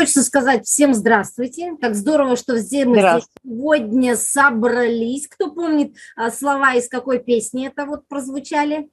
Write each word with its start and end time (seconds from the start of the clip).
Хочется 0.00 0.22
сказать 0.22 0.64
всем 0.64 0.94
здравствуйте. 0.94 1.76
Как 1.78 1.94
здорово, 1.94 2.34
что 2.34 2.56
все 2.56 2.86
мы 2.86 3.00
здесь 3.00 3.28
сегодня 3.44 4.16
собрались. 4.16 5.28
Кто 5.28 5.50
помнит 5.50 5.94
а, 6.16 6.30
слова 6.30 6.72
из 6.72 6.88
какой 6.88 7.18
песни 7.18 7.66
это 7.66 7.84
вот 7.84 8.08
прозвучали? 8.08 8.88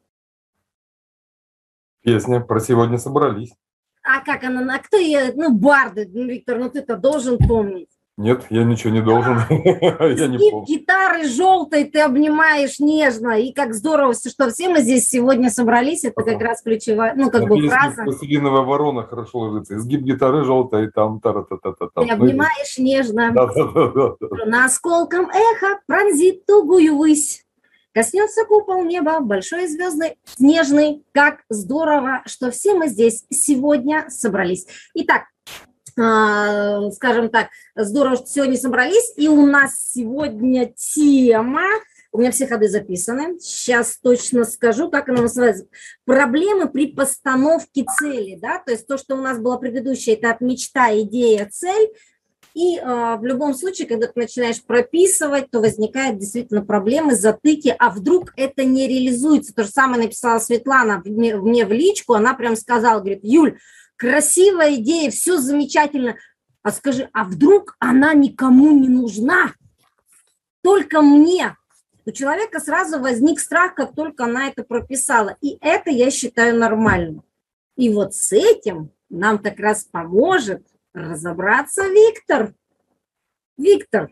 Песня 2.02 2.42
про 2.42 2.60
сегодня 2.60 2.98
собрались. 2.98 3.54
А 4.04 4.20
как 4.20 4.44
она? 4.44 4.76
А 4.76 4.80
кто 4.80 4.98
ее? 4.98 5.32
Ну, 5.34 5.58
барды, 5.58 6.10
ну, 6.12 6.26
Виктор, 6.26 6.58
ну 6.60 6.70
ты-то 6.70 6.98
должен 6.98 7.38
помнить. 7.38 7.97
Нет, 8.18 8.48
я 8.50 8.64
ничего 8.64 8.92
не 8.92 9.02
должен. 9.02 9.38
я 9.50 10.28
не 10.28 10.40
помню. 10.50 10.66
гитары 10.66 11.28
желтой 11.28 11.84
ты 11.84 12.00
обнимаешь 12.00 12.80
нежно. 12.80 13.40
И 13.40 13.54
как 13.54 13.76
здорово, 13.76 14.16
что 14.16 14.50
все 14.50 14.70
мы 14.70 14.80
здесь 14.80 15.08
сегодня 15.08 15.52
собрались. 15.52 16.04
Это 16.04 16.24
как 16.24 16.42
раз 16.42 16.64
ключевая, 16.64 17.14
ну, 17.16 17.30
как 17.30 17.48
бы 17.48 17.68
фраза. 17.68 18.04
Пластилиновая 18.04 18.64
ворона 18.64 19.04
хорошо 19.04 19.40
ложится. 19.40 19.76
Изгиб 19.76 20.02
гитары 20.02 20.44
желтой, 20.46 20.90
там, 20.90 21.20
та 21.20 21.32
та 21.32 21.58
та 21.58 21.74
та 21.74 22.02
Ты 22.02 22.10
обнимаешь 22.10 22.80
нежно. 22.80 23.32
На 24.46 24.66
осколком 24.66 25.30
эхо 25.30 25.80
пронзит 25.86 26.44
тугую 26.48 26.98
высь. 26.98 27.44
Коснется 27.94 28.46
купол 28.46 28.84
неба, 28.84 29.20
большой 29.20 29.68
звездный, 29.68 30.18
снежный. 30.26 31.04
Как 31.12 31.44
здорово, 31.50 32.24
что 32.26 32.50
все 32.50 32.74
мы 32.74 32.88
здесь 32.88 33.26
сегодня 33.30 34.06
собрались. 34.10 34.66
Итак, 34.94 35.24
а, 35.24 35.37
скажем 35.98 37.30
так, 37.30 37.50
здорово, 37.76 38.18
что 38.18 38.28
сегодня 38.28 38.58
собрались. 38.58 39.14
И 39.18 39.28
у 39.28 39.46
нас 39.46 39.92
сегодня 39.94 40.72
тема, 40.76 41.66
у 42.12 42.20
меня 42.20 42.32
все 42.32 42.48
ходы 42.48 42.70
записаны, 42.70 43.40
сейчас 43.40 43.98
точно 43.98 44.46
скажу, 44.46 44.90
как 44.90 45.10
она 45.10 45.24
называется. 45.24 45.66
Проблемы 46.06 46.70
при 46.70 46.88
постановке 46.88 47.86
цели, 47.98 48.38
да, 48.40 48.60
то 48.60 48.72
есть 48.72 48.88
то, 48.88 48.98
что 48.98 49.16
у 49.16 49.22
нас 49.22 49.40
было 49.40 49.58
предыдущее, 49.58 50.16
это 50.16 50.32
от 50.32 50.42
мечта, 50.42 50.98
идея, 51.02 51.50
цель. 51.52 51.90
И 52.54 52.78
э, 52.78 53.18
в 53.18 53.24
любом 53.24 53.54
случае, 53.54 53.88
когда 53.88 54.08
ты 54.08 54.20
начинаешь 54.20 54.64
прописывать, 54.64 55.52
то 55.52 55.60
возникают 55.60 56.18
действительно 56.18 56.66
проблемы, 56.66 57.16
затыки, 57.16 57.76
а 57.78 57.92
вдруг 57.92 58.34
это 58.36 58.64
не 58.64 58.88
реализуется. 58.88 59.54
То 59.54 59.64
же 59.64 59.70
самое 59.70 60.04
написала 60.04 60.40
Светлана 60.40 61.04
мне, 61.06 61.36
мне 61.36 61.66
в 61.68 61.72
личку, 61.72 62.14
она 62.14 62.34
прям 62.34 62.56
сказала, 62.56 63.00
говорит, 63.00 63.20
Юль, 63.22 63.60
красивая 63.98 64.76
идея, 64.76 65.12
все 65.12 65.38
замечательно. 65.38 66.16
А 66.64 66.72
скажи, 66.72 67.10
а 67.14 67.24
вдруг 67.24 67.76
она 67.80 68.14
никому 68.14 68.72
не 68.72 68.88
нужна? 68.88 69.54
Только 70.62 71.02
мне. 71.02 71.56
У 72.06 72.12
человека 72.12 72.60
сразу 72.60 73.00
возник 73.00 73.40
страх, 73.40 73.76
как 73.76 73.94
только 73.94 74.26
она 74.26 74.48
это 74.48 74.64
прописала. 74.64 75.36
И 75.42 75.58
это 75.60 75.90
я 75.90 76.10
считаю 76.10 76.58
нормальным. 76.58 77.24
И 77.76 77.94
вот 77.94 78.14
с 78.16 78.32
этим 78.32 78.92
нам 79.10 79.40
как 79.40 79.60
раз 79.60 79.84
поможет 79.84 80.66
разобраться 80.94 81.88
Виктор. 81.88 82.54
Виктор, 83.58 84.12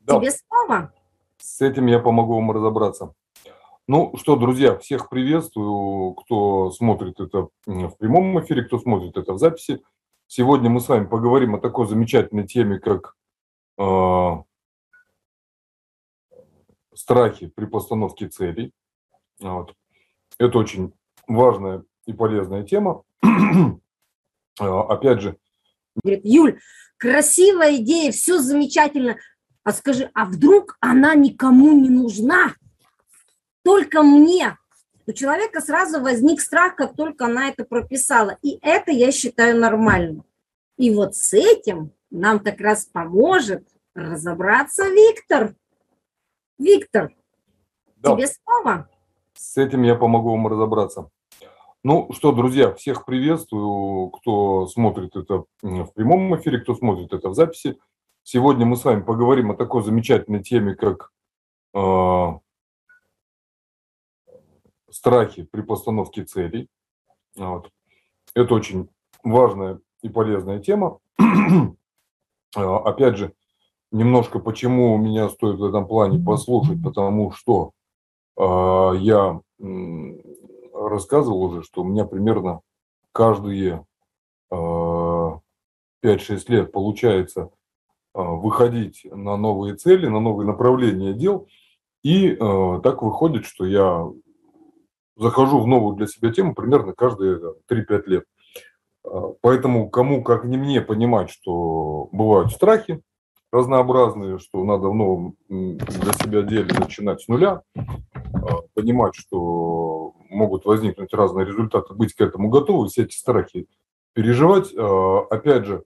да. 0.00 0.18
тебе 0.18 0.30
слово. 0.30 0.92
С 1.38 1.60
этим 1.60 1.86
я 1.86 1.98
помогу 1.98 2.34
вам 2.34 2.50
разобраться. 2.52 3.14
Ну 3.92 4.16
что, 4.16 4.36
друзья, 4.36 4.78
всех 4.78 5.10
приветствую, 5.10 6.14
кто 6.14 6.70
смотрит 6.70 7.20
это 7.20 7.48
в 7.66 7.96
прямом 7.98 8.40
эфире, 8.40 8.62
кто 8.62 8.78
смотрит 8.78 9.18
это 9.18 9.34
в 9.34 9.38
записи. 9.38 9.82
Сегодня 10.28 10.70
мы 10.70 10.80
с 10.80 10.88
вами 10.88 11.04
поговорим 11.04 11.56
о 11.56 11.60
такой 11.60 11.86
замечательной 11.86 12.46
теме, 12.46 12.78
как 12.78 13.14
э, 13.76 14.30
страхи 16.94 17.48
при 17.48 17.66
постановке 17.66 18.28
целей. 18.28 18.72
Вот. 19.40 19.74
Это 20.38 20.56
очень 20.56 20.94
важная 21.28 21.84
и 22.06 22.14
полезная 22.14 22.62
тема. 22.62 23.02
А, 24.58 24.82
опять 24.84 25.20
же. 25.20 25.36
Говорит, 26.02 26.24
Юль, 26.24 26.60
красивая 26.96 27.76
идея, 27.76 28.10
все 28.10 28.38
замечательно. 28.38 29.16
А 29.64 29.72
скажи, 29.72 30.10
а 30.14 30.24
вдруг 30.24 30.78
она 30.80 31.14
никому 31.14 31.78
не 31.78 31.90
нужна? 31.90 32.54
Только 33.62 34.02
мне. 34.02 34.58
У 35.06 35.12
человека 35.12 35.60
сразу 35.60 36.00
возник 36.00 36.40
страх, 36.40 36.76
как 36.76 36.94
только 36.94 37.26
она 37.26 37.48
это 37.48 37.64
прописала. 37.64 38.38
И 38.42 38.58
это 38.62 38.92
я 38.92 39.10
считаю 39.10 39.58
нормальным. 39.58 40.24
И 40.76 40.94
вот 40.94 41.16
с 41.16 41.32
этим 41.34 41.92
нам 42.10 42.38
как 42.38 42.60
раз 42.60 42.86
поможет 42.86 43.66
разобраться 43.94 44.88
Виктор. 44.88 45.54
Виктор, 46.58 47.12
да. 47.96 48.14
тебе 48.14 48.26
слово. 48.26 48.88
С 49.34 49.56
этим 49.56 49.82
я 49.82 49.96
помогу 49.96 50.30
вам 50.30 50.46
разобраться. 50.46 51.10
Ну 51.84 52.12
что, 52.12 52.30
друзья, 52.30 52.72
всех 52.74 53.04
приветствую, 53.04 54.10
кто 54.10 54.68
смотрит 54.68 55.16
это 55.16 55.44
в 55.62 55.92
прямом 55.92 56.36
эфире, 56.36 56.60
кто 56.60 56.76
смотрит 56.76 57.12
это 57.12 57.28
в 57.28 57.34
записи. 57.34 57.76
Сегодня 58.22 58.64
мы 58.64 58.76
с 58.76 58.84
вами 58.84 59.02
поговорим 59.02 59.50
о 59.50 59.56
такой 59.56 59.82
замечательной 59.82 60.44
теме, 60.44 60.76
как 60.76 61.10
э, 61.74 61.78
страхи 64.92 65.42
при 65.44 65.62
постановке 65.62 66.24
целей. 66.24 66.68
Вот. 67.36 67.70
Это 68.34 68.54
очень 68.54 68.88
важная 69.24 69.80
и 70.02 70.08
полезная 70.08 70.60
тема. 70.60 70.98
А, 72.54 72.76
опять 72.80 73.16
же, 73.16 73.32
немножко 73.90 74.38
почему 74.38 74.98
меня 74.98 75.30
стоит 75.30 75.58
в 75.58 75.64
этом 75.64 75.86
плане 75.86 76.22
послушать, 76.22 76.82
потому 76.84 77.30
что 77.30 77.72
э, 78.36 78.92
я 78.98 79.40
э, 79.58 79.64
рассказывал 80.74 81.44
уже, 81.44 81.62
что 81.62 81.80
у 81.80 81.84
меня 81.84 82.04
примерно 82.04 82.60
каждые 83.12 83.86
э, 84.50 84.54
5-6 84.54 85.40
лет 86.48 86.72
получается 86.72 87.50
э, 88.14 88.20
выходить 88.22 89.06
на 89.10 89.38
новые 89.38 89.76
цели, 89.76 90.06
на 90.06 90.20
новые 90.20 90.46
направления 90.46 91.14
дел. 91.14 91.46
И 92.02 92.28
э, 92.28 92.80
так 92.82 93.02
выходит, 93.02 93.46
что 93.46 93.64
я 93.64 94.10
захожу 95.22 95.60
в 95.60 95.66
новую 95.66 95.96
для 95.96 96.06
себя 96.06 96.32
тему 96.32 96.54
примерно 96.54 96.92
каждые 96.92 97.40
3-5 97.70 98.02
лет. 98.06 98.24
А, 99.04 99.32
поэтому 99.40 99.88
кому, 99.88 100.22
как 100.22 100.44
не 100.44 100.56
мне, 100.56 100.80
понимать, 100.80 101.30
что 101.30 102.08
бывают 102.12 102.52
страхи 102.52 103.00
разнообразные, 103.52 104.38
что 104.38 104.64
надо 104.64 104.88
в 104.88 104.94
новом 104.94 105.36
для 105.48 106.12
себя 106.14 106.42
деле 106.42 106.72
начинать 106.78 107.20
с 107.20 107.28
нуля, 107.28 107.62
а, 107.76 108.62
понимать, 108.74 109.14
что 109.14 110.14
могут 110.30 110.64
возникнуть 110.64 111.12
разные 111.12 111.44
результаты, 111.44 111.94
быть 111.94 112.14
к 112.14 112.20
этому 112.20 112.48
готовы, 112.48 112.88
все 112.88 113.02
эти 113.02 113.14
страхи 113.14 113.66
переживать. 114.14 114.72
А, 114.76 115.26
опять 115.30 115.66
же, 115.66 115.84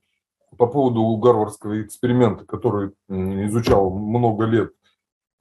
по 0.57 0.67
поводу 0.67 1.17
гарвардского 1.17 1.83
эксперимента, 1.83 2.45
который 2.45 2.93
изучал 3.09 3.91
много 3.91 4.45
лет 4.45 4.73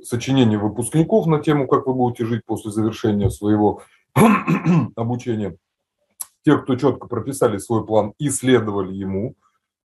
сочинений 0.02 0.58
выпускников 0.58 1.26
на 1.28 1.40
тему, 1.40 1.68
как 1.68 1.88
вы 1.88 1.94
будете 1.94 2.26
жить 2.26 2.44
после 2.46 2.72
завершения 2.72 3.30
своего 3.30 3.82
обучения. 4.96 5.58
Те, 6.44 6.58
кто 6.58 6.76
четко 6.76 7.08
прописали 7.08 7.58
свой 7.58 7.86
план 7.86 8.14
и 8.20 8.30
следовали 8.30 8.94
ему, 8.94 9.36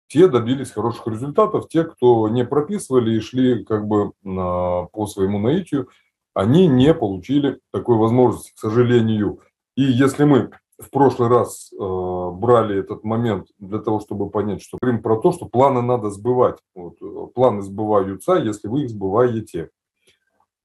те 0.08 0.26
добились 0.26 0.72
хороших 0.72 1.06
результатов. 1.06 1.68
Те, 1.68 1.84
кто 1.84 2.28
не 2.28 2.44
прописывали 2.44 3.14
и 3.14 3.20
шли 3.20 3.64
как 3.64 3.86
бы 3.86 4.12
на, 4.22 4.86
по 4.92 5.06
своему 5.06 5.38
наитию, 5.38 5.88
они 6.34 6.66
не 6.66 6.92
получили 6.92 7.60
такой 7.72 7.96
возможности, 7.96 8.52
к 8.54 8.58
сожалению. 8.58 9.40
И 9.76 9.82
если 9.82 10.24
мы 10.24 10.50
в 10.80 10.90
прошлый 10.90 11.28
раз 11.28 11.70
э, 11.72 11.76
брали 11.78 12.80
этот 12.80 13.04
момент 13.04 13.48
для 13.58 13.78
того, 13.78 14.00
чтобы 14.00 14.30
понять, 14.30 14.62
что 14.62 14.78
говорим 14.80 15.02
про 15.02 15.20
то, 15.20 15.30
что 15.32 15.46
планы 15.46 15.82
надо 15.82 16.10
сбывать. 16.10 16.58
Вот, 16.74 16.96
э, 17.02 17.26
планы 17.34 17.62
сбываются, 17.62 18.34
если 18.34 18.68
вы 18.68 18.82
их 18.82 18.90
сбываете. 18.90 19.70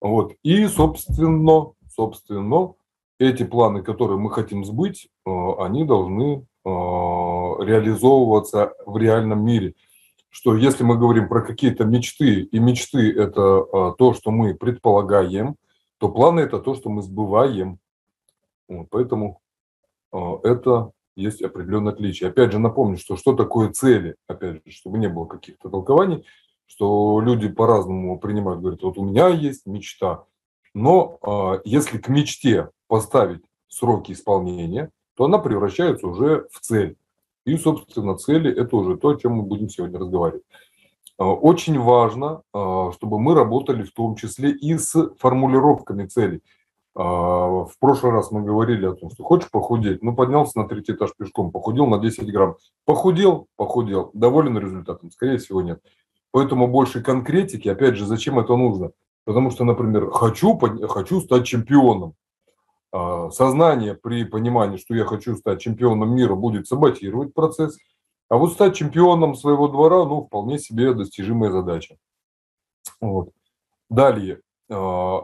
Вот. 0.06 0.34
И, 0.44 0.68
собственно, 0.68 1.72
собственно, 1.90 2.76
эти 3.18 3.44
планы, 3.44 3.82
которые 3.82 4.20
мы 4.20 4.30
хотим 4.30 4.64
сбыть, 4.64 5.10
э, 5.26 5.32
они 5.58 5.84
должны 5.84 6.46
э, 6.64 6.70
реализовываться 6.70 8.76
в 8.86 8.98
реальном 8.98 9.44
мире. 9.44 9.74
Что 10.30 10.56
если 10.56 10.84
мы 10.84 11.00
говорим 11.00 11.28
про 11.28 11.42
какие-то 11.42 11.86
мечты, 11.86 12.42
и 12.42 12.60
мечты– 12.60 13.12
это 13.20 13.42
э, 13.42 13.94
то, 13.98 14.14
что 14.14 14.30
мы 14.30 14.54
предполагаем, 14.54 15.56
то 15.98 16.10
планы– 16.10 16.40
это 16.42 16.60
то, 16.60 16.76
что 16.76 16.92
мы 16.92 17.02
сбываем. 17.02 17.80
Вот, 18.68 18.86
поэтому 18.92 19.42
это 20.44 20.92
есть 21.16 21.42
определенное 21.42 21.94
отличие. 21.94 22.30
Опять 22.30 22.52
же, 22.52 22.60
напомню, 22.60 22.98
что 22.98 23.16
что 23.16 23.34
такое 23.34 23.72
цели, 23.72 24.18
опять 24.28 24.54
же, 24.54 24.62
чтобы 24.68 25.00
не 25.00 25.10
было 25.10 25.26
каких-то 25.26 25.70
толкований 25.70 26.26
что 26.66 27.20
люди 27.22 27.48
по-разному 27.48 28.20
принимают, 28.20 28.62
говорят, 28.62 28.84
вот 28.84 28.98
у 28.98 29.06
меня 29.06 29.30
есть 29.30 29.66
мечта, 29.66 30.26
но 30.74 31.20
э, 31.22 31.62
если 31.66 31.98
к 31.98 32.10
мечте 32.10 32.70
поставить 32.88 33.44
сроки 33.68 34.12
исполнения, 34.12 34.92
то 35.16 35.26
она 35.26 35.38
превращается 35.38 36.08
уже 36.08 36.48
в 36.52 36.60
цель. 36.60 36.98
И, 37.46 37.58
собственно, 37.58 38.18
цели– 38.18 38.52
это 38.56 38.76
уже 38.76 38.98
то, 38.98 39.10
о 39.10 39.16
чем 39.16 39.34
мы 39.34 39.44
будем 39.44 39.70
сегодня 39.70 40.00
разговаривать. 40.00 40.44
Очень 41.18 41.80
важно, 41.80 42.42
чтобы 42.52 43.20
мы 43.20 43.36
работали 43.36 43.84
в 43.84 43.94
том 43.94 44.16
числе 44.16 44.52
и 44.52 44.78
с 44.78 45.12
формулировками 45.18 46.08
целей. 46.08 46.42
В 46.94 47.72
прошлый 47.80 48.12
раз 48.12 48.32
мы 48.32 48.42
говорили 48.42 48.86
о 48.86 48.94
том, 48.94 49.10
что 49.12 49.24
хочешь 49.24 49.50
похудеть, 49.50 50.04
ну 50.04 50.14
поднялся 50.16 50.60
на 50.60 50.68
третий 50.68 50.94
этаж 50.94 51.12
пешком, 51.18 51.52
похудел 51.52 51.88
на 51.88 52.00
10 52.00 52.30
грамм. 52.32 52.56
Похудел, 52.84 53.48
похудел, 53.56 54.12
доволен 54.14 54.58
результатом? 54.58 55.12
Скорее 55.12 55.38
всего 55.38 55.62
нет. 55.62 55.82
Поэтому 56.36 56.68
больше 56.68 57.02
конкретики, 57.02 57.70
опять 57.70 57.96
же, 57.96 58.06
зачем 58.06 58.38
это 58.40 58.58
нужно? 58.58 58.92
Потому 59.24 59.52
что, 59.52 59.64
например, 59.64 60.12
хочу, 60.12 60.60
хочу 60.86 61.22
стать 61.22 61.46
чемпионом. 61.46 62.16
А, 62.92 63.30
сознание 63.32 63.94
при 63.94 64.26
понимании, 64.26 64.76
что 64.76 64.94
я 64.96 65.06
хочу 65.06 65.38
стать 65.38 65.62
чемпионом 65.62 66.14
мира, 66.14 66.36
будет 66.36 66.68
саботировать 66.68 67.34
процесс. 67.34 67.78
А 68.28 68.36
вот 68.36 68.52
стать 68.52 68.76
чемпионом 68.76 69.36
своего 69.36 69.70
двора, 69.70 70.04
ну, 70.04 70.26
вполне 70.26 70.60
себе 70.60 70.94
достижимая 70.94 71.52
задача. 71.52 71.96
Вот. 73.00 73.30
Далее. 73.90 74.42
А, 74.70 75.22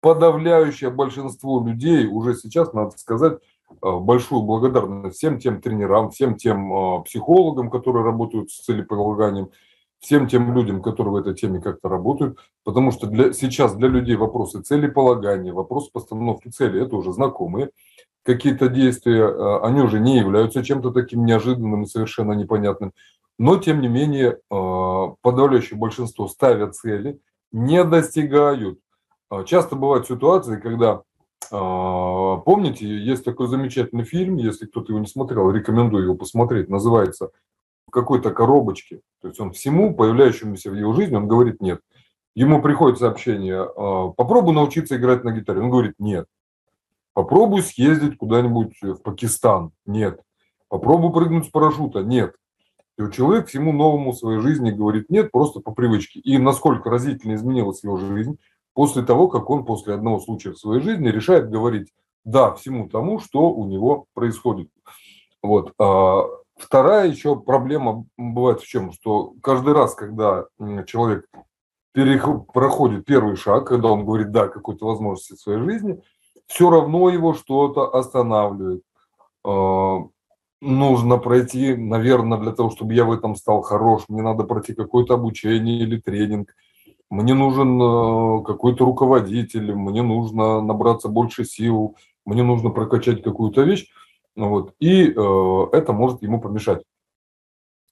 подавляющее 0.00 0.90
большинство 0.90 1.60
людей, 1.66 2.06
уже 2.06 2.36
сейчас, 2.36 2.72
надо 2.72 2.96
сказать, 2.98 3.40
а, 3.80 3.98
большую 3.98 4.42
благодарность 4.42 5.16
всем 5.16 5.40
тем 5.40 5.60
тренерам, 5.60 6.12
всем 6.12 6.36
тем 6.36 7.02
психологам, 7.02 7.68
которые 7.68 8.04
работают 8.04 8.52
с 8.52 8.60
целеполаганием, 8.60 9.50
всем 10.02 10.26
тем 10.26 10.52
людям, 10.52 10.82
которые 10.82 11.12
в 11.12 11.16
этой 11.16 11.34
теме 11.34 11.60
как-то 11.60 11.88
работают, 11.88 12.36
потому 12.64 12.90
что 12.90 13.06
для, 13.06 13.32
сейчас 13.32 13.74
для 13.76 13.88
людей 13.88 14.16
вопросы 14.16 14.60
целеполагания, 14.60 15.52
вопрос 15.52 15.88
постановки 15.90 16.48
цели– 16.48 16.82
это 16.84 16.96
уже 16.96 17.12
знакомые. 17.12 17.70
Какие-то 18.24 18.68
действия, 18.68 19.28
э, 19.28 19.60
они 19.62 19.80
уже 19.80 20.00
не 20.00 20.18
являются 20.18 20.64
чем-то 20.64 20.90
таким 20.90 21.24
неожиданным 21.24 21.84
и 21.84 21.86
совершенно 21.86 22.32
непонятным. 22.32 22.92
Но, 23.38 23.56
тем 23.58 23.80
не 23.80 23.88
менее, 23.88 24.38
э, 24.50 25.14
подавляющее 25.22 25.78
большинство 25.78 26.26
ставят 26.26 26.74
цели, 26.74 27.20
не 27.52 27.82
достигают. 27.84 28.80
Э, 29.30 29.44
часто 29.46 29.76
бывают 29.76 30.06
ситуации, 30.08 30.56
когда, 30.56 31.02
помните, 31.50 32.86
есть 32.86 33.24
такой 33.24 33.46
замечательный 33.48 34.04
фильм, 34.04 34.36
если 34.36 34.66
кто-то 34.66 34.92
его 34.92 35.00
не 35.00 35.06
смотрел, 35.06 35.50
рекомендую 35.50 36.04
его 36.04 36.14
посмотреть, 36.14 36.70
называется 36.70 37.30
какой-то 37.90 38.30
коробочке, 38.30 39.00
то 39.20 39.28
есть 39.28 39.40
он 39.40 39.52
всему 39.52 39.94
появляющемуся 39.94 40.70
в 40.70 40.74
его 40.74 40.92
жизни, 40.92 41.16
он 41.16 41.28
говорит 41.28 41.60
нет. 41.60 41.80
Ему 42.34 42.62
приходит 42.62 42.98
сообщение, 42.98 43.62
«А, 43.62 44.08
попробуй 44.08 44.54
научиться 44.54 44.96
играть 44.96 45.22
на 45.24 45.32
гитаре. 45.32 45.60
Он 45.60 45.70
говорит 45.70 45.94
нет. 45.98 46.26
Попробуй 47.12 47.62
съездить 47.62 48.16
куда-нибудь 48.16 48.80
в 48.80 48.96
Пакистан. 49.02 49.72
Нет. 49.84 50.22
Попробуй 50.68 51.12
прыгнуть 51.12 51.46
с 51.46 51.50
парашюта. 51.50 52.02
Нет. 52.02 52.34
И 52.98 53.10
человек 53.10 53.48
всему 53.48 53.72
новому 53.72 54.12
в 54.12 54.16
своей 54.16 54.40
жизни 54.40 54.70
говорит 54.70 55.10
нет, 55.10 55.30
просто 55.30 55.60
по 55.60 55.72
привычке. 55.72 56.20
И 56.20 56.38
насколько 56.38 56.88
разительно 56.90 57.34
изменилась 57.34 57.82
его 57.84 57.98
жизнь 57.98 58.38
после 58.74 59.02
того, 59.02 59.28
как 59.28 59.50
он 59.50 59.64
после 59.64 59.94
одного 59.94 60.20
случая 60.20 60.52
в 60.52 60.58
своей 60.58 60.82
жизни 60.82 61.08
решает 61.08 61.50
говорить 61.50 61.92
да 62.24 62.54
всему 62.54 62.88
тому, 62.88 63.18
что 63.18 63.50
у 63.50 63.66
него 63.66 64.06
происходит. 64.14 64.68
Вот. 65.42 65.74
Вторая 66.62 67.08
еще 67.08 67.34
проблема 67.34 68.06
бывает 68.16 68.60
в 68.60 68.66
чем, 68.66 68.92
что 68.92 69.34
каждый 69.42 69.74
раз, 69.74 69.94
когда 69.94 70.44
человек 70.86 71.28
проходит 72.54 73.04
первый 73.04 73.34
шаг, 73.36 73.66
когда 73.66 73.88
он 73.88 74.04
говорит 74.04 74.30
«да» 74.30 74.46
какой-то 74.46 74.86
возможности 74.86 75.34
в 75.34 75.40
своей 75.40 75.60
жизни, 75.60 76.00
все 76.46 76.70
равно 76.70 77.10
его 77.10 77.34
что-то 77.34 77.92
останавливает. 77.92 78.82
А, 79.44 79.98
нужно 80.60 81.18
пройти, 81.18 81.74
наверное, 81.74 82.38
для 82.38 82.52
того, 82.52 82.70
чтобы 82.70 82.94
я 82.94 83.04
в 83.04 83.12
этом 83.12 83.34
стал 83.34 83.62
хорош, 83.62 84.04
мне 84.08 84.22
надо 84.22 84.44
пройти 84.44 84.72
какое-то 84.72 85.14
обучение 85.14 85.80
или 85.80 86.00
тренинг, 86.00 86.54
мне 87.10 87.34
нужен 87.34 87.82
э, 87.82 88.44
какой-то 88.44 88.86
руководитель, 88.86 89.74
мне 89.74 90.02
нужно 90.02 90.62
набраться 90.62 91.08
больше 91.08 91.44
сил, 91.44 91.96
мне 92.24 92.42
нужно 92.42 92.70
прокачать 92.70 93.22
какую-то 93.22 93.62
вещь. 93.62 93.88
Ну 94.34 94.48
вот, 94.48 94.74
и 94.80 95.04
э, 95.04 95.66
это 95.72 95.92
может 95.92 96.22
ему 96.22 96.40
помешать. 96.40 96.82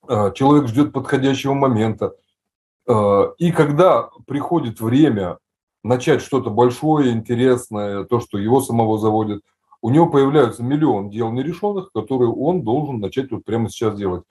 Э, 0.08 0.32
человек 0.34 0.68
ждет 0.68 0.92
подходящего 0.92 1.52
момента. 1.52 2.14
Э, 2.88 3.32
и 3.38 3.52
когда 3.52 4.10
приходит 4.26 4.80
время 4.80 5.38
начать 5.82 6.22
что-то 6.22 6.50
большое, 6.50 7.12
интересное, 7.12 8.04
то, 8.04 8.20
что 8.20 8.38
его 8.38 8.60
самого 8.60 8.98
заводит, 8.98 9.42
у 9.82 9.90
него 9.90 10.08
появляются 10.08 10.62
миллион 10.62 11.10
дел 11.10 11.30
нерешенных, 11.30 11.92
которые 11.92 12.30
он 12.30 12.62
должен 12.62 13.00
начать 13.00 13.30
вот 13.30 13.44
прямо 13.44 13.68
сейчас 13.68 13.96
делать. 13.96 14.24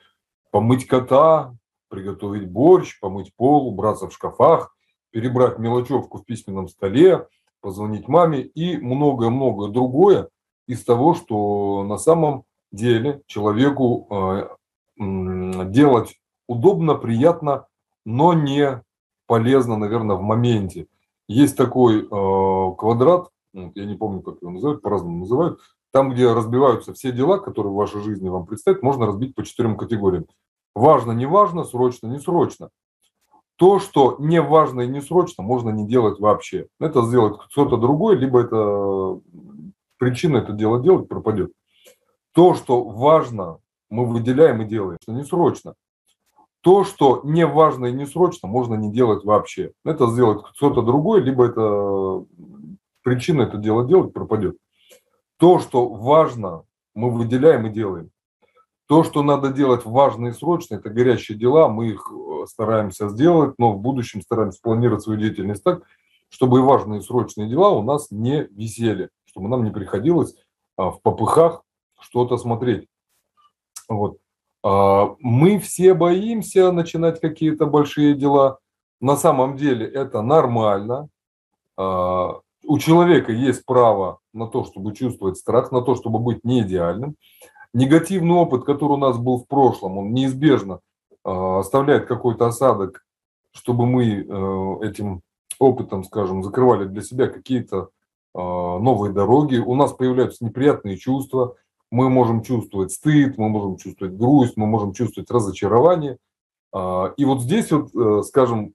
Помыть 0.52 0.88
кота, 0.88 1.56
приготовить 1.90 2.50
борщ, 2.50 3.00
помыть 3.00 3.34
пол, 3.36 3.68
убраться 3.68 4.08
в 4.08 4.14
шкафах, 4.14 4.76
перебрать 5.12 5.58
мелочевку 5.58 6.20
в 6.20 6.26
письменном 6.26 6.68
столе, 6.68 7.28
позвонить 7.62 8.08
маме 8.08 8.42
и 8.42 8.78
многое-многое 8.78 9.70
другое, 9.70 10.30
из 10.69 10.86
того, 10.86 11.16
что 11.16 11.83
на 11.83 11.98
самом 11.98 12.44
деле 12.71 13.24
человеку 13.25 14.07
э, 14.12 14.50
делать 15.66 16.19
удобно, 16.48 16.94
приятно, 16.94 17.66
но 18.06 18.33
не 18.33 18.83
полезно, 19.25 19.77
наверное, 19.77 20.16
в 20.16 20.21
моменте. 20.21 20.86
Есть 21.27 21.57
такой 21.57 22.04
э, 22.04 22.75
квадрат, 22.77 23.30
я 23.54 23.86
не 23.86 23.95
помню, 23.95 24.21
как 24.21 24.42
его 24.42 24.51
называют, 24.51 24.83
по-разному 24.83 25.18
называют, 25.18 25.60
там, 25.92 26.12
где 26.12 26.31
разбиваются 26.31 26.94
все 26.94 27.12
дела, 27.12 27.39
которые 27.39 27.74
в 27.74 27.75
вашей 27.75 28.01
жизни 28.01 28.30
вам 28.30 28.45
предстоят, 28.45 28.83
можно 28.83 29.07
разбить 29.07 29.33
по 29.33 29.44
четырем 29.44 29.75
категориям. 29.75 30.27
Важно, 30.75 31.13
не 31.13 31.25
важно, 31.25 31.63
срочно, 31.63 32.06
не 32.06 32.19
срочно. 32.19 32.69
То, 33.56 33.80
что 33.80 34.18
не 34.19 34.39
важно 34.39 34.81
и 34.81 34.88
не 34.88 35.01
срочно, 35.01 35.44
можно 35.44 35.71
не 35.71 35.88
делать 35.88 36.19
вообще. 36.19 36.68
Это 36.80 37.01
сделать 37.01 37.39
кто-то 37.39 37.75
другой, 37.75 38.18
либо 38.18 38.42
это 38.42 39.19
причина 40.00 40.38
это 40.38 40.54
дело 40.54 40.81
делать 40.81 41.07
пропадет. 41.07 41.51
То, 42.34 42.56
что 42.56 42.84
важно, 42.84 43.60
мы 43.90 44.06
выделяем 44.06 44.62
и 44.62 44.66
делаем, 44.66 44.98
что 45.04 45.12
не 45.12 45.24
срочно. 45.24 45.75
То, 46.62 46.84
что 46.84 47.22
не 47.24 47.46
важно 47.46 47.88
и 47.88 47.94
не 47.94 48.06
срочно, 48.06 48.48
можно 48.48 48.75
не 48.75 48.92
делать 48.92 49.24
вообще. 49.24 49.72
Это 49.86 50.07
сделать 50.07 50.44
кто-то 50.44 50.81
другой, 50.81 51.22
либо 51.22 51.46
это 51.46 52.25
причина 53.04 53.44
это 53.44 53.57
дело 53.57 53.88
делать 53.88 54.13
пропадет. 54.13 54.57
То, 55.38 55.60
что 55.60 55.88
важно, 55.88 56.63
мы 56.95 57.12
выделяем 57.12 57.68
и 57.68 57.69
делаем. 57.69 58.12
То, 58.88 59.04
что 59.04 59.22
надо 59.22 59.50
делать 59.50 59.86
важно 59.86 60.28
и 60.28 60.31
срочно, 60.31 60.75
это 60.75 60.90
горящие 60.90 61.38
дела, 61.38 61.69
мы 61.69 61.90
их 61.90 62.12
э, 62.12 62.45
стараемся 62.48 63.07
сделать, 63.07 63.54
но 63.60 63.74
в 63.74 63.80
будущем 63.80 64.22
стараемся 64.22 64.60
планировать 64.62 65.04
свою 65.04 65.19
деятельность 65.19 65.63
так, 65.63 65.84
чтобы 66.30 66.60
и 66.60 66.63
важные 66.63 67.00
и 67.00 67.04
срочные 67.04 67.48
дела 67.48 67.69
у 67.69 67.84
нас 67.84 68.10
не 68.10 68.48
висели 68.50 69.10
чтобы 69.30 69.48
нам 69.48 69.64
не 69.64 69.72
приходилось 69.72 70.36
а, 70.76 70.92
в 70.92 71.02
попыхах 71.02 71.64
что-то 72.00 72.38
смотреть. 72.38 72.88
Вот. 73.88 74.18
А, 74.64 75.16
мы 75.20 75.60
все 75.60 75.94
боимся 75.94 76.72
начинать 76.72 77.22
какие-то 77.22 77.66
большие 77.66 78.16
дела. 78.16 78.59
На 79.00 79.16
самом 79.16 79.56
деле 79.56 79.86
это 79.88 80.21
нормально. 80.21 81.09
А, 81.78 82.40
у 82.66 82.78
человека 82.80 83.31
есть 83.31 83.66
право 83.66 84.19
на 84.33 84.48
то, 84.48 84.66
чтобы 84.66 84.94
чувствовать 84.94 85.38
страх, 85.38 85.71
на 85.71 85.81
то, 85.81 85.95
чтобы 85.95 86.19
быть 86.19 86.44
не 86.44 86.62
идеальным. 86.62 87.16
Негативный 87.74 88.33
опыт, 88.33 88.66
который 88.66 88.94
у 88.94 88.98
нас 88.98 89.18
был 89.18 89.38
в 89.38 89.48
прошлом, 89.48 90.00
он 90.00 90.12
неизбежно 90.12 90.80
оставляет 91.24 92.07
какой-то 92.07 92.48
осадок, 92.48 93.06
чтобы 93.52 93.86
мы 93.86 94.06
э, 94.06 94.88
этим 94.88 95.21
опытом, 95.59 96.04
скажем, 96.04 96.44
закрывали 96.44 96.86
для 96.86 97.02
себя 97.04 97.28
какие-то 97.28 97.90
новые 98.36 99.12
дороги, 99.12 99.57
у 99.57 99.76
нас 99.76 99.92
появляются 99.94 100.45
неприятные 100.45 100.98
чувства, 100.98 101.56
мы 101.92 102.09
можем 102.09 102.44
чувствовать 102.44 102.92
стыд, 102.92 103.38
мы 103.38 103.50
можем 103.50 103.78
чувствовать 103.78 104.16
грусть, 104.16 104.57
мы 104.57 104.68
можем 104.68 104.94
чувствовать 104.94 105.31
разочарование. 105.31 106.18
А, 106.71 107.14
и 107.18 107.26
вот 107.26 107.42
здесь 107.42 107.71
вот, 107.71 107.90
э, 107.95 108.24
скажем, 108.24 108.74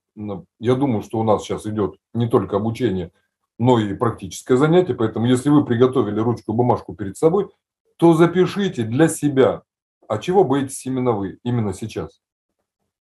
я 0.59 0.75
думаю, 0.75 1.03
что 1.03 1.19
у 1.19 1.23
нас 1.23 1.43
сейчас 1.43 1.67
идет 1.67 1.97
не 2.13 2.29
только 2.29 2.57
обучение, 2.57 3.13
но 3.59 3.79
и 3.79 3.95
практическое 3.95 4.57
занятие, 4.57 4.95
поэтому 4.95 5.27
если 5.27 5.49
вы 5.49 5.65
приготовили 5.65 6.19
ручку 6.19 6.53
и 6.53 6.57
бумажку 6.57 6.95
перед 6.95 7.17
собой, 7.17 7.49
то 7.97 8.15
запишите 8.15 8.83
для 8.83 9.09
себя, 9.09 9.63
а 10.09 10.19
чего 10.19 10.43
боитесь 10.45 10.85
именно 10.87 11.13
вы, 11.13 11.39
именно 11.45 11.73
сейчас. 11.73 12.21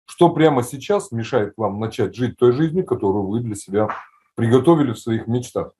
Что 0.05 0.29
прямо 0.29 0.63
сейчас 0.63 1.12
мешает 1.12 1.53
вам 1.58 1.79
начать 1.79 2.15
жить 2.15 2.38
той 2.38 2.53
жизнью, 2.53 2.86
которую 2.86 3.27
вы 3.27 3.41
для 3.41 3.55
себя 3.55 3.89
приготовили 4.36 4.93
в 4.93 5.00
своих 5.00 5.27
мечтах 5.27 5.74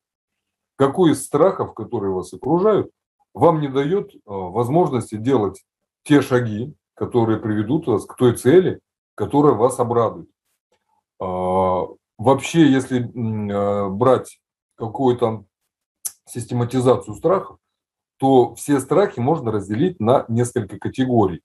какой 0.80 1.12
из 1.12 1.26
страхов, 1.26 1.74
которые 1.74 2.14
вас 2.14 2.34
окружают, 2.34 2.90
вам 3.34 3.60
не 3.60 3.68
дает 3.68 4.16
а, 4.26 4.32
возможности 4.32 5.16
делать 5.16 5.62
те 6.04 6.22
шаги, 6.22 6.74
которые 6.94 7.38
приведут 7.38 7.86
вас 7.86 8.06
к 8.06 8.16
той 8.16 8.38
цели, 8.38 8.80
которая 9.14 9.56
вас 9.56 9.78
обрадует. 9.82 10.30
А, 11.20 11.86
вообще, 12.18 12.72
если 12.72 13.04
а, 13.04 13.90
брать 13.90 14.40
какую-то 14.76 15.44
систематизацию 16.26 17.14
страхов, 17.14 17.58
то 18.18 18.56
все 18.56 18.80
страхи 18.80 19.20
можно 19.20 19.52
разделить 19.52 20.00
на 20.00 20.24
несколько 20.30 20.78
категорий. 20.78 21.42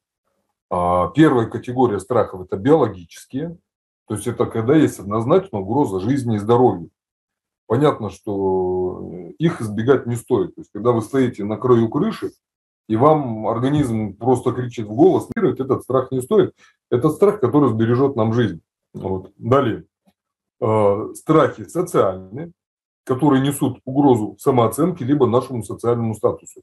Первая 0.68 1.46
категория 1.48 2.00
страхов– 2.00 2.40
это 2.42 2.56
биологические, 2.56 3.58
то 4.06 4.14
есть 4.14 4.26
это 4.26 4.46
когда 4.46 4.74
есть 4.74 4.98
однозначно 4.98 5.60
угроза 5.60 6.00
жизни 6.00 6.36
и 6.36 6.40
здоровью. 6.40 6.90
Понятно, 7.66 8.10
что 8.10 8.32
э, 8.32 8.73
их 9.38 9.60
избегать 9.60 10.06
не 10.06 10.16
стоит. 10.16 10.54
То 10.54 10.60
есть, 10.60 10.70
когда 10.72 10.92
вы 10.92 11.02
стоите 11.02 11.44
на 11.44 11.56
краю 11.56 11.88
крыши, 11.88 12.32
и 12.88 12.96
вам 12.96 13.46
организм 13.46 14.14
просто 14.14 14.52
кричит 14.52 14.86
в 14.86 14.94
голос, 14.94 15.28
этот 15.34 15.82
страх 15.82 16.10
не 16.10 16.20
стоит. 16.20 16.54
Это 16.90 17.08
страх, 17.10 17.40
который 17.40 17.70
сбережет 17.70 18.14
нам 18.16 18.32
жизнь. 18.32 18.60
Вот. 18.92 19.32
Далее. 19.38 19.84
Э, 20.60 21.08
страхи 21.14 21.64
социальные, 21.64 22.52
которые 23.04 23.42
несут 23.42 23.80
угрозу 23.84 24.36
самооценке 24.38 25.04
либо 25.04 25.26
нашему 25.26 25.62
социальному 25.62 26.14
статусу. 26.14 26.60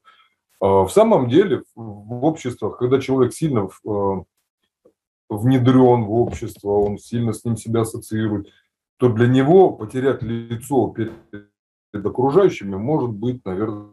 Э, 0.61 0.65
в 0.65 0.89
самом 0.89 1.27
деле, 1.27 1.63
в 1.75 2.23
обществах, 2.23 2.77
когда 2.77 3.01
человек 3.01 3.33
сильно 3.33 3.67
э, 3.67 4.23
внедрен 5.29 6.05
в 6.05 6.13
общество, 6.13 6.69
он 6.69 6.97
сильно 6.97 7.33
с 7.33 7.43
ним 7.43 7.57
себя 7.57 7.81
ассоциирует, 7.81 8.47
то 8.97 9.09
для 9.09 9.27
него 9.27 9.71
потерять 9.71 10.21
лицо 10.21 10.88
перед 10.89 11.13
окружающими 11.93 12.75
может 12.75 13.12
быть, 13.12 13.43
наверное, 13.45 13.91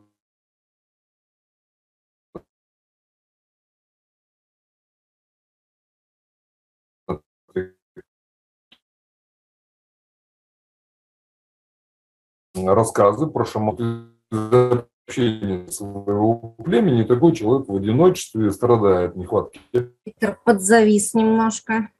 рассказы 12.54 13.26
про 13.26 13.44
шаман 13.44 14.14
общения 14.30 15.66
своего 15.68 16.54
племени, 16.58 17.02
такой 17.04 17.34
человек 17.34 17.68
в 17.68 17.76
одиночестве 17.76 18.50
страдает 18.50 19.16
нехватки. 19.16 19.60
Виктор, 20.04 20.38
подзавис 20.44 21.14
немножко. 21.14 21.90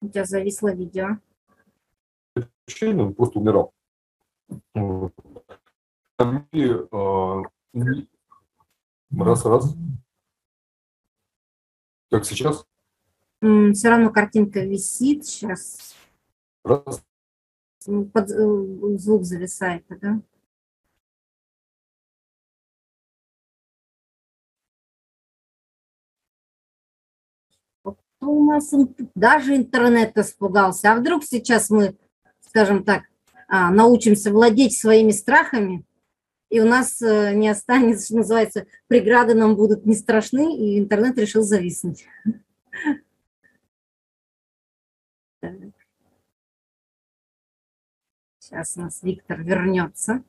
У 0.00 0.08
тебя 0.08 0.24
зависло 0.24 0.72
видео. 0.72 1.18
Он 2.82 3.14
просто 3.14 3.38
умирал. 3.38 3.75
И, 6.52 6.70
а, 6.92 7.42
раз, 9.10 9.44
раз. 9.44 9.74
Как 12.10 12.24
сейчас? 12.24 12.66
Все 13.40 13.88
равно 13.88 14.10
картинка 14.10 14.60
висит 14.60 15.26
сейчас. 15.26 15.94
Раз. 16.64 17.04
Под, 18.12 18.30
э, 18.30 18.98
звук 18.98 19.24
зависает, 19.24 19.84
да? 19.88 20.20
у 28.20 28.44
нас 28.44 28.72
даже 29.14 29.56
интернет 29.56 30.16
испугался. 30.18 30.92
А 30.92 30.96
вдруг 30.96 31.24
сейчас 31.24 31.70
мы, 31.70 31.96
скажем 32.40 32.84
так, 32.84 33.02
а, 33.02 33.15
научимся 33.48 34.30
владеть 34.30 34.76
своими 34.76 35.12
страхами, 35.12 35.84
и 36.48 36.60
у 36.60 36.64
нас 36.64 37.02
э, 37.02 37.34
не 37.34 37.48
останется, 37.48 38.06
что 38.06 38.16
называется, 38.16 38.66
преграды 38.86 39.34
нам 39.34 39.56
будут 39.56 39.84
не 39.84 39.94
страшны, 39.94 40.56
и 40.56 40.78
интернет 40.78 41.18
решил 41.18 41.42
зависнуть. 41.42 42.06
Сейчас 48.38 48.76
у 48.76 48.80
нас 48.80 49.02
Виктор 49.02 49.42
вернется. 49.42 50.22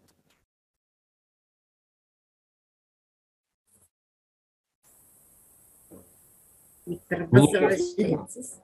Виктор, 6.85 7.27
возвращайтесь. 7.27 8.55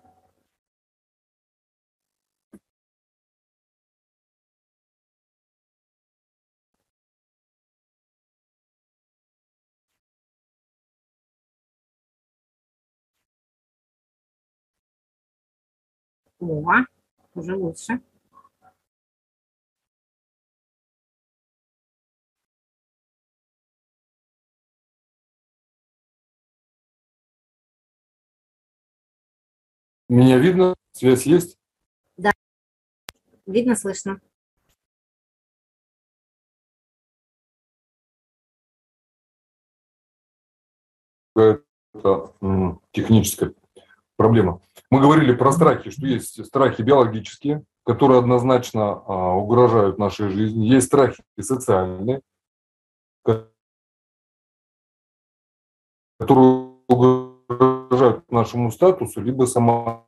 О, 16.49 16.85
уже 17.35 17.55
лучше. 17.55 18.01
Меня 30.09 30.37
видно? 30.37 30.75
Связь 30.91 31.25
есть? 31.25 31.57
Да. 32.17 32.31
Видно, 33.45 33.75
слышно. 33.75 34.19
Это 41.35 41.63
техническая 42.91 43.53
проблема. 44.17 44.61
Мы 44.93 45.01
говорили 45.01 45.33
про 45.33 45.51
страхи, 45.51 45.89
что 45.89 46.05
есть 46.05 46.45
страхи 46.45 46.83
биологические, 46.83 47.63
которые 47.83 48.19
однозначно 48.19 48.91
а, 48.91 49.33
угрожают 49.33 49.97
нашей 49.97 50.29
жизни. 50.29 50.67
Есть 50.67 50.85
страхи 50.85 51.23
социальные, 51.39 52.21
которые 56.19 56.75
угрожают 56.87 58.31
нашему 58.31 58.69
статусу, 58.69 59.19
либо 59.19 59.45
сама 59.45 60.05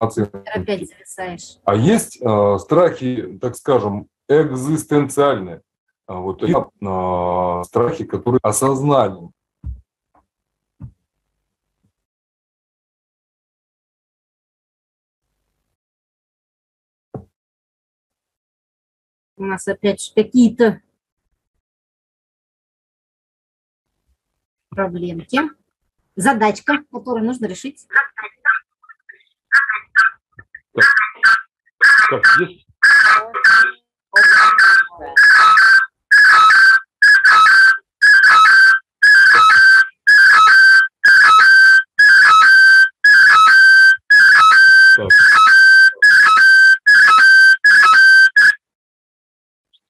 Опять 0.00 0.90
зависаешь. 0.90 1.56
А 1.64 1.74
есть 1.74 2.20
э, 2.20 2.58
страхи, 2.58 3.38
так 3.40 3.56
скажем, 3.56 4.08
экзистенциальные. 4.28 5.62
А 6.06 6.20
вот 6.20 6.42
э, 6.42 7.64
страхи, 7.64 8.04
которые 8.04 8.40
осознали. 8.42 9.30
У 19.36 19.44
нас 19.44 19.68
опять 19.68 20.12
какие-то 20.14 20.80
проблемки 24.70 25.40
задачка, 26.14 26.84
которую 26.90 27.24
нужно 27.24 27.46
решить. 27.46 27.86
Так, 30.72 30.84
так 32.10 32.24
есть? 32.40 32.66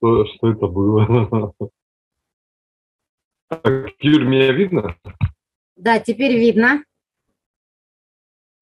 Что, 0.06 0.24
что 0.26 0.50
это 0.50 0.66
было? 0.68 1.52
Так, 3.48 3.92
Юль, 4.00 4.26
меня 4.26 4.50
видно? 4.50 4.96
Да, 5.76 6.00
теперь 6.00 6.36
видно. 6.36 6.82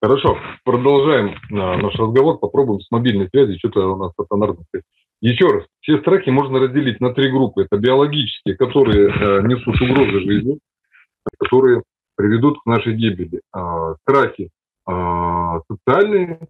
Хорошо, 0.02 0.36
продолжаем 0.62 1.38
а, 1.52 1.78
наш 1.78 1.94
разговор, 1.94 2.38
попробуем 2.38 2.82
с 2.82 2.90
мобильной 2.90 3.30
связи, 3.30 3.56
что-то 3.56 3.94
у 3.94 3.96
нас 3.96 4.12
стационарно. 4.12 4.58
Еще 5.22 5.46
раз, 5.46 5.64
все 5.80 6.00
страхи 6.00 6.28
можно 6.28 6.58
разделить 6.58 7.00
на 7.00 7.14
три 7.14 7.30
группы. 7.30 7.62
Это 7.62 7.78
биологические, 7.78 8.58
которые 8.58 9.08
э, 9.08 9.42
несут 9.46 9.80
угрозы 9.80 10.20
жизни, 10.20 10.58
которые 11.38 11.82
приведут 12.14 12.60
к 12.60 12.66
нашей 12.66 12.94
гибели. 12.94 13.40
А, 13.52 13.94
страхи 14.02 14.50
а, 14.84 15.60
социальные, 15.66 16.40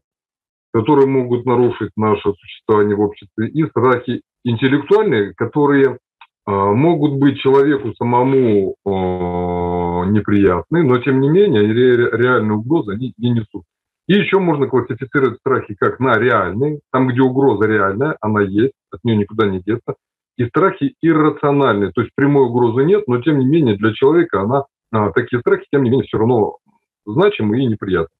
которые 0.73 1.07
могут 1.07 1.47
нарушить 1.47 1.93
наше 1.97 2.33
существование 2.35 2.97
в 2.97 3.01
обществе, 3.01 3.47
и 3.47 3.65
страхи 3.69 4.23
интеллектуальные, 4.45 5.35
которые 5.35 5.99
а, 6.47 6.73
могут 6.73 7.15
быть 7.15 7.39
человеку 7.39 7.95
самому 7.95 8.77
а, 8.85 10.05
неприятны, 10.07 10.83
но 10.83 10.99
тем 10.99 11.21
не 11.21 11.29
менее 11.29 11.67
реальные 11.67 12.59
угрозы 12.59 12.93
они 12.93 13.15
не 13.17 13.31
несут. 13.31 13.65
И 14.07 14.15
еще 14.15 14.39
можно 14.39 14.67
классифицировать 14.67 15.39
страхи 15.39 15.75
как 15.79 15.99
на 15.99 16.19
реальные, 16.19 16.81
там, 16.93 17.09
где 17.09 17.23
угроза 17.23 17.67
реальная, 17.67 18.17
она 18.21 18.43
есть, 18.43 18.75
от 18.91 19.03
нее 19.03 19.17
никуда 19.17 19.47
не 19.47 19.61
деться, 19.61 19.95
и 20.37 20.47
страхи 20.47 20.95
иррациональные, 21.01 21.93
то 21.93 22.03
есть 22.03 22.13
прямой 22.15 22.45
угрозы 22.45 22.85
нет, 22.85 23.05
но 23.07 23.23
тем 23.23 23.39
не 23.39 23.47
менее 23.47 23.77
для 23.77 23.95
человека 23.95 24.43
она, 24.43 24.65
а, 24.93 25.11
такие 25.13 25.41
страхи, 25.41 25.65
тем 25.73 25.83
не 25.85 25.91
менее, 25.91 26.07
все 26.07 26.19
равно 26.19 26.59
значимы 27.07 27.63
и 27.63 27.67
неприятны. 27.67 28.15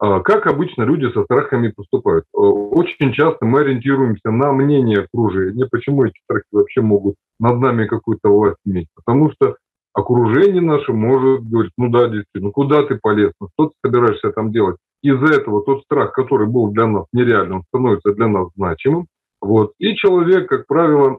А, 0.00 0.20
как 0.20 0.46
обычно 0.46 0.82
люди 0.82 1.10
со 1.12 1.24
страхами 1.24 1.72
поступают? 1.74 2.24
Э, 2.34 2.38
очень 2.38 3.12
часто 3.12 3.44
мы 3.44 3.60
ориентируемся 3.60 4.30
на 4.30 4.52
мнение 4.52 5.00
окружения. 5.00 5.66
Почему 5.70 6.04
эти 6.04 6.14
страхи 6.24 6.46
вообще 6.52 6.82
могут 6.82 7.16
над 7.40 7.58
нами 7.58 7.86
какую-то 7.86 8.28
власть 8.28 8.58
иметь? 8.64 8.88
Потому 8.94 9.32
что 9.32 9.56
окружение 9.92 10.62
наше 10.62 10.92
может 10.92 11.42
говорить, 11.48 11.72
ну 11.76 11.88
да, 11.88 12.08
действительно, 12.08 12.46
ну 12.46 12.52
куда 12.52 12.84
ты 12.84 12.98
полез, 13.02 13.32
ну 13.40 13.48
что 13.54 13.66
ты 13.68 13.72
собираешься 13.84 14.30
там 14.30 14.52
делать? 14.52 14.76
Из-за 15.02 15.34
этого 15.34 15.64
тот 15.64 15.82
страх, 15.82 16.12
который 16.12 16.46
был 16.46 16.68
для 16.68 16.86
нас 16.86 17.06
нереальным, 17.12 17.64
становится 17.68 18.12
для 18.12 18.28
нас 18.28 18.48
значимым. 18.56 19.06
Вот. 19.40 19.72
И 19.78 19.94
человек, 19.96 20.48
как 20.48 20.66
правило, 20.66 21.18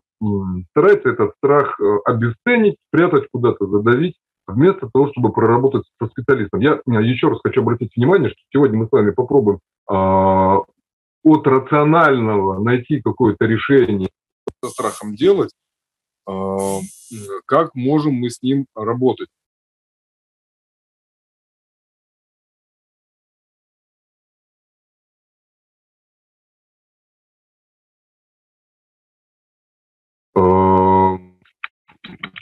старается 0.71 1.09
этот 1.09 1.31
страх 1.37 1.79
э, 1.79 1.97
обесценить, 2.05 2.77
спрятать 2.87 3.27
куда-то, 3.31 3.67
задавить, 3.67 4.15
вместо 4.49 4.89
того, 4.91 5.09
чтобы 5.11 5.31
проработать 5.31 5.83
со 6.01 6.07
специалистом. 6.07 6.59
Я 6.59 6.81
еще 6.85 7.29
раз 7.29 7.39
хочу 7.43 7.61
обратить 7.61 7.95
внимание, 7.95 8.29
что 8.29 8.39
сегодня 8.53 8.79
мы 8.79 8.87
с 8.87 8.91
вами 8.91 9.11
попробуем 9.11 9.59
э, 9.89 9.93
от 9.93 11.47
рационального 11.47 12.61
найти 12.63 13.01
какое-то 13.01 13.45
решение 13.45 14.09
со 14.63 14.69
страхом 14.69 15.15
делать, 15.15 15.51
э, 16.27 16.33
как 17.45 17.75
можем 17.75 18.13
мы 18.13 18.29
с 18.29 18.41
ним 18.41 18.65
работать. 18.75 19.29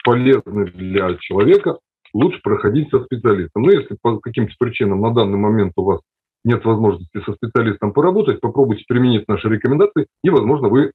полезны 0.08 0.66
для 0.72 1.18
человека, 1.18 1.80
лучше 2.18 2.40
проходить 2.44 2.90
со 2.90 3.04
специалистом. 3.04 3.64
Но 3.64 3.72
если 3.72 3.96
по 4.02 4.20
каким-то 4.20 4.54
причинам 4.60 5.02
на 5.02 5.14
данный 5.14 5.38
момент 5.38 5.74
у 5.78 5.84
вас 5.84 6.02
нет 6.44 6.64
возможности 6.66 7.20
со 7.26 7.34
специалистом 7.34 7.92
поработать, 7.92 8.40
попробуйте 8.40 8.86
применить 8.88 9.28
наши 9.28 9.50
рекомендации, 9.50 10.08
и, 10.24 10.30
возможно, 10.30 10.70
вы 10.70 10.92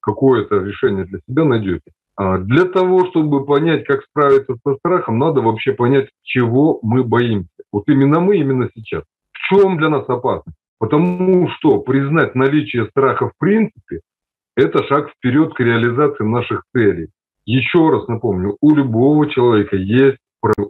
какое-то 0.00 0.58
решение 0.58 1.04
для 1.04 1.18
себя 1.28 1.44
найдете. 1.44 1.90
А 2.16 2.38
для 2.38 2.64
того, 2.66 3.06
чтобы 3.06 3.44
понять, 3.44 3.84
как 3.84 4.02
справиться 4.04 4.56
со 4.64 4.74
страхом, 4.76 5.18
надо 5.18 5.40
вообще 5.40 5.72
понять, 5.72 6.08
чего 6.22 6.78
мы 6.82 7.02
боимся. 7.02 7.48
Вот 7.72 7.84
именно 7.88 8.20
мы, 8.20 8.36
именно 8.36 8.68
сейчас. 8.74 9.02
В 9.32 9.38
чем 9.48 9.78
для 9.78 9.88
нас 9.88 10.08
опасность? 10.08 10.58
Потому 10.78 11.48
что 11.48 11.80
признать 11.80 12.34
наличие 12.34 12.86
страха 12.86 13.28
в 13.28 13.32
принципе– 13.38 14.00
это 14.56 14.84
шаг 14.84 15.10
вперед 15.10 15.54
к 15.54 15.60
реализации 15.60 16.24
наших 16.24 16.64
целей. 16.74 17.08
Еще 17.46 17.90
раз 17.90 18.06
напомню, 18.06 18.56
у 18.60 18.74
любого 18.74 19.28
человека 19.28 19.76
есть 19.76 20.18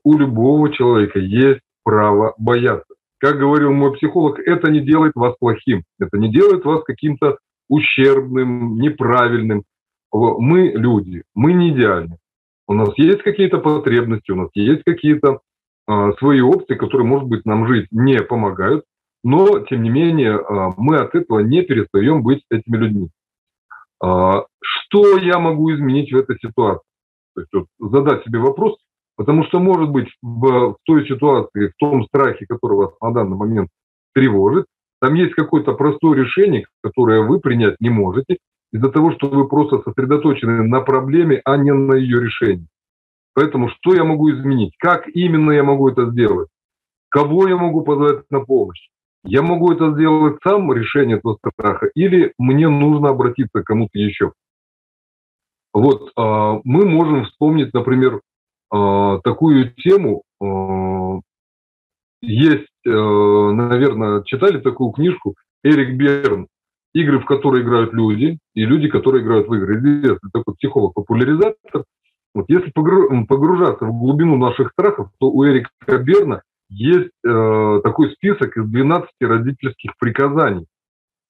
у 0.04 0.18
любого 0.18 0.72
человека 0.72 1.18
есть 1.18 1.60
право 1.84 2.34
бояться. 2.38 2.94
Как 3.18 3.38
говорил 3.38 3.72
мой 3.72 3.94
психолог, 3.94 4.38
это 4.40 4.70
не 4.70 4.80
делает 4.80 5.12
вас 5.14 5.34
плохим, 5.38 5.84
это 6.00 6.18
не 6.18 6.30
делает 6.30 6.64
вас 6.64 6.82
каким-то 6.84 7.38
ущербным, 7.68 8.76
неправильным. 8.76 9.64
Мы 10.12 10.72
люди, 10.74 11.22
мы 11.34 11.52
не 11.52 11.70
идеальны. 11.70 12.18
У 12.66 12.74
нас 12.74 12.90
есть 12.96 13.22
какие-то 13.22 13.58
потребности, 13.58 14.30
у 14.30 14.36
нас 14.36 14.48
есть 14.54 14.82
какие-то 14.84 15.40
э, 15.88 16.12
свои 16.18 16.40
опции, 16.40 16.74
которые, 16.74 17.06
может 17.06 17.28
быть, 17.28 17.44
нам 17.44 17.66
жить 17.66 17.86
не 17.90 18.20
помогают, 18.22 18.84
но, 19.24 19.60
тем 19.60 19.82
не 19.82 19.90
менее, 19.90 20.38
э, 20.38 20.70
мы 20.76 20.96
от 20.98 21.14
этого 21.14 21.40
не 21.40 21.62
перестаем 21.62 22.22
быть 22.22 22.44
этими 22.50 22.76
людьми. 22.76 23.08
Э, 24.04 24.42
что 24.60 25.18
я 25.18 25.38
могу 25.38 25.72
изменить 25.72 26.12
в 26.12 26.16
этой 26.16 26.38
ситуации? 26.38 26.86
То 27.34 27.40
есть 27.40 27.52
вот, 27.52 27.66
задать 27.90 28.24
себе 28.24 28.38
вопрос, 28.38 28.76
Потому 29.16 29.45
что, 29.45 29.61
может 29.61 29.90
быть, 29.90 30.09
в, 30.23 30.73
в 30.73 30.76
той 30.85 31.07
ситуации, 31.07 31.69
в 31.69 31.76
том 31.78 32.04
страхе, 32.07 32.47
который 32.49 32.76
вас 32.76 32.92
на 33.00 33.12
данный 33.12 33.37
момент 33.37 33.69
тревожит, 34.14 34.66
там 35.00 35.14
есть 35.14 35.35
какое-то 35.35 35.75
простое 35.75 36.16
решение, 36.16 36.66
которое 36.83 37.23
вы 37.23 37.40
принять 37.40 37.76
не 37.81 37.90
можете, 37.90 38.38
из-за 38.73 38.88
того, 38.88 39.12
что 39.12 39.28
вы 39.28 39.49
просто 39.49 39.83
сосредоточены 39.83 40.62
на 40.62 40.81
проблеме, 40.81 41.42
а 41.45 41.57
не 41.57 41.73
на 41.73 41.95
ее 41.95 42.23
решении. 42.23 42.66
Поэтому 43.35 43.69
что 43.69 43.95
я 43.95 44.04
могу 44.04 44.31
изменить? 44.31 44.75
Как 44.78 45.09
именно 45.09 45.52
я 45.52 45.62
могу 45.62 45.88
это 45.88 46.11
сделать? 46.11 46.49
Кого 47.09 47.49
я 47.49 47.57
могу 47.57 47.83
позвать 47.83 48.25
на 48.31 48.40
помощь? 48.40 48.88
Я 49.25 49.42
могу 49.42 49.73
это 49.73 49.92
сделать 49.92 50.38
сам, 50.42 50.73
решение 50.73 51.19
этого 51.19 51.38
страха, 51.52 51.87
или 51.95 52.33
мне 52.38 52.69
нужно 52.69 53.11
обратиться 53.11 53.62
к 53.62 53.66
кому-то 53.66 53.99
еще? 53.99 54.33
Вот 55.73 56.11
э, 56.16 56.61
мы 56.64 56.87
можем 56.87 57.25
вспомнить, 57.25 57.73
например, 57.73 58.16
а, 58.16 58.21
такую 58.72 59.72
тему. 59.74 60.22
А, 60.40 61.20
есть, 62.22 62.68
э, 62.86 62.90
наверное, 62.90 64.22
читали 64.24 64.60
такую 64.60 64.92
книжку 64.92 65.34
Эрик 65.64 65.96
Берн 65.96 66.46
«Игры, 66.94 67.18
в 67.18 67.26
которые 67.26 67.64
играют 67.64 67.92
люди, 67.92 68.38
и 68.54 68.64
люди, 68.64 68.88
которые 68.88 69.24
играют 69.24 69.48
в 69.48 69.54
игры». 69.54 69.78
Известный 69.78 70.30
такой 70.32 70.54
психолог-популяризатор. 70.54 71.85
Вот 72.35 72.46
если 72.48 72.70
погружаться 72.70 73.85
в 73.85 73.92
глубину 73.92 74.37
наших 74.37 74.70
страхов, 74.70 75.11
то 75.18 75.30
у 75.30 75.44
Эрика 75.44 75.70
Берна 75.98 76.42
есть 76.70 77.11
э, 77.26 77.80
такой 77.85 78.12
список 78.12 78.56
из 78.56 78.66
12 78.66 79.11
родительских 79.20 79.92
приказаний, 79.98 80.66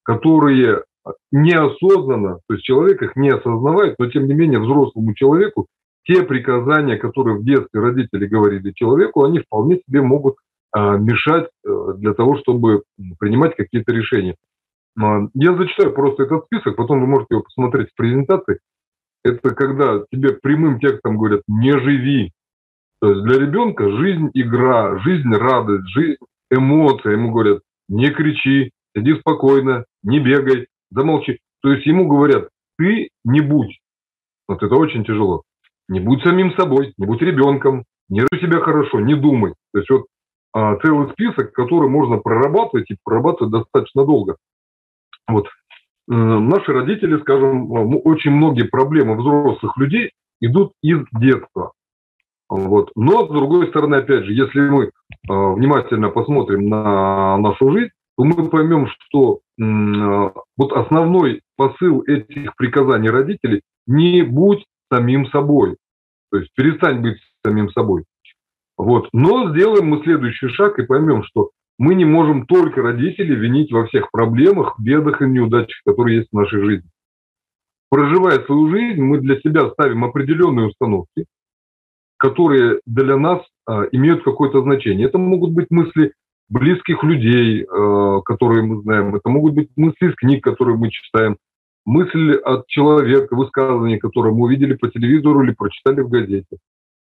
которые 0.03 0.83
неосознанно, 1.31 2.39
то 2.47 2.53
есть 2.53 2.63
человек 2.63 3.01
их 3.01 3.15
не 3.15 3.29
осознавает, 3.29 3.95
но 3.99 4.09
тем 4.09 4.27
не 4.27 4.33
менее 4.33 4.59
взрослому 4.59 5.13
человеку 5.15 5.67
те 6.05 6.23
приказания, 6.23 6.97
которые 6.97 7.37
в 7.37 7.45
детстве 7.45 7.79
родители 7.79 8.25
говорили 8.27 8.71
человеку, 8.71 9.23
они 9.23 9.39
вполне 9.39 9.79
себе 9.87 10.01
могут 10.01 10.35
а, 10.71 10.97
мешать 10.97 11.49
э, 11.65 11.93
для 11.97 12.13
того, 12.13 12.37
чтобы 12.39 12.83
принимать 13.19 13.55
какие-то 13.55 13.93
решения. 13.93 14.35
А, 15.01 15.21
я 15.33 15.55
зачитаю 15.55 15.93
просто 15.93 16.23
этот 16.23 16.45
список, 16.45 16.75
потом 16.75 17.01
вы 17.01 17.07
можете 17.07 17.35
его 17.35 17.43
посмотреть 17.43 17.89
в 17.91 17.95
презентации. 17.95 18.59
Это 19.23 19.55
когда 19.55 20.03
тебе 20.11 20.33
прямым 20.33 20.79
текстом 20.79 21.17
говорят 21.17 21.41
«не 21.47 21.71
живи». 21.79 22.31
То 22.99 23.11
есть 23.11 23.23
для 23.23 23.39
ребенка 23.39 23.89
жизнь– 23.91 24.29
игра, 24.33 24.97
жизнь– 24.99 25.29
радость, 25.33 25.87
жизнь– 25.89 26.17
эмоция. 26.51 27.13
Ему 27.13 27.31
говорят 27.31 27.61
«не 27.87 28.09
кричи, 28.09 28.71
сиди 28.95 29.15
спокойно, 29.19 29.85
не 30.03 30.19
бегай, 30.19 30.67
замолчи». 30.91 31.39
То 31.61 31.71
есть 31.71 31.85
ему 31.85 32.07
говорят 32.07 32.49
«ты 32.77 33.09
не 33.23 33.39
будь». 33.39 33.79
Вот 34.47 34.61
это 34.61 34.75
очень 34.75 35.05
тяжело. 35.05 35.43
Не 35.89 35.99
будь 35.99 36.23
самим 36.23 36.53
собой, 36.55 36.93
не 36.97 37.05
будь 37.05 37.21
ребенком, 37.21 37.83
не 38.09 38.21
рой 38.21 38.41
себя 38.41 38.59
хорошо, 38.59 38.99
не 38.99 39.15
думай. 39.15 39.53
То 39.73 39.79
есть 39.79 39.89
вот 39.89 40.05
а, 40.53 40.75
целый 40.77 41.11
список, 41.11 41.51
который 41.53 41.89
можно 41.89 42.17
прорабатывать 42.17 42.89
и 42.91 42.97
прорабатывать 43.03 43.51
достаточно 43.51 44.05
долго. 44.05 44.37
Вот. 45.27 45.47
Наши 46.07 46.73
родители, 46.73 47.17
скажем, 47.21 47.71
очень 48.05 48.31
многие 48.31 48.63
проблемы 48.63 49.15
взрослых 49.15 49.77
людей 49.77 50.11
идут 50.41 50.73
из 50.81 51.05
детства. 51.13 51.71
Вот. 52.49 52.91
Но, 52.95 53.25
с 53.25 53.29
другой 53.29 53.67
стороны, 53.69 53.95
опять 53.95 54.25
же, 54.25 54.33
если 54.33 54.59
мы 54.59 54.85
э, 54.85 54.89
внимательно 55.27 56.09
посмотрим 56.09 56.67
на 56.67 57.37
нашу 57.37 57.71
жизнь, 57.71 57.91
то 58.17 58.25
мы 58.25 58.49
поймем, 58.49 58.87
что 58.87 59.39
э, 59.59 59.61
вот 60.57 60.73
основной 60.73 61.41
посыл 61.55 62.03
этих 62.05 62.55
приказаний 62.57 63.09
родителей– 63.09 63.61
не 63.87 64.21
будь 64.21 64.65
самим 64.93 65.27
собой. 65.27 65.77
То 66.31 66.37
есть 66.37 66.51
перестань 66.55 67.01
быть 67.01 67.17
самим 67.45 67.69
собой. 67.71 68.03
Вот. 68.77 69.09
Но 69.13 69.51
сделаем 69.51 69.87
мы 69.87 70.03
следующий 70.03 70.49
шаг 70.49 70.79
и 70.79 70.85
поймем, 70.85 71.23
что 71.23 71.51
мы 71.77 71.95
не 71.95 72.05
можем 72.05 72.45
только 72.45 72.81
родителей 72.81 73.35
винить 73.35 73.71
во 73.71 73.85
всех 73.87 74.11
проблемах, 74.11 74.79
бедах 74.79 75.21
и 75.21 75.25
неудачах, 75.25 75.77
которые 75.85 76.17
есть 76.17 76.29
в 76.31 76.35
нашей 76.35 76.61
жизни. 76.63 76.89
Проживая 77.89 78.43
свою 78.45 78.69
жизнь, 78.69 79.01
мы 79.01 79.19
для 79.19 79.39
себя 79.39 79.69
ставим 79.71 80.03
определенные 80.03 80.67
установки, 80.67 81.25
которые 82.17 82.79
для 82.85 83.17
нас 83.17 83.41
а, 83.67 83.83
имеют 83.91 84.23
какое-то 84.23 84.61
значение. 84.61 85.07
Это 85.07 85.17
могут 85.17 85.51
быть 85.51 85.69
мысли 85.69 86.13
близких 86.49 87.03
людей, 87.03 87.65
а, 87.65 88.21
которые 88.21 88.63
мы 88.63 88.81
знаем, 88.81 89.15
это 89.15 89.29
могут 89.29 89.53
быть 89.53 89.69
мысли 89.75 90.09
из 90.09 90.15
книг, 90.15 90.43
которые 90.43 90.77
мы 90.77 90.89
читаем, 90.89 91.37
мысль 91.85 92.33
от 92.33 92.67
человека, 92.67 93.35
высказывание, 93.35 93.99
которое 93.99 94.33
мы 94.33 94.45
увидели 94.45 94.73
по 94.75 94.89
телевизору 94.89 95.43
или 95.43 95.51
прочитали 95.51 96.01
в 96.01 96.09
газете. 96.09 96.57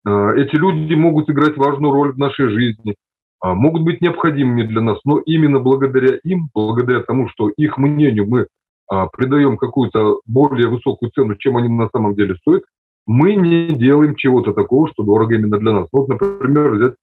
А, 0.05 0.33
эти 0.33 0.55
люди 0.55 0.93
могут 0.93 1.29
играть 1.29 1.57
важную 1.57 1.93
роль 1.93 2.13
в 2.13 2.17
нашей 2.17 2.49
жизни, 2.49 2.95
а, 3.39 3.53
могут 3.53 3.83
быть 3.83 4.01
необходимыми 4.01 4.63
для 4.63 4.81
нас, 4.81 4.99
но 5.05 5.19
именно 5.19 5.59
благодаря 5.59 6.17
им, 6.23 6.49
благодаря 6.53 7.01
тому, 7.01 7.29
что 7.29 7.49
их 7.49 7.77
мнению 7.77 8.27
мы 8.27 8.47
а, 8.89 9.07
придаем 9.07 9.57
какую-то 9.57 10.21
более 10.25 10.69
высокую 10.69 11.11
цену, 11.11 11.35
чем 11.35 11.57
они 11.57 11.69
на 11.69 11.89
самом 11.89 12.15
деле 12.15 12.35
стоят, 12.35 12.63
мы 13.05 13.35
не 13.35 13.69
делаем 13.69 14.15
чего-то 14.15 14.53
такого, 14.53 14.89
что 14.89 15.03
дорого 15.03 15.35
именно 15.35 15.57
для 15.57 15.71
нас. 15.71 15.87
Вот, 15.93 16.09
например, 16.09 16.71
взять 16.71 16.95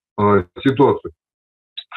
ситуацию, 0.62 1.12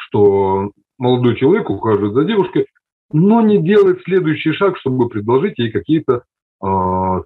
что 0.08 0.70
молодой 0.98 1.36
человек 1.36 1.68
ухаживает 1.68 2.14
за 2.14 2.24
девушкой, 2.24 2.66
но 3.12 3.40
не 3.40 3.58
делает 3.62 4.02
следующий 4.04 4.52
шаг, 4.52 4.76
чтобы 4.78 5.08
предложить 5.08 5.58
ей 5.58 5.70
какие-то 5.70 6.22
э, 6.62 6.66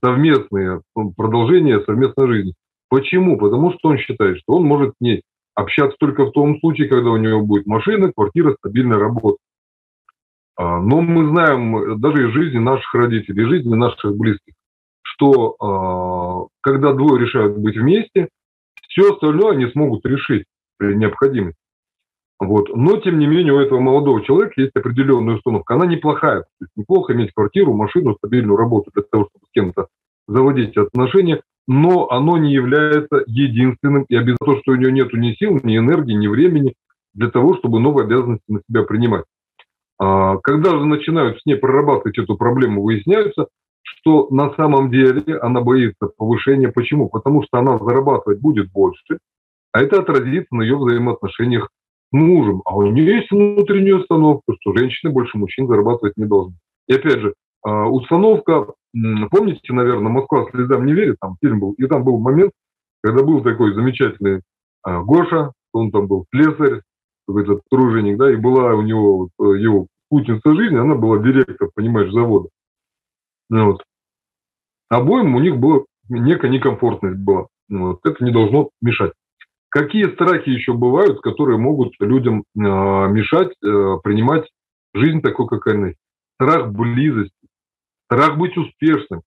совместные 0.04 0.82
ну, 0.94 1.12
продолжения 1.12 1.80
совместной 1.80 2.28
жизни. 2.28 2.54
Почему? 2.88 3.38
Потому 3.38 3.72
что 3.72 3.88
он 3.88 3.98
считает, 3.98 4.38
что 4.38 4.54
он 4.54 4.66
может 4.66 4.90
с 4.90 5.00
ней 5.00 5.22
общаться 5.54 5.96
только 5.98 6.26
в 6.26 6.32
том 6.32 6.58
случае, 6.60 6.88
когда 6.88 7.10
у 7.10 7.16
него 7.16 7.42
будет 7.42 7.66
машина, 7.66 8.12
квартира, 8.14 8.54
стабильная 8.58 8.98
работа. 8.98 9.38
А, 10.56 10.80
но 10.80 11.00
мы 11.00 11.28
знаем 11.28 12.00
даже 12.00 12.28
из 12.28 12.34
жизни 12.34 12.58
наших 12.58 12.92
родителей, 12.94 13.44
из 13.44 13.48
жизни 13.48 13.74
наших 13.74 14.16
близких, 14.16 14.54
что 15.02 15.56
а, 15.58 16.48
когда 16.60 16.92
двое 16.92 17.24
решают 17.24 17.56
быть 17.58 17.76
вместе, 17.76 18.28
все 18.88 19.12
остальное 19.12 19.52
они 19.52 19.70
смогут 19.70 20.04
решить 20.04 20.44
при 20.78 20.94
необходимости. 20.94 21.58
Вот. 22.42 22.74
Но, 22.74 22.96
тем 22.96 23.20
не 23.20 23.26
менее, 23.28 23.52
у 23.52 23.60
этого 23.60 23.78
молодого 23.78 24.20
человека 24.24 24.54
есть 24.56 24.74
определенная 24.74 25.36
установка. 25.36 25.74
Она 25.74 25.86
неплохая. 25.86 26.40
То 26.40 26.46
есть 26.62 26.72
неплохо 26.74 27.12
иметь 27.12 27.32
квартиру, 27.32 27.72
машину, 27.72 28.16
стабильную 28.16 28.56
работу 28.56 28.90
для 28.92 29.04
того, 29.04 29.28
чтобы 29.30 29.46
с 29.46 29.52
кем-то 29.52 29.86
заводить 30.26 30.76
отношения, 30.76 31.42
но 31.68 32.10
оно 32.10 32.38
не 32.38 32.52
является 32.52 33.22
единственным, 33.26 34.06
и 34.08 34.16
обязательно 34.16 34.54
то, 34.54 34.60
что 34.60 34.72
у 34.72 34.74
нее 34.74 34.90
нет 34.90 35.12
ни 35.12 35.34
сил, 35.34 35.60
ни 35.62 35.78
энергии, 35.78 36.14
ни 36.14 36.26
времени 36.26 36.74
для 37.14 37.30
того, 37.30 37.56
чтобы 37.58 37.78
новые 37.78 38.06
обязанности 38.06 38.44
на 38.48 38.60
себя 38.68 38.82
принимать. 38.82 39.24
А, 40.00 40.38
когда 40.38 40.70
же 40.70 40.84
начинают 40.84 41.38
с 41.38 41.46
ней 41.46 41.54
прорабатывать 41.54 42.18
эту 42.18 42.36
проблему, 42.36 42.82
выясняется, 42.82 43.46
что 43.84 44.26
на 44.30 44.52
самом 44.54 44.90
деле 44.90 45.38
она 45.38 45.60
боится 45.60 46.08
повышения. 46.16 46.72
Почему? 46.72 47.08
Потому 47.08 47.44
что 47.44 47.58
она 47.58 47.78
зарабатывать 47.78 48.40
будет 48.40 48.72
больше, 48.72 49.18
а 49.70 49.80
это 49.80 50.00
отразится 50.00 50.56
на 50.56 50.62
ее 50.62 50.76
взаимоотношениях 50.76 51.68
мужем. 52.12 52.62
А 52.64 52.76
у 52.76 52.86
нее 52.86 53.16
есть 53.16 53.30
внутренняя 53.30 53.96
установка, 53.96 54.54
что 54.60 54.76
женщины 54.76 55.12
больше 55.12 55.38
мужчин 55.38 55.66
зарабатывать 55.66 56.16
не 56.16 56.26
должны. 56.26 56.54
И 56.88 56.94
опять 56.94 57.20
же, 57.20 57.34
а, 57.62 57.86
установка, 57.88 58.66
помните, 59.30 59.72
наверное, 59.72 60.12
«Москва 60.12 60.46
слезам 60.50 60.86
не 60.86 60.92
верит», 60.92 61.16
там 61.20 61.36
фильм 61.42 61.60
был, 61.60 61.72
и 61.72 61.86
там 61.86 62.04
был 62.04 62.18
момент, 62.18 62.52
когда 63.02 63.22
был 63.22 63.42
такой 63.42 63.74
замечательный 63.74 64.42
а, 64.82 65.02
Гоша, 65.02 65.52
он 65.72 65.90
там 65.90 66.06
был 66.06 66.26
слесарь, 66.34 66.82
этот 67.28 67.62
труженик, 67.70 68.18
да, 68.18 68.32
и 68.32 68.36
была 68.36 68.74
у 68.74 68.82
него 68.82 69.30
э, 69.40 69.44
его 69.58 69.86
спутница 70.06 70.54
жизни, 70.54 70.76
она 70.76 70.94
была 70.94 71.18
директор, 71.18 71.70
понимаешь, 71.74 72.12
завода. 72.12 72.48
Ну 73.48 73.72
вот. 73.72 73.82
Обоим 74.88 75.34
у 75.34 75.40
них 75.40 75.56
была 75.56 75.84
некая 76.08 76.50
некомфортность 76.50 77.18
была. 77.18 77.46
Ну 77.68 77.88
вот. 77.88 78.00
Это 78.04 78.22
не 78.24 78.32
должно 78.32 78.70
мешать. 78.82 79.12
Какие 79.72 80.12
страхи 80.12 80.50
еще 80.50 80.74
бывают, 80.74 81.22
которые 81.22 81.56
могут 81.56 81.94
людям 81.98 82.40
э, 82.40 82.60
мешать 82.60 83.52
э, 83.64 83.96
принимать 84.04 84.46
жизнь 84.92 85.22
такой, 85.22 85.48
какая 85.48 85.76
она? 85.76 85.92
Страх 86.34 86.70
близости, 86.72 87.48
страх 88.04 88.36
быть 88.36 88.54
успешным. 88.58 89.22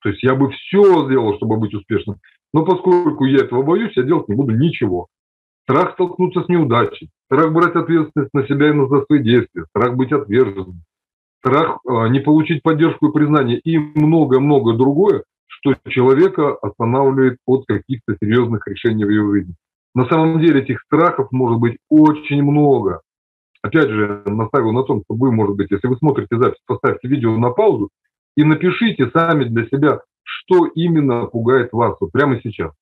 То 0.00 0.08
есть 0.08 0.22
я 0.22 0.34
бы 0.34 0.50
все 0.52 1.04
сделал, 1.04 1.36
чтобы 1.36 1.58
быть 1.58 1.74
успешным. 1.74 2.16
Но 2.54 2.64
поскольку 2.64 3.26
я 3.26 3.44
этого 3.44 3.62
боюсь, 3.62 3.92
я 3.94 4.04
делать 4.04 4.26
не 4.26 4.34
буду 4.34 4.56
ничего. 4.56 5.08
Страх 5.64 5.92
столкнуться 5.92 6.44
с 6.44 6.48
неудачей, 6.48 7.10
страх 7.26 7.52
брать 7.52 7.76
ответственность 7.76 8.32
на 8.32 8.46
себя 8.46 8.70
и 8.70 8.72
на 8.72 8.86
свои 9.04 9.22
действия, 9.22 9.66
страх 9.68 9.96
быть 9.96 10.12
отверженным, 10.12 10.80
страх 11.40 11.80
э, 11.86 12.08
не 12.08 12.20
получить 12.20 12.62
поддержку 12.62 13.08
и 13.08 13.12
признание 13.12 13.58
и 13.58 13.76
много-много 13.76 14.72
другое, 14.72 15.24
что 15.60 15.74
человека 15.88 16.54
останавливает 16.54 17.38
от 17.46 17.66
каких-то 17.66 18.16
серьезных 18.20 18.66
решений 18.66 19.04
в 19.04 19.10
его 19.10 19.32
жизни. 19.32 19.54
На 19.94 20.06
самом 20.06 20.40
деле 20.40 20.62
этих 20.62 20.80
страхов 20.82 21.28
может 21.30 21.58
быть 21.58 21.76
очень 21.90 22.42
много. 22.42 23.02
Опять 23.62 23.90
же, 23.90 24.22
настаиваю 24.26 24.72
на 24.72 24.82
том, 24.82 25.02
что 25.04 25.14
вы, 25.14 25.30
может 25.30 25.56
быть, 25.56 25.70
если 25.70 25.86
вы 25.86 25.96
смотрите 25.96 26.36
запись, 26.38 26.60
поставьте 26.66 27.06
видео 27.06 27.36
на 27.36 27.50
паузу 27.50 27.90
и 28.36 28.44
напишите 28.44 29.10
сами 29.10 29.44
для 29.44 29.66
себя, 29.66 30.00
что 30.24 30.66
именно 30.66 31.26
пугает 31.26 31.72
вас 31.72 31.96
вот 32.00 32.10
прямо 32.12 32.40
сейчас. 32.42 32.72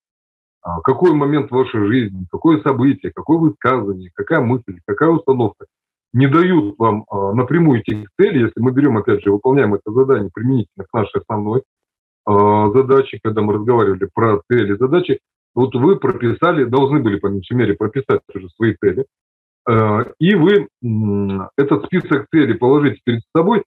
А, 0.62 0.80
какой 0.80 1.12
момент 1.12 1.50
в 1.50 1.54
вашей 1.54 1.86
жизни, 1.86 2.26
какое 2.30 2.60
событие, 2.60 3.12
какое 3.14 3.38
высказывание, 3.38 4.10
какая 4.14 4.40
мысль, 4.40 4.78
какая 4.86 5.10
установка 5.10 5.66
не 6.12 6.26
дают 6.28 6.76
вам 6.78 7.04
а, 7.10 7.32
напрямую 7.34 7.80
этих 7.80 8.08
целей, 8.18 8.42
если 8.42 8.60
мы 8.60 8.72
берем, 8.72 8.96
опять 8.96 9.22
же, 9.22 9.32
выполняем 9.32 9.74
это 9.74 9.90
задание 9.92 10.30
применительно 10.32 10.84
к 10.84 10.92
нашей 10.94 11.20
основной 11.20 11.62
а, 12.30 12.70
задаче, 12.72 13.18
когда 13.22 13.42
мы 13.42 13.54
разговаривали 13.54 14.08
про 14.12 14.40
цели 14.48 14.76
задачи, 14.76 15.18
вот 15.54 15.74
вы 15.74 15.96
прописали, 15.96 16.64
должны 16.64 17.00
были, 17.00 17.18
по 17.18 17.26
меньшей 17.26 17.56
мере, 17.56 17.74
прописать 17.74 18.20
уже 18.34 18.48
свои 18.50 18.74
цели, 18.80 19.04
и 20.18 20.34
вы 20.34 20.68
этот 21.56 21.84
список 21.84 22.26
целей 22.32 22.54
положите 22.54 23.00
перед 23.04 23.22
собой 23.36 23.62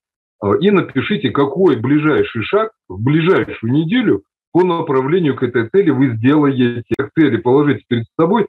и 0.60 0.72
напишите, 0.72 1.30
какой 1.30 1.76
ближайший 1.76 2.44
шаг 2.44 2.72
в 2.90 3.02
ближайшую 3.02 3.72
неделю 3.72 4.24
по 4.52 4.64
направлению 4.64 5.36
к 5.36 5.44
этой 5.44 5.70
цели 5.70 5.92
вы 5.92 6.16
сделаете. 6.16 6.94
Цели 7.18 7.38
положите 7.38 7.84
перед 7.88 8.06
собой 8.20 8.48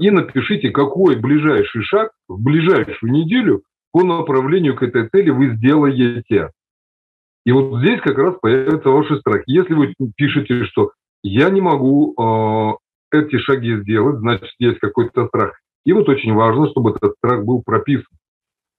и 0.00 0.10
напишите, 0.10 0.70
какой 0.70 1.16
ближайший 1.16 1.82
шаг 1.82 2.10
в 2.28 2.42
ближайшую 2.42 3.12
неделю 3.12 3.62
по 3.92 4.02
направлению 4.02 4.74
к 4.74 4.82
этой 4.82 5.08
цели 5.08 5.30
вы 5.30 5.56
сделаете. 5.56 6.50
И 7.44 7.52
вот 7.52 7.80
здесь 7.80 8.00
как 8.00 8.18
раз 8.18 8.36
появится 8.40 8.88
ваши 8.90 9.18
страхи. 9.18 9.44
Если 9.46 9.74
вы 9.74 9.94
пишете, 10.16 10.64
что 10.64 10.92
я 11.22 11.50
не 11.50 11.60
могу 11.60 12.14
э, 12.16 13.16
эти 13.16 13.38
шаги 13.38 13.76
сделать, 13.80 14.18
значит, 14.18 14.50
есть 14.58 14.78
какой-то 14.78 15.26
страх. 15.26 15.58
И 15.84 15.92
вот 15.92 16.08
очень 16.08 16.32
важно, 16.34 16.70
чтобы 16.70 16.90
этот 16.90 17.14
страх 17.16 17.44
был 17.44 17.62
прописан. 17.62 18.06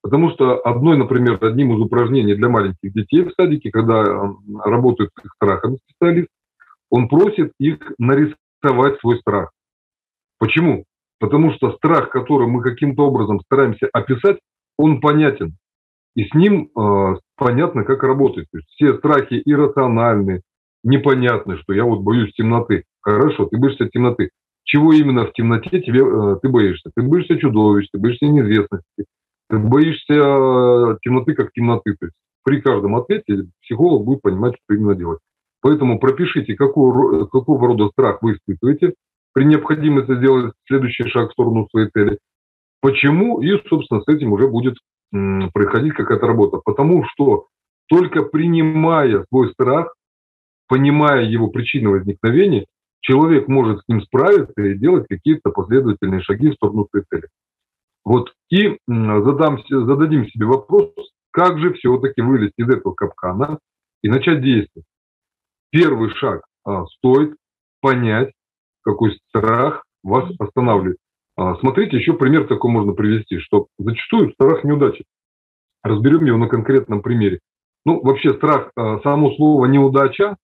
Потому 0.02 0.30
что 0.30 0.60
одной, 0.60 0.98
например, 0.98 1.38
одним 1.42 1.74
из 1.74 1.80
упражнений 1.80 2.34
для 2.34 2.48
маленьких 2.48 2.92
детей 2.92 3.22
в 3.22 3.32
садике, 3.32 3.70
когда 3.70 4.04
работают 4.62 5.10
с 5.18 5.24
их 5.24 5.32
страхами 5.34 5.78
специалист, 5.88 6.28
он 6.90 7.08
просит 7.08 7.52
их 7.58 7.78
нарисовать 7.98 9.00
свой 9.00 9.18
страх. 9.20 9.50
Почему? 10.38 10.84
Потому 11.20 11.52
что 11.52 11.72
страх, 11.76 12.10
который 12.10 12.46
мы 12.46 12.62
каким-то 12.62 13.06
образом 13.06 13.40
стараемся 13.40 13.88
описать, 13.92 14.38
он 14.76 15.00
понятен. 15.00 15.56
И 16.14 16.24
с 16.24 16.34
ним 16.34 16.70
э, 16.76 17.16
понятно, 17.36 17.84
как 17.84 18.02
работать. 18.02 18.46
То 18.50 18.58
есть 18.58 18.68
все 18.70 18.96
страхи 18.98 19.42
иррациональны, 19.44 20.42
непонятны, 20.84 21.58
что 21.58 21.72
я 21.72 21.84
вот 21.84 22.00
боюсь 22.00 22.32
темноты. 22.34 22.84
Хорошо, 23.00 23.46
ты 23.46 23.58
боишься 23.58 23.88
темноты. 23.88 24.30
Чего 24.64 24.92
именно 24.92 25.26
в 25.26 25.32
темноте 25.32 25.80
тебе, 25.80 26.00
э, 26.00 26.36
ты 26.40 26.48
боишься? 26.48 26.90
Ты 26.94 27.02
боишься 27.02 27.38
чудовищ, 27.38 27.88
ты 27.92 27.98
боишься 27.98 28.26
неизвестности, 28.26 29.04
ты 29.50 29.58
боишься 29.58 30.14
э, 30.14 30.96
темноты 31.02 31.34
как 31.34 31.52
темноты. 31.52 31.96
То 31.98 32.06
есть 32.06 32.16
при 32.44 32.60
каждом 32.60 32.94
ответе 32.96 33.46
психолог 33.62 34.04
будет 34.04 34.22
понимать, 34.22 34.54
что 34.54 34.74
именно 34.74 34.94
делать. 34.94 35.20
Поэтому 35.62 35.98
пропишите, 35.98 36.54
какого, 36.54 37.26
какого 37.26 37.66
рода 37.66 37.88
страх 37.88 38.22
вы 38.22 38.34
испытываете, 38.34 38.94
при 39.32 39.44
необходимости 39.44 40.14
сделать 40.14 40.52
следующий 40.66 41.08
шаг 41.08 41.30
в 41.30 41.32
сторону 41.32 41.66
своей 41.70 41.88
цели. 41.88 42.18
Почему? 42.80 43.40
И, 43.40 43.50
собственно, 43.68 44.02
с 44.02 44.08
этим 44.08 44.32
уже 44.32 44.46
будет 44.46 44.76
происходить 45.52 45.94
какая-то 45.94 46.26
работа. 46.26 46.58
Потому 46.64 47.04
что 47.06 47.46
только 47.88 48.22
принимая 48.22 49.24
свой 49.28 49.52
страх, 49.52 49.94
понимая 50.68 51.24
его 51.24 51.48
причину 51.48 51.92
возникновения, 51.92 52.66
человек 53.00 53.48
может 53.48 53.80
с 53.80 53.88
ним 53.88 54.02
справиться 54.02 54.60
и 54.62 54.78
делать 54.78 55.06
какие-то 55.08 55.50
последовательные 55.50 56.22
шаги 56.22 56.50
в 56.50 56.54
сторону 56.54 56.86
своей 56.90 57.06
цели. 57.10 57.28
Вот. 58.04 58.32
И 58.50 58.78
задам, 58.86 59.58
зададим 59.68 60.26
себе 60.28 60.46
вопрос, 60.46 60.92
как 61.30 61.58
же 61.58 61.72
все-таки 61.74 62.22
вылезти 62.22 62.60
из 62.60 62.68
этого 62.68 62.94
капкана 62.94 63.58
и 64.02 64.08
начать 64.08 64.42
действовать 64.42 64.86
первый 65.74 66.10
шаг 66.14 66.42
а, 66.64 66.86
стоит 66.86 67.34
понять, 67.80 68.30
какой 68.82 69.18
страх 69.28 69.82
вас 70.04 70.30
останавливает. 70.38 70.98
А, 71.36 71.56
смотрите, 71.56 71.96
еще 71.96 72.12
пример 72.12 72.46
такой 72.46 72.70
можно 72.70 72.92
привести, 72.92 73.38
что 73.38 73.66
зачастую 73.78 74.32
страх 74.32 74.62
неудачи. 74.64 75.04
Разберем 75.82 76.24
его 76.24 76.38
на 76.38 76.48
конкретном 76.48 77.02
примере. 77.02 77.40
Ну, 77.84 78.00
вообще 78.00 78.34
страх, 78.34 78.70
а, 78.76 79.00
само 79.00 79.34
слово 79.34 79.66
неудача, 79.66 80.36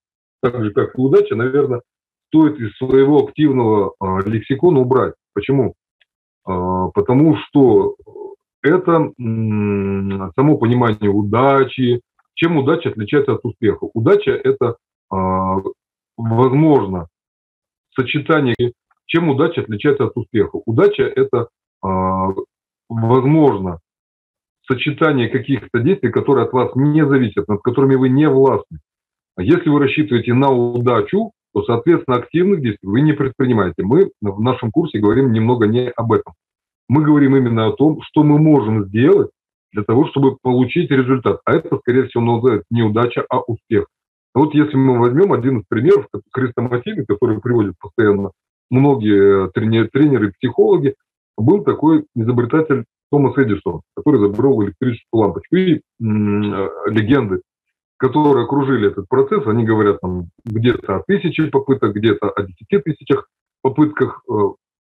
так 0.43 0.63
же 0.63 0.73
как 0.73 0.99
и 0.99 1.01
удача, 1.01 1.37
наверное, 1.37 1.83
стоит 2.29 2.59
из 2.59 2.77
своего 2.77 3.25
активного 3.25 3.95
а, 4.01 4.21
лексикона 4.27 4.81
убрать. 4.81 5.15
Почему? 5.33 5.75
Потому 6.45 7.37
что 7.37 7.95
это 8.63 9.13
само 10.35 10.59
понимание 10.59 11.11
удачи. 11.11 12.01
Чем 12.35 12.57
удача 12.57 12.89
отличается 12.89 13.35
от 13.35 13.45
успеха? 13.45 13.87
Удача– 13.95 14.31
это 14.45 14.77
возможно 16.17 17.07
сочетание, 17.95 18.73
чем 19.11 19.29
удача 19.29 19.63
отличается 19.63 20.05
от 20.05 20.17
успеха. 20.17 20.61
Удача– 20.67 21.03
это 21.17 21.49
а, 21.83 22.29
возможно 22.89 23.81
сочетание 24.67 25.29
каких-то 25.29 25.81
действий, 25.81 26.11
которые 26.11 26.47
от 26.47 26.53
вас 26.53 26.71
не 26.77 27.05
зависят, 27.05 27.49
над 27.49 27.61
которыми 27.61 27.97
вы 27.97 28.09
не 28.09 28.29
властны. 28.29 28.79
Если 29.37 29.69
вы 29.69 29.81
рассчитываете 29.81 30.33
на 30.33 30.51
удачу, 30.51 31.33
то, 31.53 31.65
соответственно, 31.65 32.19
активных 32.19 32.61
действий 32.61 32.89
вы 32.89 33.01
не 33.01 33.13
предпринимаете. 33.13 33.83
Мы 33.83 34.11
в 34.21 34.41
нашем 34.41 34.71
курсе 34.71 35.01
говорим 35.01 35.33
немного 35.33 35.67
не 35.67 35.91
об 35.91 36.13
этом. 36.13 36.35
Мы 36.89 37.03
говорим 37.03 37.37
именно 37.37 37.67
о 37.67 37.73
том, 37.73 38.01
что 38.03 38.23
мы 38.23 38.39
можем 38.39 38.87
сделать 38.87 39.31
для 39.73 39.83
того, 39.83 40.07
чтобы 40.09 40.37
получить 40.41 40.91
результат. 40.91 41.41
А 41.45 41.55
это, 41.55 41.79
скорее 41.79 42.07
всего, 42.07 42.23
называется 42.23 42.67
не 42.71 42.83
удача, 42.83 43.25
а 43.29 43.41
успех. 43.41 43.87
Вот 44.35 44.55
если 44.55 44.77
мы 44.77 45.01
возьмем 45.01 45.33
один 45.33 45.59
из 45.59 45.65
примеров, 45.69 46.07
хрестоматийный, 46.33 47.05
который 47.07 47.41
приводит 47.41 47.75
постоянно 47.81 48.31
многие 48.71 49.51
тренеры, 49.51 49.89
тренеры 49.89 50.33
психологи, 50.33 50.95
был 51.37 51.65
такой 51.65 52.07
изобретатель 52.15 52.85
Томас 53.11 53.37
Эдисон, 53.37 53.83
который 53.97 54.21
изобрел 54.21 54.63
электрическую 54.63 55.21
лампочку. 55.21 55.57
И 55.57 55.75
э, 55.75 55.81
легенды, 55.99 57.43
которые 57.97 58.45
окружили 58.45 58.89
этот 58.89 59.09
процесс, 59.09 59.47
они 59.47 59.65
говорят 59.65 60.01
там 60.01 60.29
где-то 60.45 60.97
о 60.97 61.03
тысяче 61.07 61.47
попыток, 61.47 61.95
где-то 61.95 62.31
о 62.31 62.43
десяти 62.43 62.79
тысячах 62.79 63.29
попытках, 63.63 64.23
э, 64.31 64.33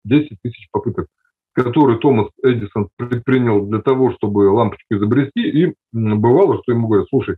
10 0.06 0.38
тысяч 0.42 0.68
попыток. 0.72 1.08
который 1.54 1.98
Томас 1.98 2.30
Эдисон 2.42 2.88
предпринял 2.96 3.66
для 3.66 3.82
того, 3.82 4.14
чтобы 4.14 4.50
лампочку 4.50 4.96
изобрести, 4.96 5.42
и 5.42 5.74
бывало, 5.92 6.62
что 6.62 6.72
ему 6.72 6.88
говорят, 6.88 7.08
слушай, 7.10 7.36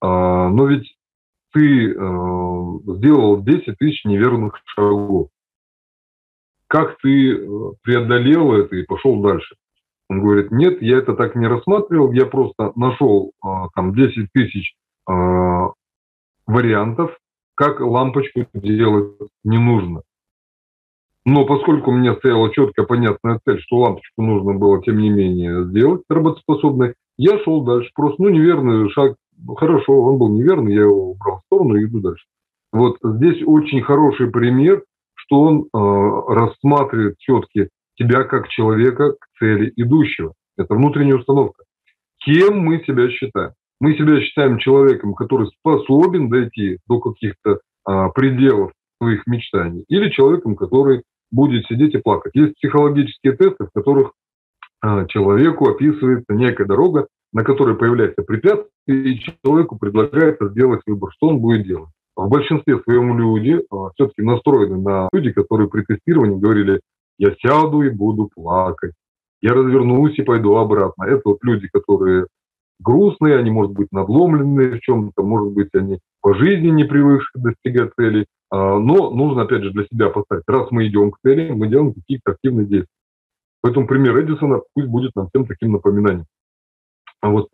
а, 0.00 0.48
но 0.48 0.66
ведь 0.66 0.96
ты 1.52 1.92
э, 1.92 1.94
сделал 1.94 3.42
10 3.42 3.78
тысяч 3.78 4.04
неверных 4.04 4.58
шагов. 4.64 5.28
Как 6.74 6.98
ты 7.00 7.36
э, 7.36 7.46
преодолел 7.84 8.52
это 8.52 8.74
и 8.74 8.82
пошел 8.82 9.22
дальше? 9.22 9.54
Он 10.10 10.20
говорит, 10.20 10.50
нет, 10.50 10.82
я 10.82 10.98
это 10.98 11.14
так 11.14 11.36
не 11.36 11.46
рассматривал, 11.46 12.10
я 12.10 12.26
просто 12.26 12.72
нашел 12.74 13.30
э, 13.30 13.48
там 13.76 13.94
10 13.94 14.28
тысяч 14.32 14.74
вариантов, 16.46 17.16
как 17.54 17.78
лампочку 17.78 18.46
делать 18.54 19.12
не 19.44 19.58
нужно. 19.58 20.00
Но 21.26 21.44
поскольку 21.44 21.90
у 21.90 21.94
меня 21.94 22.16
стояла 22.16 22.52
четкая, 22.52 22.86
понятная 22.86 23.38
цель, 23.44 23.60
что 23.60 23.80
лампочку 23.80 24.22
нужно 24.22 24.54
было, 24.54 24.82
тем 24.82 24.98
не 24.98 25.10
менее, 25.10 25.66
сделать 25.66 26.02
работоспособной, 26.08 26.94
я 27.18 27.38
шел 27.44 27.62
дальше. 27.64 27.90
Просто, 27.94 28.22
ну, 28.22 28.30
неверный 28.30 28.90
шаг 28.90 29.14
хорошо, 29.58 30.00
он 30.00 30.16
был 30.16 30.30
неверный, 30.30 30.74
я 30.74 30.82
его 30.82 31.10
убрал 31.10 31.36
в 31.36 31.46
сторону 31.46 31.76
и 31.76 31.84
иду 31.84 32.00
дальше. 32.00 32.24
Вот 32.72 32.96
здесь 33.02 33.42
очень 33.46 33.82
хороший 33.82 34.30
пример, 34.30 34.82
что 35.24 35.40
он 35.40 35.62
э, 35.62 36.34
рассматривает 36.34 37.16
все-таки 37.18 37.68
тебя 37.96 38.24
как 38.24 38.48
человека 38.48 39.12
к 39.12 39.38
цели 39.38 39.72
идущего. 39.76 40.34
Это 40.56 40.74
внутренняя 40.74 41.16
установка. 41.16 41.64
Кем 42.18 42.58
мы 42.58 42.82
себя 42.84 43.08
считаем? 43.10 43.52
Мы 43.80 43.94
себя 43.94 44.20
считаем 44.20 44.58
человеком, 44.58 45.14
который 45.14 45.48
способен 45.48 46.28
дойти 46.28 46.78
до 46.86 47.00
каких-то 47.00 47.60
э, 47.88 48.08
пределов 48.14 48.72
своих 49.00 49.26
мечтаний, 49.26 49.84
или 49.88 50.10
человеком, 50.10 50.56
который 50.56 51.02
будет 51.30 51.66
сидеть 51.66 51.94
и 51.94 51.98
плакать. 51.98 52.32
Есть 52.34 52.54
психологические 52.54 53.36
тесты, 53.36 53.64
в 53.64 53.70
которых 53.74 54.12
э, 54.82 55.06
человеку 55.08 55.68
описывается 55.68 56.32
некая 56.32 56.66
дорога, 56.66 57.08
на 57.32 57.42
которой 57.44 57.76
появляется 57.76 58.22
препятствие, 58.22 58.70
и 58.86 59.20
человеку 59.42 59.76
предлагается 59.76 60.48
сделать 60.48 60.82
выбор, 60.86 61.10
что 61.12 61.28
он 61.28 61.40
будет 61.40 61.66
делать. 61.66 61.90
В 62.16 62.28
большинстве 62.28 62.80
своем 62.80 63.18
люди 63.18 63.60
а, 63.70 63.90
все-таки 63.94 64.22
настроены 64.22 64.80
на 64.80 65.08
люди, 65.12 65.32
которые 65.32 65.68
при 65.68 65.82
тестировании 65.82 66.38
говорили, 66.38 66.80
я 67.18 67.34
сяду 67.40 67.82
и 67.82 67.90
буду 67.90 68.30
плакать, 68.34 68.92
я 69.42 69.52
развернусь 69.52 70.18
и 70.18 70.22
пойду 70.22 70.56
обратно. 70.56 71.04
Это 71.04 71.22
вот 71.24 71.38
люди, 71.42 71.68
которые 71.72 72.26
грустные, 72.80 73.36
они, 73.36 73.50
может 73.50 73.72
быть, 73.72 73.88
надломленные 73.92 74.78
в 74.78 74.80
чем-то, 74.80 75.22
может 75.22 75.52
быть, 75.52 75.68
они 75.74 75.98
по 76.20 76.34
жизни 76.34 76.68
не 76.68 76.84
привыкшие 76.84 77.42
достигать 77.42 77.92
целей, 77.96 78.26
а, 78.50 78.78
но 78.78 79.10
нужно, 79.10 79.42
опять 79.42 79.62
же, 79.62 79.72
для 79.72 79.84
себя 79.84 80.10
поставить, 80.10 80.44
раз 80.46 80.70
мы 80.70 80.86
идем 80.86 81.10
к 81.10 81.18
цели, 81.24 81.50
мы 81.50 81.68
делаем 81.68 81.94
какие-то 81.94 82.32
активные 82.32 82.66
действия. 82.66 82.88
Поэтому 83.60 83.86
пример 83.86 84.22
Эдисона 84.22 84.60
пусть 84.74 84.88
будет 84.88 85.12
нам 85.16 85.28
всем 85.28 85.46
таким 85.46 85.72
напоминанием. 85.72 86.26
А 87.20 87.30
вот. 87.30 87.48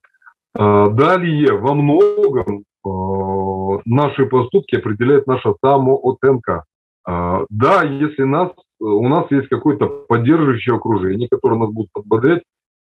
А, 0.55 0.88
далее, 0.88 1.53
во 1.53 1.75
многом 1.75 2.64
наши 2.84 4.26
поступки 4.26 4.76
определяет 4.76 5.26
наша 5.26 5.54
самооценка. 5.62 6.64
Да, 7.06 7.82
если 7.82 8.24
нас, 8.24 8.52
у 8.78 9.08
нас 9.08 9.30
есть 9.30 9.48
какое-то 9.48 9.86
поддерживающее 9.86 10.74
окружение, 10.76 11.28
которое 11.28 11.56
нас 11.58 11.70
будет 11.70 11.92
подбодрять, 11.92 12.42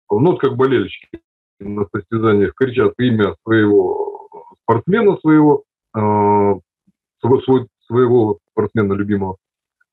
ну, 0.09 0.31
вот 0.31 0.39
как 0.39 0.55
болельщики 0.55 1.19
на 1.59 1.85
состязаниях 1.93 2.53
кричат 2.55 2.93
имя 2.99 3.35
своего 3.43 4.29
спортсмена, 4.63 5.17
своего, 5.17 5.63
своего 7.87 8.39
спортсмена 8.51 8.93
любимого, 8.93 9.37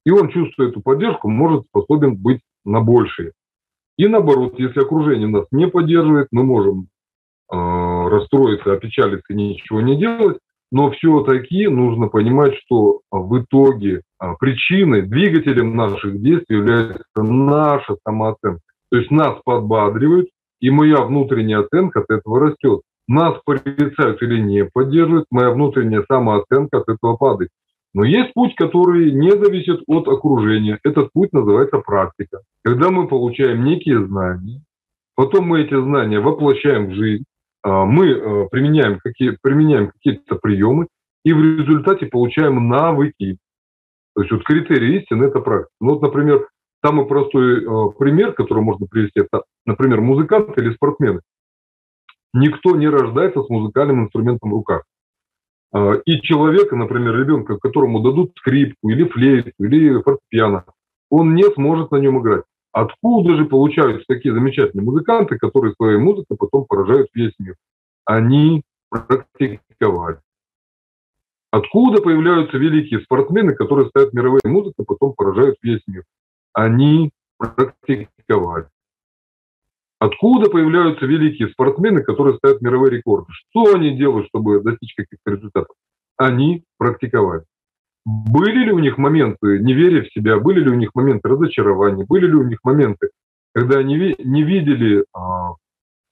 и 0.05 0.11
он, 0.11 0.31
чувствуя 0.31 0.69
эту 0.69 0.81
поддержку, 0.81 1.29
может 1.29 1.67
способен 1.67 2.17
быть 2.17 2.41
на 2.65 2.81
большее. 2.81 3.33
И 3.99 4.09
наоборот, 4.09 4.59
если 4.59 4.81
окружение 4.81 5.29
нас 5.29 5.47
не 5.51 5.69
поддерживает, 5.69 6.29
мы 6.31 6.45
можем 6.45 6.89
расстроиться, 7.57 8.73
опечалиться 8.73 9.33
и 9.33 9.37
ничего 9.37 9.81
не 9.81 9.97
делать, 9.97 10.39
но 10.73 10.91
все-таки 10.91 11.69
нужно 11.69 12.09
понимать, 12.09 12.55
что 12.65 13.01
в 13.11 13.39
итоге 13.39 14.01
а, 14.19 14.35
причиной, 14.37 15.03
двигателем 15.03 15.77
наших 15.77 16.19
действий 16.23 16.57
является 16.57 17.03
наша 17.17 17.97
самооценка. 18.07 18.61
То 18.91 18.97
есть 18.97 19.11
нас 19.11 19.39
подбадривают, 19.45 20.29
и 20.61 20.71
моя 20.71 21.03
внутренняя 21.03 21.61
оценка 21.61 22.01
от 22.01 22.11
этого 22.11 22.41
растет. 22.41 22.81
Нас 23.07 23.39
порицают 23.45 24.23
или 24.23 24.41
не 24.41 24.65
поддерживают, 24.65 25.27
моя 25.31 25.51
внутренняя 25.51 26.05
самооценка 26.11 26.79
от 26.79 26.89
этого 26.89 27.17
падает. 27.17 27.51
Но 27.93 28.05
есть 28.05 28.33
путь, 28.33 28.55
который 28.55 29.13
не 29.13 29.31
зависит 29.33 29.83
от 29.87 30.09
окружения. 30.09 30.79
Этот 30.85 31.13
путь 31.13 31.35
называется 31.35 31.79
практика. 31.79 32.41
Когда 32.65 32.89
мы 32.89 33.09
получаем 33.09 33.65
некие 33.65 34.07
знания, 34.07 34.63
потом 35.17 35.49
мы 35.49 35.61
эти 35.61 35.79
знания 35.79 36.21
воплощаем 36.21 36.87
в 36.87 36.95
жизнь, 36.95 37.25
мы 37.65 38.11
э, 38.11 38.49
применяем, 38.51 38.99
какие, 38.99 39.37
применяем 39.41 39.91
какие-то 39.91 40.37
приемы, 40.37 40.89
и 41.25 41.33
в 41.33 41.41
результате 41.41 42.07
получаем 42.07 42.69
навыки. 42.69 43.39
То 44.15 44.23
есть 44.23 44.33
вот 44.33 44.45
критерий 44.45 44.99
истины– 44.99 45.25
это 45.27 45.41
практика. 45.41 45.73
Ну 45.81 45.91
вот, 45.91 46.03
например, 46.03 46.49
самый 46.85 47.07
простой 47.07 47.65
э, 47.65 47.93
пример, 47.99 48.33
который 48.33 48.63
можно 48.63 48.87
привести, 48.87 49.21
это, 49.21 49.45
например, 49.65 50.01
музыканты 50.01 50.61
или 50.61 50.75
спортсмены. 50.75 51.21
Никто 52.35 52.77
не 52.77 52.89
рождается 52.89 53.43
с 53.43 53.49
музыкальным 53.49 54.05
инструментом 54.05 54.51
в 54.51 54.55
руках. 54.55 54.85
А, 55.73 55.95
и 56.05 56.21
человека, 56.21 56.77
например, 56.77 57.19
ребенка, 57.19 57.59
которому 57.59 58.01
дадут 58.01 58.33
скрипку 58.39 58.91
или 58.91 59.05
флейту 59.05 59.51
или 59.59 60.01
фортепиано, 60.03 60.65
он 61.11 61.35
не 61.35 61.45
сможет 61.55 61.91
на 61.91 61.97
нем 61.97 62.21
играть. 62.21 62.45
Откуда 62.73 63.37
же 63.37 63.45
получаются 63.45 64.05
такие 64.09 64.35
замечательные 64.35 64.85
музыканты, 64.85 65.39
которые 65.39 65.75
своей 65.75 65.99
музыкой 65.99 66.39
потом 66.39 66.65
поражают 66.65 67.09
весь 67.13 67.35
мир? 67.39 67.55
Они 68.07 68.63
практиковали. 68.89 70.21
Откуда 71.51 72.01
появляются 72.01 72.57
великие 72.57 73.01
спортсмены, 73.01 73.55
которые 73.55 73.89
ставят 73.91 74.15
мировые 74.15 74.41
музыки, 74.45 74.83
потом 74.87 75.13
поражают 75.13 75.59
весь 75.63 75.83
мир? 75.87 76.05
Они 76.55 77.11
практиковали. 77.37 78.69
Откуда 79.99 80.51
появляются 80.51 81.05
великие 81.05 81.51
спортсмены, 81.51 82.03
которые 82.03 82.37
ставят 82.39 82.63
мировые 82.63 82.91
рекорды? 82.91 83.31
Что 83.31 83.75
они 83.75 83.97
делают, 83.97 84.29
чтобы 84.29 84.63
достичь 84.63 84.95
каких-то 84.95 85.31
результатов? 85.31 85.77
Они 86.17 86.65
практиковали. 86.79 87.45
Были 88.05 88.65
ли 88.65 88.73
у 88.73 88.79
них 88.79 88.99
моменты 88.99 89.59
неверия 89.61 90.03
в 90.03 90.13
себя, 90.13 90.39
были 90.39 90.61
ли 90.61 90.71
у 90.71 90.75
них 90.75 90.91
моменты 90.95 91.29
разочарования, 91.29 92.05
были 92.05 92.27
ли 92.27 92.35
у 92.35 92.43
них 92.43 92.59
моменты, 92.65 93.11
когда 93.55 93.79
они 93.79 94.17
не 94.19 94.43
видели, 94.43 95.05
а, 95.15 95.53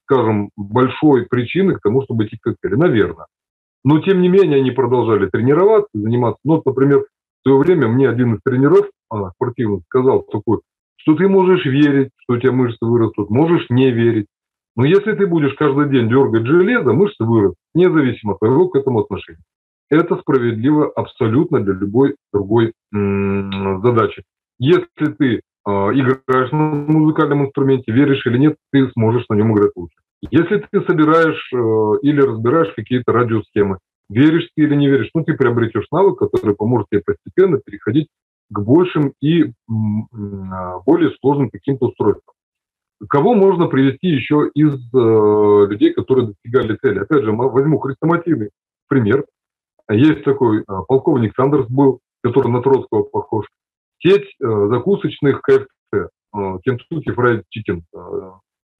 скажем, 0.05 0.51
большой 0.55 1.25
причины 1.25 1.75
к 1.75 1.81
тому, 1.81 2.03
чтобы 2.03 2.25
идти 2.25 2.37
к 2.37 2.55
цели? 2.61 2.75
Наверное. 2.75 3.25
Но, 3.83 3.99
тем 3.99 4.21
не 4.21 4.29
менее, 4.29 4.59
они 4.59 4.71
продолжали 4.71 5.27
тренироваться, 5.27 5.89
заниматься. 5.93 6.39
Ну, 6.45 6.55
вот, 6.57 6.65
например, 6.65 6.99
в 6.99 7.47
свое 7.47 7.57
время 7.57 7.87
мне 7.87 8.07
один 8.07 8.35
из 8.35 8.41
тренеров 8.43 8.89
спортивных 9.35 9.81
сказал 9.87 10.21
такой 10.21 10.59
что 11.01 11.15
ты 11.15 11.27
можешь 11.27 11.65
верить, 11.65 12.09
что 12.17 12.33
у 12.33 12.37
тебя 12.37 12.51
мышцы 12.51 12.85
вырастут, 12.85 13.29
можешь 13.29 13.65
не 13.69 13.91
верить. 13.91 14.27
Но 14.75 14.85
если 14.85 15.13
ты 15.13 15.27
будешь 15.27 15.53
каждый 15.55 15.89
день 15.89 16.09
дергать 16.09 16.45
железо, 16.45 16.93
мышцы 16.93 17.23
вырастут, 17.23 17.57
независимо 17.73 18.33
от 18.33 18.39
твоего 18.39 18.69
к 18.69 18.75
этому 18.75 19.01
отношения. 19.01 19.41
Это 19.91 20.15
справедливо 20.15 20.89
абсолютно 20.95 21.59
для 21.59 21.73
любой 21.73 22.15
другой 22.33 22.73
задачи. 22.91 24.23
Если 24.57 25.11
ты 25.17 25.35
э, 25.35 25.69
играешь 25.69 26.51
на 26.51 26.57
музыкальном 26.59 27.45
инструменте, 27.45 27.91
веришь 27.91 28.25
или 28.25 28.37
нет, 28.37 28.55
ты 28.71 28.89
сможешь 28.91 29.25
на 29.27 29.35
нем 29.35 29.53
играть 29.53 29.71
лучше. 29.75 29.97
Если 30.29 30.65
ты 30.71 30.81
собираешь 30.81 31.51
э, 31.53 31.57
или 32.03 32.21
разбираешь 32.21 32.73
какие-то 32.73 33.11
радиосхемы, 33.11 33.79
веришь 34.09 34.47
ты 34.55 34.63
или 34.63 34.75
не 34.75 34.87
веришь, 34.87 35.09
ну, 35.13 35.25
ты 35.25 35.33
приобретешь 35.33 35.87
навык, 35.91 36.19
который 36.19 36.55
поможет 36.55 36.87
тебе 36.89 37.01
постепенно 37.05 37.57
переходить 37.57 38.07
к 38.49 38.59
большим 38.59 39.13
и 39.21 39.45
а, 39.45 40.79
более 40.85 41.11
сложным 41.21 41.49
каким-то 41.49 41.87
устройствам. 41.87 42.33
Кого 43.09 43.33
можно 43.33 43.67
привести 43.67 44.07
еще 44.07 44.49
из 44.53 44.75
э, 44.93 45.67
людей, 45.69 45.93
которые 45.93 46.27
достигали 46.27 46.75
цели? 46.75 46.99
Опять 46.99 47.23
же, 47.23 47.31
возьму 47.31 47.79
хрестоматийный 47.79 48.51
пример. 48.87 49.25
Есть 49.89 50.23
такой 50.23 50.59
э, 50.59 50.63
полковник 50.87 51.33
Сандерс 51.35 51.67
был, 51.67 51.99
который 52.21 52.51
на 52.51 52.61
Троцкого 52.61 53.03
похож. 53.03 53.45
Сеть 53.99 54.27
э, 54.41 54.67
закусочных 54.69 55.41
КФЦ, 55.41 55.67
э, 55.93 56.07
Kentucky 56.33 57.13
Fried 57.15 57.43
Chicken, 57.55 57.81
э, 57.93 58.31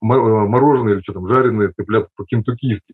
мороженое 0.02 0.94
или 0.94 1.02
что 1.02 1.14
там, 1.14 1.28
жареные 1.28 1.70
цыплята 1.70 2.10
по-кентуккийски. 2.16 2.94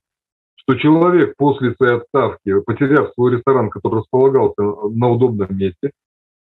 Что 0.55 0.75
человек 0.75 1.35
после 1.37 1.73
своей 1.75 1.97
отставки, 1.97 2.59
потеряв 2.61 3.13
свой 3.13 3.37
ресторан, 3.37 3.69
который 3.69 3.99
располагался 3.99 4.61
на 4.61 5.09
удобном 5.09 5.57
месте, 5.57 5.91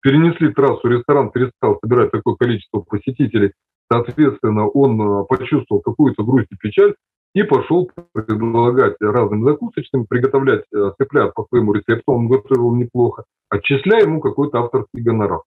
перенесли 0.01 0.53
трассу, 0.53 0.87
ресторан 0.87 1.31
перестал 1.33 1.79
собирать 1.83 2.12
такое 2.12 2.37
количество 2.37 2.81
посетителей, 2.81 3.53
соответственно, 3.90 4.68
он 4.68 5.27
почувствовал 5.27 5.83
какую-то 5.83 6.22
грусть 6.22 6.53
и 6.53 6.57
печаль 6.57 6.94
и 7.35 7.42
пошел 7.42 7.90
предлагать 8.12 8.97
разным 9.01 9.45
закусочным, 9.45 10.07
приготовлять 10.07 10.64
э, 10.75 10.92
цыплят 10.99 11.35
по 11.35 11.47
своему 11.49 11.73
рецепту, 11.73 12.12
он 12.12 12.29
готовил 12.29 12.75
неплохо, 12.75 13.25
отчисляя 13.49 14.03
ему 14.03 14.21
какой-то 14.21 14.59
авторский 14.59 15.03
гонорар. 15.03 15.40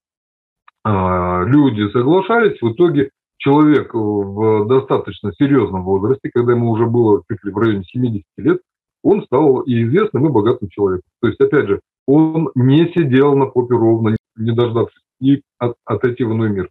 А, 0.84 1.44
люди 1.46 1.90
соглашались, 1.92 2.62
в 2.62 2.72
итоге 2.72 3.12
человек 3.38 3.94
в 3.94 4.66
достаточно 4.68 5.32
серьезном 5.34 5.84
возрасте, 5.84 6.32
когда 6.34 6.54
ему 6.54 6.72
уже 6.72 6.86
было 6.86 7.22
чуть 7.30 7.44
ли 7.44 7.52
в 7.52 7.58
районе 7.58 7.84
70 7.84 8.24
лет, 8.38 8.62
он 9.04 9.24
стал 9.24 9.62
и 9.62 9.84
известным, 9.84 10.28
и 10.28 10.32
богатым 10.32 10.70
человеком. 10.70 11.10
То 11.22 11.28
есть, 11.28 11.40
опять 11.40 11.68
же, 11.68 11.82
он 12.08 12.50
не 12.56 12.92
сидел 12.96 13.36
на 13.36 13.46
попе 13.46 13.76
ровно, 13.76 14.16
не 14.36 14.52
дождавшись 14.52 15.02
и 15.22 15.42
от, 15.60 15.76
отойти 15.86 16.24
в 16.24 16.34
иной 16.34 16.50
мир. 16.50 16.70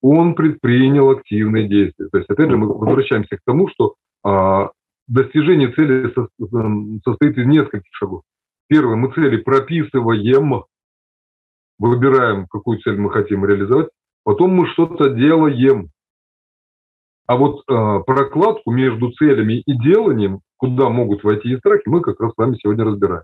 Он 0.00 0.34
предпринял 0.34 1.10
активные 1.10 1.68
действия. 1.68 2.08
То 2.10 2.18
есть, 2.18 2.30
опять 2.30 2.50
же, 2.50 2.56
мы 2.56 2.72
возвращаемся 2.72 3.36
к 3.36 3.40
тому, 3.44 3.68
что 3.68 3.94
достижение 5.06 5.72
цели 5.72 6.12
со, 6.12 6.28
состоит 7.04 7.38
из 7.38 7.46
нескольких 7.46 7.90
шагов. 7.92 8.22
Первое, 8.68 8.96
мы 8.96 9.12
цели 9.12 9.38
прописываем, 9.38 10.64
выбираем, 11.78 12.46
какую 12.48 12.78
цель 12.80 12.98
мы 12.98 13.10
хотим 13.10 13.44
реализовать, 13.44 13.88
потом 14.24 14.50
мы 14.50 14.66
что-то 14.68 15.10
делаем. 15.10 15.90
А 17.26 17.36
вот 17.36 17.62
э, 17.68 18.00
прокладку 18.06 18.70
между 18.70 19.12
целями 19.12 19.62
и 19.66 19.78
деланием, 19.78 20.40
куда 20.56 20.88
могут 20.88 21.24
войти 21.24 21.50
и 21.50 21.58
страхи, 21.58 21.82
мы 21.86 22.00
как 22.00 22.20
раз 22.20 22.32
с 22.32 22.36
вами 22.38 22.56
сегодня 22.56 22.84
разбираем. 22.84 23.22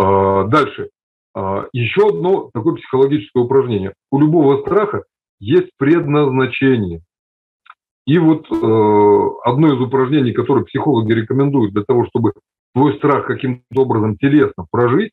Э, 0.00 0.48
дальше. 0.48 0.90
Э, 1.34 1.66
еще 1.72 2.08
одно 2.08 2.50
такое 2.54 2.74
психологическое 2.76 3.42
упражнение. 3.42 3.92
У 4.10 4.18
любого 4.18 4.62
страха 4.62 5.04
есть 5.40 5.70
предназначение. 5.76 7.02
И 8.06 8.18
вот 8.18 8.46
э, 8.50 9.30
одно 9.44 9.74
из 9.74 9.80
упражнений, 9.80 10.32
которое 10.32 10.64
психологи 10.64 11.12
рекомендуют 11.12 11.72
для 11.72 11.82
того, 11.82 12.06
чтобы 12.06 12.32
свой 12.74 12.96
страх 12.98 13.26
каким-то 13.26 13.64
образом 13.82 14.16
телесно 14.16 14.66
прожить, 14.70 15.10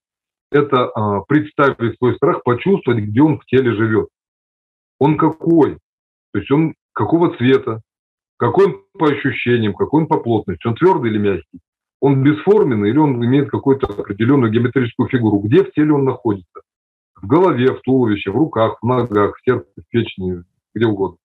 это 0.52 0.92
э, 0.96 1.22
представить 1.28 1.98
свой 1.98 2.16
страх, 2.16 2.44
почувствовать, 2.44 3.04
где 3.04 3.22
он 3.22 3.40
в 3.40 3.46
теле 3.46 3.74
живет. 3.74 4.10
Он 5.00 5.18
какой? 5.18 5.80
То 6.34 6.40
есть 6.40 6.52
он 6.52 6.76
какого 6.94 7.36
цвета, 7.36 7.82
какой 8.38 8.68
он 8.68 8.82
по 8.94 9.10
ощущениям, 9.10 9.74
какой 9.74 10.02
он 10.02 10.08
по 10.08 10.20
плотности, 10.20 10.68
он 10.68 10.76
твердый 10.76 11.10
или 11.10 11.18
мягкий, 11.18 11.60
он 12.00 12.24
бесформенный 12.24 12.90
или 12.90 12.98
он 13.00 13.24
имеет 13.26 13.50
какую-то 13.50 13.88
определенную 13.88 14.52
геометрическую 14.52 15.10
фигуру, 15.10 15.40
где 15.40 15.64
в 15.64 15.72
теле 15.72 15.94
он 15.94 16.04
находится, 16.04 16.62
в 17.16 17.26
голове, 17.26 17.74
в 17.74 17.82
туловище, 17.82 18.30
в 18.30 18.36
руках, 18.36 18.78
в 18.82 18.86
ногах, 18.86 19.36
в 19.38 19.44
сердце, 19.44 19.68
в 19.78 19.90
печени, 19.90 20.44
где 20.76 20.86
угодно. 20.86 21.18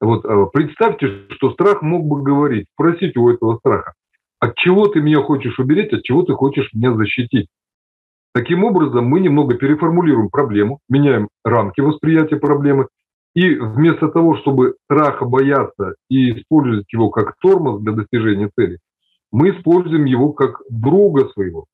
Вот 0.00 0.24
э, 0.24 0.46
представьте, 0.52 1.08
что 1.30 1.50
страх 1.52 1.82
мог 1.82 2.06
бы 2.06 2.22
говорить, 2.22 2.66
спросите 2.74 3.18
у 3.18 3.30
этого 3.30 3.58
страха, 3.58 3.94
от 4.38 4.56
чего 4.56 4.86
ты 4.86 5.00
меня 5.00 5.22
хочешь 5.22 5.58
уберечь, 5.58 5.92
от 5.92 6.02
чего 6.04 6.22
ты 6.22 6.34
хочешь 6.34 6.70
меня 6.72 6.94
защитить. 6.94 7.48
Таким 8.32 8.62
образом, 8.62 9.06
мы 9.06 9.20
немного 9.20 9.54
переформулируем 9.54 10.28
проблему, 10.28 10.78
меняем 10.88 11.28
рамки 11.44 11.80
восприятия 11.80 12.36
проблемы, 12.36 12.86
и 13.34 13.54
вместо 13.54 14.08
того, 14.08 14.36
чтобы 14.38 14.74
страха 14.84 15.24
бояться 15.24 15.94
и 16.08 16.38
использовать 16.38 16.92
его 16.92 17.10
как 17.10 17.36
тормоз 17.40 17.80
для 17.80 17.92
достижения 17.92 18.50
цели, 18.56 18.78
мы 19.32 19.50
используем 19.50 20.04
его 20.04 20.32
как 20.32 20.62
друга 20.70 21.28
своего, 21.30 21.66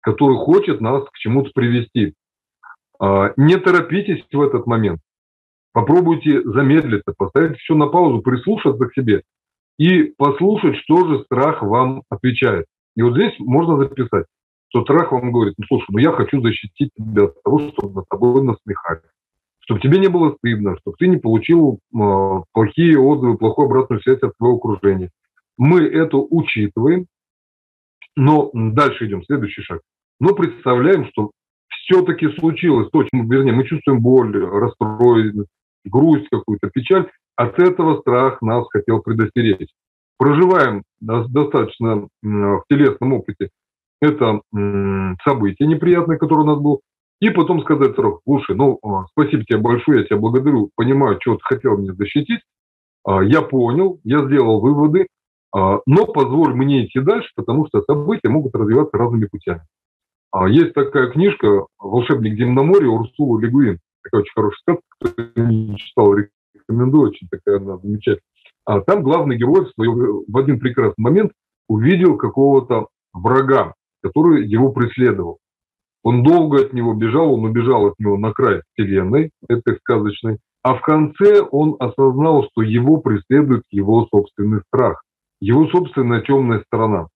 который 0.00 0.36
хочет 0.36 0.80
нас 0.80 1.04
к 1.04 1.16
чему-то 1.18 1.50
привести. 1.54 2.14
А, 3.00 3.32
не 3.36 3.56
торопитесь 3.56 4.24
в 4.32 4.40
этот 4.40 4.66
момент. 4.66 5.00
Попробуйте 5.74 6.40
замедлиться, 6.44 7.12
поставить 7.16 7.58
все 7.58 7.74
на 7.74 7.88
паузу, 7.88 8.22
прислушаться 8.22 8.86
к 8.86 8.94
себе 8.94 9.24
и 9.76 10.04
послушать, 10.16 10.76
что 10.76 11.06
же 11.06 11.24
страх 11.24 11.62
вам 11.62 12.04
отвечает. 12.08 12.64
И 12.96 13.02
вот 13.02 13.14
здесь 13.14 13.34
можно 13.40 13.76
записать, 13.76 14.24
что 14.68 14.82
страх 14.82 15.12
вам 15.12 15.32
говорит, 15.32 15.54
ну 15.58 15.64
слушай, 15.66 15.86
ну 15.90 15.98
я 15.98 16.12
хочу 16.12 16.40
защитить 16.40 16.90
тебя 16.96 17.24
от 17.24 17.42
того, 17.42 17.58
чтобы 17.58 17.96
над 17.96 18.08
тобой 18.08 18.42
насмехались 18.42 19.10
чтобы 19.64 19.80
тебе 19.80 19.98
не 19.98 20.08
было 20.08 20.36
стыдно, 20.36 20.76
чтобы 20.80 20.96
ты 20.98 21.08
не 21.08 21.16
получил 21.16 21.78
э, 21.78 22.42
плохие 22.52 22.98
отзывы, 22.98 23.38
плохую 23.38 23.66
обратную 23.66 24.02
связь 24.02 24.20
от 24.20 24.36
твоего 24.36 24.56
окружения. 24.56 25.10
Мы 25.56 25.80
это 25.84 26.18
учитываем, 26.18 27.06
но 28.14 28.50
дальше 28.52 29.06
идем, 29.06 29.24
следующий 29.24 29.62
шаг. 29.62 29.80
Но 30.20 30.34
представляем, 30.34 31.06
что 31.06 31.30
все-таки 31.68 32.28
случилось 32.38 32.90
то, 32.92 33.04
чем, 33.04 33.28
вернее, 33.28 33.52
мы 33.52 33.64
чувствуем 33.64 34.00
боль, 34.00 34.36
расстроенность, 34.36 35.48
грусть 35.84 36.28
какую-то, 36.30 36.70
печаль. 36.70 37.10
От 37.36 37.58
этого 37.58 38.00
страх 38.00 38.40
нас 38.42 38.66
хотел 38.70 39.00
предостеречь. 39.00 39.70
Проживаем 40.18 40.84
достаточно 41.00 42.08
в 42.22 42.62
телесном 42.68 43.14
опыте 43.14 43.50
это 44.04 44.40
событие 45.24 45.68
неприятное, 45.68 46.18
которое 46.18 46.42
у 46.42 46.46
нас 46.46 46.58
было, 46.58 46.78
и 47.20 47.30
потом 47.30 47.62
сказать 47.62 47.94
срок, 47.94 48.20
слушай, 48.24 48.54
ну, 48.54 48.78
а, 48.82 49.06
спасибо 49.12 49.44
тебе 49.44 49.58
большое, 49.58 50.00
я 50.00 50.04
тебя 50.04 50.16
благодарю, 50.18 50.70
понимаю, 50.76 51.18
что 51.20 51.36
ты 51.36 51.40
хотел 51.42 51.78
мне 51.78 51.92
защитить, 51.94 52.40
а, 53.04 53.22
я 53.22 53.40
понял, 53.40 54.00
я 54.04 54.24
сделал 54.26 54.60
выводы, 54.60 55.06
а, 55.54 55.78
но 55.86 56.06
позволь 56.06 56.54
мне 56.54 56.84
идти 56.84 57.00
дальше, 57.00 57.30
потому 57.34 57.66
что 57.66 57.82
события 57.82 58.28
могут 58.28 58.54
развиваться 58.54 58.96
разными 58.98 59.26
путями. 59.26 59.62
Есть 60.48 60.74
такая 60.74 61.10
книжка 61.10 61.66
«Волшебник 61.78 62.36
земноморья» 62.36 62.88
Урсула 62.88 63.38
Легуин, 63.38 63.78
такая 64.04 64.22
очень 64.22 64.32
хорошая 64.34 64.58
сказка, 64.60 64.82
кто 65.00 65.42
не 65.42 65.76
читал, 65.76 66.14
рекомендую, 66.14 67.10
очень 67.10 67.28
такая 67.30 67.58
она 67.58 67.78
замечательная. 67.78 68.82
Там 68.86 69.02
главный 69.02 69.36
герой 69.36 69.66
в 69.76 70.36
один 70.36 70.60
прекрасный 70.60 71.02
момент 71.02 71.32
увидел 71.68 72.16
какого-то 72.16 72.88
врага, 73.12 73.74
который 74.02 74.46
его 74.46 74.70
преследовал. 74.72 75.38
Он 76.02 76.22
долго 76.22 76.60
от 76.60 76.72
него 76.74 76.94
бежал, 76.94 77.34
он 77.34 77.44
убежал 77.44 77.86
от 77.86 77.98
него 77.98 78.18
на 78.18 78.32
край 78.32 78.60
вселенной, 78.72 79.30
этой 79.48 79.76
сказочной, 79.78 80.38
а 80.62 80.74
в 80.74 80.82
конце 80.82 81.40
он 81.40 81.76
осознал, 81.78 82.46
что 82.50 82.62
его 82.62 82.98
преследует 82.98 83.64
его 83.70 84.06
собственный 84.10 84.60
страх, 84.68 85.02
его 85.40 85.66
собственная 85.68 86.20
темная 86.20 86.62
сторона. 86.66 87.08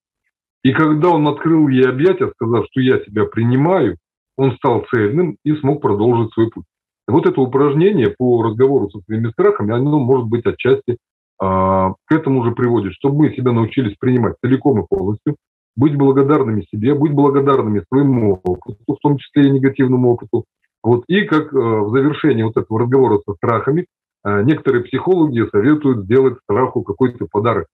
И 0.63 0.73
когда 0.73 1.11
он 1.11 1.29
открыл 1.29 1.69
ей 1.69 1.89
объятия, 1.89 2.31
сказав, 2.35 2.67
что 2.71 2.81
я 2.81 2.99
тебя 2.99 3.25
принимаю, 3.25 3.97
он 4.37 4.53
стал 4.57 4.85
цельным 4.91 5.37
и 5.45 5.55
смог 5.57 5.83
продолжить 5.83 6.33
свой 6.33 6.51
путь. 6.51 6.65
Вот 7.09 7.27
это 7.27 7.41
упражнение 7.41 8.15
по 8.17 8.43
разговору 8.43 8.91
со 8.91 9.01
своими 9.01 9.31
страхами, 9.31 9.73
оно 9.73 9.99
может 9.99 10.27
быть 10.27 10.45
отчасти 10.45 10.99
а, 11.41 11.95
к 12.05 12.13
этому 12.13 12.45
же 12.45 12.51
приводит, 12.53 12.93
чтобы 12.93 13.25
мы 13.29 13.35
себя 13.35 13.53
научились 13.53 13.97
принимать 13.99 14.35
целиком 14.45 14.81
и 14.81 14.87
полностью, 14.87 15.37
быть 15.75 15.97
благодарными 15.97 16.67
себе, 16.71 16.95
быть 16.95 17.13
благодарными 17.13 17.85
своему 17.89 18.41
опыту, 18.43 18.77
в 18.87 18.99
том 19.01 19.17
числе 19.17 19.49
и 19.49 19.51
негативному 19.51 20.11
опыту. 20.11 20.45
Вот. 20.83 21.05
И 21.07 21.23
как 21.23 21.53
э, 21.53 21.57
в 21.57 21.91
завершении 21.91 22.43
вот 22.43 22.57
этого 22.57 22.81
разговора 22.81 23.21
со 23.25 23.35
страхами, 23.35 23.87
э, 24.25 24.43
некоторые 24.43 24.85
психологи 24.85 25.49
советуют 25.51 26.05
сделать 26.05 26.39
страху 26.43 26.83
какой-то 26.83 27.27
подарок. 27.31 27.67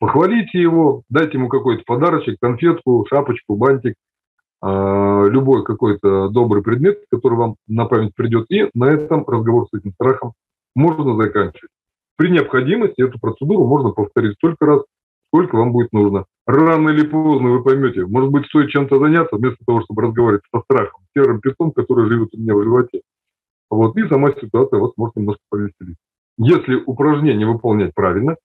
Похвалите 0.00 0.60
его, 0.60 1.02
дайте 1.08 1.38
ему 1.38 1.48
какой-то 1.48 1.84
подарочек, 1.86 2.36
конфетку, 2.40 3.06
шапочку, 3.08 3.56
бантик, 3.56 3.94
любой 4.62 5.64
какой-то 5.64 6.28
добрый 6.28 6.62
предмет, 6.62 7.04
который 7.10 7.38
вам 7.38 7.56
на 7.68 7.84
память 7.84 8.14
придет, 8.14 8.46
и 8.50 8.68
на 8.74 8.86
этом 8.86 9.24
разговор 9.26 9.68
с 9.68 9.78
этим 9.78 9.92
страхом 9.92 10.32
можно 10.74 11.16
заканчивать. 11.16 11.70
При 12.16 12.30
необходимости 12.30 13.00
эту 13.00 13.20
процедуру 13.20 13.66
можно 13.66 13.90
повторить 13.90 14.34
столько 14.34 14.66
раз, 14.66 14.82
сколько 15.28 15.56
вам 15.56 15.70
будет 15.70 15.92
нужно. 15.92 16.24
Рано 16.46 16.88
или 16.88 17.06
поздно 17.06 17.50
вы 17.50 17.62
поймете, 17.62 18.04
может 18.06 18.30
быть, 18.30 18.46
стоит 18.46 18.70
чем-то 18.70 18.98
заняться, 18.98 19.36
вместо 19.36 19.64
того, 19.64 19.82
чтобы 19.82 20.02
разговаривать 20.02 20.42
со 20.52 20.60
страхом, 20.62 21.02
серым 21.16 21.40
питом, 21.40 21.70
который 21.70 22.08
живет 22.08 22.30
у 22.32 22.38
меня 22.38 22.54
в 22.54 22.62
животе. 22.64 23.02
Вот, 23.70 23.96
и 23.96 24.08
сама 24.08 24.32
ситуация 24.32 24.80
вас 24.80 24.92
может 24.96 25.14
немножко 25.14 25.42
повеселить. 25.50 25.98
Если 26.38 26.82
упражнение 26.86 27.46
выполнять 27.46 27.94
правильно, 27.94 28.36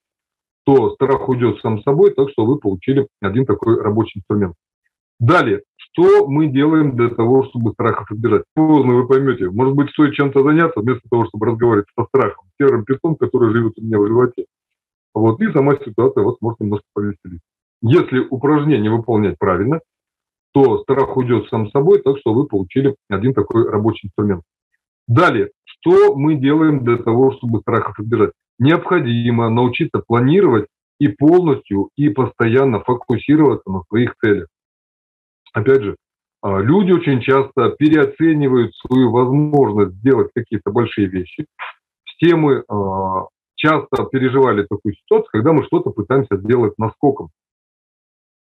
то 0.64 0.90
страх 0.90 1.28
уйдет 1.28 1.60
сам 1.60 1.82
собой, 1.82 2.12
так 2.12 2.30
что 2.30 2.44
вы 2.44 2.58
получили 2.58 3.08
один 3.20 3.46
такой 3.46 3.80
рабочий 3.80 4.20
инструмент. 4.20 4.54
Далее, 5.20 5.62
что 5.96 6.26
мы 6.26 6.48
делаем 6.48 6.96
для 6.96 7.08
того, 7.08 7.44
чтобы 7.44 7.72
страхов 7.72 8.10
избежать? 8.10 8.42
Поздно 8.54 8.94
вы 8.94 9.06
поймете, 9.06 9.48
может 9.48 9.74
быть, 9.74 9.90
стоит 9.90 10.14
чем-то 10.14 10.42
заняться, 10.42 10.80
вместо 10.80 11.08
того, 11.08 11.26
чтобы 11.26 11.46
разговаривать 11.46 11.86
со 11.96 12.04
страхом, 12.06 12.44
серым 12.60 12.84
питом, 12.84 13.14
который 13.14 13.52
живет 13.52 13.74
у 13.78 13.82
меня 13.82 13.98
в 13.98 14.06
животе. 14.06 14.46
Вот, 15.14 15.40
и 15.40 15.52
сама 15.52 15.76
ситуация 15.76 16.24
вас 16.24 16.34
может 16.40 16.58
немножко 16.58 16.86
повеселить. 16.92 17.40
Если 17.80 18.18
упражнение 18.18 18.90
выполнять 18.90 19.38
правильно, 19.38 19.80
то 20.52 20.78
страх 20.82 21.16
уйдет 21.16 21.48
сам 21.48 21.70
собой, 21.70 22.00
так 22.02 22.18
что 22.18 22.34
вы 22.34 22.46
получили 22.46 22.96
один 23.08 23.32
такой 23.32 23.68
рабочий 23.68 24.08
инструмент. 24.08 24.42
Далее, 25.06 25.50
что 25.64 26.16
мы 26.16 26.34
делаем 26.34 26.84
для 26.84 26.96
того, 26.96 27.32
чтобы 27.32 27.60
страхов 27.60 28.00
избежать? 28.00 28.32
Необходимо 28.58 29.48
научиться 29.48 30.02
планировать 30.04 30.66
и 30.98 31.08
полностью, 31.08 31.90
и 31.96 32.08
постоянно 32.08 32.80
фокусироваться 32.80 33.70
на 33.70 33.82
своих 33.88 34.14
целях. 34.16 34.46
Опять 35.54 35.82
же, 35.82 35.96
а, 36.42 36.58
люди 36.58 36.92
очень 36.92 37.20
часто 37.22 37.70
переоценивают 37.70 38.74
свою 38.76 39.10
возможность 39.10 39.94
сделать 39.94 40.30
какие-то 40.34 40.70
большие 40.72 41.06
вещи. 41.06 41.46
Все 42.04 42.34
мы 42.34 42.64
а, 42.68 43.28
часто 43.54 44.04
переживали 44.12 44.66
такую 44.68 44.94
ситуацию, 44.94 45.30
когда 45.30 45.52
мы 45.52 45.64
что-то 45.64 45.90
пытаемся 45.90 46.36
сделать 46.36 46.74
наскоком. 46.76 47.30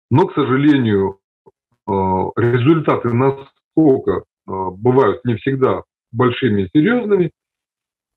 Но, 0.09 0.27
к 0.27 0.33
сожалению, 0.33 1.19
э, 1.45 1.91
результаты 1.91 3.11
наскока 3.13 4.23
бывают 4.45 5.25
не 5.25 5.35
всегда 5.37 5.83
большими 6.11 6.63
и 6.63 6.69
серьезными. 6.71 7.31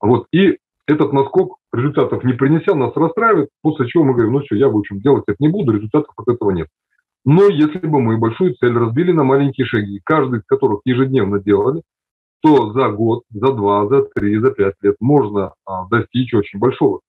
Вот, 0.01 0.27
и 0.31 0.59
этот 0.87 1.13
наскок 1.13 1.57
результатов 1.73 2.23
не 2.25 2.35
принеся, 2.35 2.75
нас 2.75 2.95
расстраивает, 2.95 3.49
после 3.63 3.89
чего 3.89 4.05
мы 4.05 4.13
говорим, 4.13 4.35
ну 4.35 4.41
все, 4.41 4.57
я, 4.57 4.69
в 4.69 4.77
общем, 4.77 5.01
делать 5.01 5.25
это 5.27 5.37
не 5.39 5.49
буду, 5.49 5.73
результатов 5.73 6.13
от 6.17 6.29
этого 6.29 6.51
нет. 6.51 6.69
Но 7.27 7.49
если 7.49 7.85
бы 7.87 8.01
мы 8.01 8.19
большую 8.19 8.55
цель 8.55 8.73
разбили 8.73 9.11
на 9.11 9.25
маленькие 9.25 9.67
шаги, 9.67 10.01
каждый 10.05 10.39
из 10.39 10.45
которых 10.47 10.81
ежедневно 10.85 11.41
делали, 11.41 11.83
то 12.41 12.73
за 12.73 12.89
год, 12.89 13.25
за 13.31 13.53
два, 13.53 13.89
за 13.89 14.03
три, 14.15 14.39
за 14.39 14.53
пять 14.53 14.77
лет 14.81 14.95
можно 15.01 15.53
а, 15.67 15.89
достичь 15.89 16.33
очень 16.35 16.61
большого. 16.61 17.01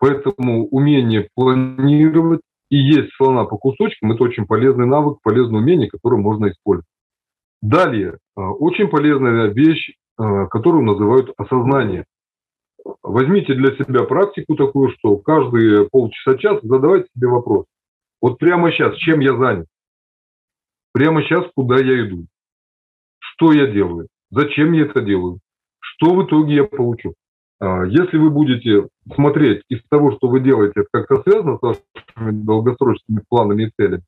Поэтому 0.00 0.66
умение 0.66 1.28
планировать 1.36 2.40
и 2.68 2.78
есть 2.78 3.10
слона 3.16 3.44
по 3.44 3.58
кусочкам– 3.58 4.10
это 4.12 4.24
очень 4.24 4.46
полезный 4.46 4.86
навык, 4.86 5.18
полезное 5.22 5.60
умение, 5.60 5.88
которое 5.88 6.20
можно 6.20 6.50
использовать. 6.50 6.86
Далее, 7.62 8.18
а, 8.36 8.50
очень 8.50 8.88
полезная 8.88 9.50
вещь, 9.52 9.92
а, 10.16 10.46
которую 10.46 10.82
называют 10.82 11.32
осознание. 11.36 12.06
Возьмите 13.04 13.54
для 13.54 13.76
себя 13.76 14.02
практику 14.02 14.56
такую, 14.56 14.90
что 14.98 15.16
каждые 15.18 15.88
полчаса-час 15.90 16.58
задавайте 16.62 17.06
себе 17.14 17.28
вопрос. 17.28 17.66
Вот 18.20 18.38
прямо 18.38 18.70
сейчас, 18.70 18.96
чем 18.96 19.20
я 19.20 19.36
занят? 19.36 19.66
Прямо 20.92 21.22
сейчас, 21.22 21.46
куда 21.54 21.76
я 21.76 22.06
иду? 22.06 22.26
Что 23.18 23.52
я 23.52 23.66
делаю? 23.66 24.08
Зачем 24.30 24.72
я 24.72 24.82
это 24.82 25.00
делаю? 25.00 25.38
Что 25.80 26.14
в 26.14 26.26
итоге 26.26 26.56
я 26.56 26.64
получу? 26.64 27.14
А, 27.60 27.84
если 27.84 28.18
вы 28.18 28.30
будете 28.30 28.88
смотреть 29.14 29.62
из 29.68 29.80
того, 29.88 30.12
что 30.12 30.28
вы 30.28 30.40
делаете, 30.40 30.80
это 30.80 30.88
как-то 30.92 31.22
связано 31.22 31.58
с 31.58 31.62
вашими 31.62 32.30
долгосрочными 32.32 33.22
планами 33.28 33.64
и 33.64 33.70
целями, 33.76 34.02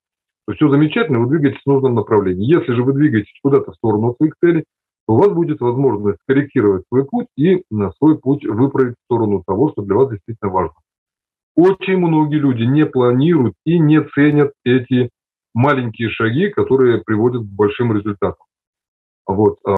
то 0.47 0.55
все 0.55 0.69
замечательно, 0.69 1.21
вы 1.21 1.29
двигаетесь 1.29 1.63
в 1.65 1.69
нужном 1.69 1.95
направлении. 1.95 2.45
Если 2.45 2.73
же 2.73 2.83
вы 2.83 2.93
двигаетесь 2.95 3.39
куда-то 3.43 3.73
в 3.73 3.77
сторону 3.77 4.15
своих 4.17 4.35
целей, 4.43 4.65
то 5.07 5.15
у 5.15 5.19
вас 5.19 5.33
будет 5.33 5.61
возможность 5.61 6.19
корректировать 6.27 6.85
свой 6.89 7.05
путь 7.05 7.29
и 7.37 7.63
на 7.71 7.93
свой 7.93 8.19
путь 8.19 8.45
выправить 8.45 8.95
в 8.95 9.05
сторону 9.05 9.43
того, 9.47 9.71
что 9.71 9.83
для 9.83 9.97
вас 9.97 10.11
действительно 10.11 10.51
важно. 10.51 10.75
Очень 11.55 11.98
многие 11.98 12.38
люди 12.38 12.62
не 12.62 12.86
планируют 12.86 13.55
и 13.64 13.78
не 13.78 14.03
ценят 14.14 14.53
эти 14.64 15.11
маленькие 15.55 16.09
шаги, 16.11 16.48
которые 16.48 17.03
приводят 17.03 17.42
к 17.42 17.46
большим 17.46 17.92
результатам. 17.92 18.46
Вот, 19.26 19.59
а, 19.64 19.76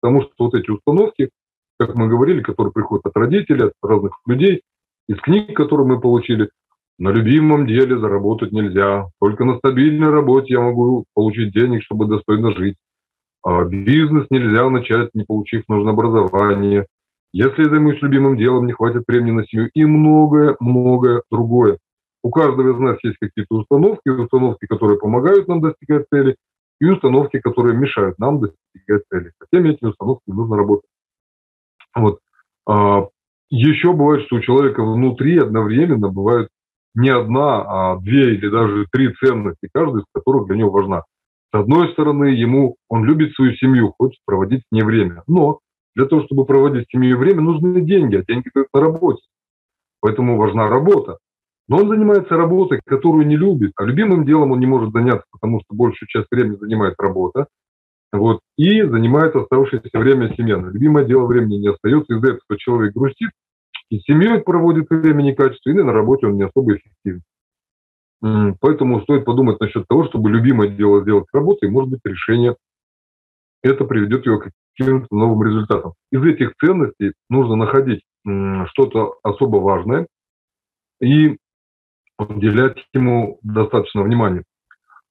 потому 0.00 0.22
что 0.22 0.32
вот 0.38 0.54
эти 0.54 0.70
установки, 0.70 1.30
как 1.78 1.94
мы 1.94 2.08
говорили, 2.08 2.42
которые 2.42 2.72
приходят 2.72 3.06
от 3.06 3.16
родителей, 3.16 3.66
от 3.66 3.72
разных 3.82 4.18
людей, 4.26 4.62
из 5.08 5.20
книг, 5.20 5.56
которые 5.56 5.86
мы 5.86 6.00
получили, 6.00 6.48
на 6.98 7.10
любимом 7.10 7.66
деле 7.66 7.98
заработать 7.98 8.52
нельзя. 8.52 9.10
Только 9.20 9.44
на 9.44 9.58
стабильной 9.58 10.10
работе 10.10 10.54
я 10.54 10.60
могу 10.60 11.04
получить 11.14 11.52
денег, 11.52 11.82
чтобы 11.82 12.06
достойно 12.06 12.52
жить. 12.56 12.76
А 13.42 13.64
бизнес 13.64 14.26
нельзя 14.30 14.68
начать, 14.70 15.10
не 15.14 15.24
получив 15.24 15.64
нужное 15.68 15.92
образование. 15.92 16.86
Если 17.38 17.64
займусь 17.64 18.00
любимым 18.00 18.38
делом, 18.38 18.66
не 18.66 18.72
хватит 18.72 19.02
времени 19.06 19.32
на 19.32 19.46
семью 19.46 19.68
и 19.74 19.84
многое-многое 19.84 21.22
другое. 21.30 21.76
У 22.22 22.30
каждого 22.30 22.72
из 22.72 22.78
нас 22.78 22.96
есть 23.02 23.18
какие-то 23.20 23.56
установки, 23.56 24.08
установки, 24.08 24.64
которые 24.64 24.98
помогают 24.98 25.46
нам 25.46 25.60
достигать 25.60 26.06
цели, 26.10 26.36
и 26.80 26.86
установки, 26.86 27.38
которые 27.38 27.76
мешают 27.76 28.18
нам 28.18 28.40
достигать 28.40 29.02
цели. 29.10 29.32
Со 29.38 29.46
всеми 29.48 29.74
этими 29.74 29.90
установками 29.90 30.34
нужно 30.34 30.56
работать. 30.56 30.88
Вот. 31.94 32.20
А, 32.66 33.08
еще 33.50 33.92
бывает, 33.92 34.24
что 34.24 34.36
у 34.36 34.40
человека 34.40 34.82
внутри 34.82 35.36
одновременно 35.36 36.08
бывают 36.08 36.48
не 36.94 37.10
одна, 37.10 37.60
а 37.92 37.96
две 37.98 38.34
или 38.34 38.48
даже 38.48 38.86
три 38.90 39.12
ценности, 39.12 39.68
каждая 39.74 40.04
из 40.04 40.06
которых 40.14 40.46
для 40.46 40.56
него 40.56 40.70
важна. 40.70 41.02
С 41.52 41.58
одной 41.58 41.92
стороны, 41.92 42.28
ему 42.28 42.76
он 42.88 43.04
любит 43.04 43.34
свою 43.34 43.54
семью, 43.56 43.92
хочет 43.98 44.20
проводить 44.24 44.62
с 44.62 44.72
ней 44.72 44.84
время. 44.84 45.22
Но 45.26 45.60
для 45.96 46.06
того, 46.06 46.22
чтобы 46.24 46.44
проводить 46.44 46.86
с 46.86 46.90
семьей 46.92 47.14
время, 47.14 47.40
нужны 47.40 47.80
деньги, 47.80 48.16
а 48.16 48.22
деньги 48.22 48.50
как 48.54 48.66
на 48.72 48.80
работе. 48.80 49.22
Поэтому 50.00 50.36
важна 50.36 50.68
работа. 50.68 51.18
Но 51.68 51.78
он 51.78 51.88
занимается 51.88 52.36
работой, 52.36 52.80
которую 52.84 53.26
не 53.26 53.36
любит, 53.36 53.72
а 53.76 53.84
любимым 53.84 54.24
делом 54.24 54.52
он 54.52 54.60
не 54.60 54.66
может 54.66 54.92
заняться, 54.92 55.24
потому 55.32 55.60
что 55.60 55.74
большую 55.74 56.06
часть 56.08 56.28
времени 56.30 56.56
занимает 56.60 56.94
работа. 56.98 57.46
Вот, 58.12 58.40
и 58.56 58.82
занимает 58.82 59.34
оставшееся 59.34 59.88
время 59.94 60.32
семья. 60.36 60.58
На 60.58 60.68
любимое 60.68 61.04
дело 61.04 61.26
времени 61.26 61.56
не 61.56 61.68
остается, 61.68 62.14
из-за 62.14 62.34
этого 62.34 62.56
человек 62.56 62.94
грустит, 62.94 63.30
и 63.90 63.98
с 63.98 64.04
семьей 64.04 64.40
проводит 64.40 64.88
время 64.90 65.22
некачественно, 65.22 65.80
и 65.80 65.82
на 65.82 65.92
работе 65.92 66.26
он 66.26 66.36
не 66.36 66.44
особо 66.44 66.76
эффективен. 66.76 67.22
Поэтому 68.60 69.00
стоит 69.00 69.24
подумать 69.24 69.60
насчет 69.60 69.88
того, 69.88 70.04
чтобы 70.04 70.30
любимое 70.30 70.68
дело 70.68 71.02
сделать 71.02 71.26
работой, 71.32 71.68
и, 71.68 71.72
может 71.72 71.90
быть, 71.90 72.00
решение 72.04 72.54
это 73.62 73.84
приведет 73.84 74.24
его 74.24 74.38
к 74.38 74.50
каким-то 74.76 75.06
новым 75.10 75.42
результатам. 75.46 75.94
Из 76.12 76.22
этих 76.24 76.52
ценностей 76.60 77.12
нужно 77.28 77.56
находить 77.56 78.02
что-то 78.24 79.14
особо 79.22 79.56
важное 79.56 80.06
и 81.00 81.36
уделять 82.18 82.78
ему 82.92 83.38
достаточно 83.42 84.02
внимания. 84.02 84.42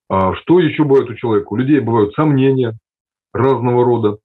А 0.09 0.35
что 0.35 0.59
еще 0.59 0.83
бывает 0.83 1.09
у 1.09 1.15
человека? 1.15 1.47
У 1.49 1.55
людей 1.55 1.79
бывают 1.79 2.13
сомнения 2.13 2.77
разного 3.33 3.83
рода. 3.83 4.17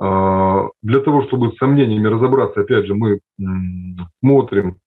А, 0.00 0.68
для 0.82 1.00
того, 1.00 1.26
чтобы 1.26 1.52
с 1.52 1.58
сомнениями 1.58 2.08
разобраться, 2.08 2.60
опять 2.60 2.86
же, 2.86 2.94
мы 2.94 3.20
смотрим, 4.20 4.78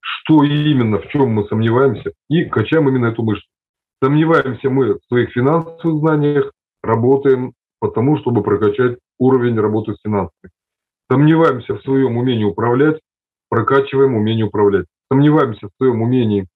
что 0.00 0.44
именно, 0.44 0.98
в 0.98 1.08
чем 1.08 1.30
мы 1.30 1.46
сомневаемся, 1.48 2.12
и 2.28 2.44
качаем 2.44 2.88
именно 2.88 3.06
эту 3.06 3.22
мышцу. 3.22 3.46
Сомневаемся 4.02 4.70
мы 4.70 4.94
в 4.94 5.00
своих 5.08 5.30
финансовых 5.30 6.00
знаниях, 6.00 6.52
работаем 6.82 7.52
потому, 7.80 8.18
чтобы 8.18 8.42
прокачать 8.42 8.98
уровень 9.18 9.58
работы 9.58 9.94
с 9.94 10.00
финансами. 10.02 10.50
Сомневаемся 11.10 11.74
в 11.74 11.82
своем 11.82 12.16
умении 12.16 12.44
управлять, 12.44 13.00
прокачиваем 13.48 14.14
умение 14.14 14.46
управлять. 14.46 14.86
Сомневаемся 15.10 15.68
в 15.68 15.70
своем 15.78 16.02
умении 16.02 16.42
э, 16.42 16.46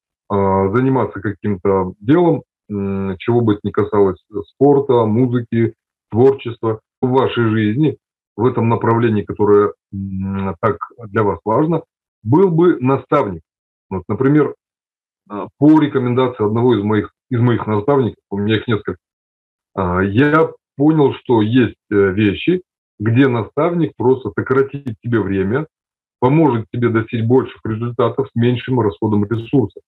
заниматься 0.75 1.21
каким-то 1.21 1.95
делом, 2.01 2.43
э, 2.68 3.16
чего 3.18 3.43
бы 3.43 3.55
это 3.55 3.61
ни 3.62 3.71
касалось 3.71 4.18
спорта, 4.49 5.05
музыки, 5.05 5.75
творчества 6.11 6.81
в 7.01 7.09
вашей 7.11 7.45
жизни, 7.51 7.97
в 8.37 8.45
этом 8.45 8.68
направлении, 8.68 9.23
которое 9.23 9.68
э, 9.68 10.55
так 10.61 10.79
для 11.07 11.23
вас 11.23 11.39
важно, 11.45 11.83
был 12.25 12.51
бы 12.51 12.79
наставник. 12.81 13.43
Вот, 13.89 14.03
например, 14.09 14.55
а, 15.29 15.49
по 15.59 15.81
рекомендации 15.81 16.45
одного 16.45 16.75
из 16.77 16.83
моих, 16.83 17.12
из 17.31 17.41
моих 17.41 17.66
наставников, 17.66 18.23
у 18.31 18.39
меня 18.39 18.57
их 18.57 18.66
несколько, 18.66 18.97
я 19.77 20.51
понял, 20.81 21.12
что 21.12 21.43
есть 21.43 21.76
э, 21.91 21.95
вещи, 21.95 22.62
где 22.99 23.28
наставник 23.28 23.93
просто 23.99 24.31
сократит 24.35 24.97
тебе 25.05 25.20
время, 25.20 25.66
поможет 26.20 26.68
тебе 26.72 26.89
достичь 26.89 27.22
больших 27.22 27.61
результатов 27.66 28.28
с 28.28 28.35
меньшим 28.35 28.81
расходом 28.81 29.26
ресурсов. 29.26 29.83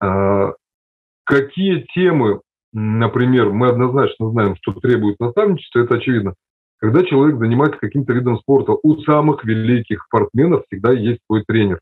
А, 0.00 0.52
какие 1.24 1.86
темы, 1.92 2.40
например, 2.72 3.50
мы 3.50 3.70
однозначно 3.70 4.30
знаем, 4.30 4.54
что 4.62 4.74
требует 4.74 5.18
наставничества, 5.18 5.80
это 5.80 5.96
очевидно. 5.96 6.34
Когда 6.78 7.02
человек 7.02 7.40
занимается 7.40 7.80
каким-то 7.80 8.12
видом 8.12 8.38
спорта, 8.38 8.76
у 8.80 8.98
самых 8.98 9.44
великих 9.44 10.04
спортсменов 10.04 10.62
всегда 10.66 10.92
есть 10.92 11.18
свой 11.26 11.42
тренер. 11.44 11.80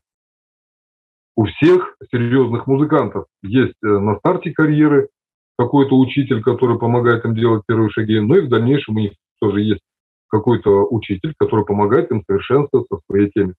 У 1.35 1.45
всех 1.45 1.95
серьезных 2.11 2.65
музыкантов 2.65 3.25
есть 3.43 3.77
э, 3.83 3.87
на 3.87 4.15
старте 4.17 4.49
карьеры 4.49 5.09
какой-то 5.61 5.97
учитель, 5.97 6.41
который 6.41 6.79
помогает 6.79 7.23
им 7.23 7.35
делать 7.35 7.63
первые 7.67 7.89
шаги, 7.91 8.19
но 8.19 8.35
и 8.37 8.41
в 8.41 8.49
дальнейшем 8.49 8.95
у 8.95 8.99
них 8.99 9.11
тоже 9.39 9.61
есть 9.61 9.81
какой-то 10.27 10.87
учитель, 10.89 11.33
который 11.37 11.65
помогает 11.65 12.09
им 12.11 12.23
совершенствоваться 12.25 12.95
в 12.97 13.01
своей 13.05 13.29
теме. 13.29 13.53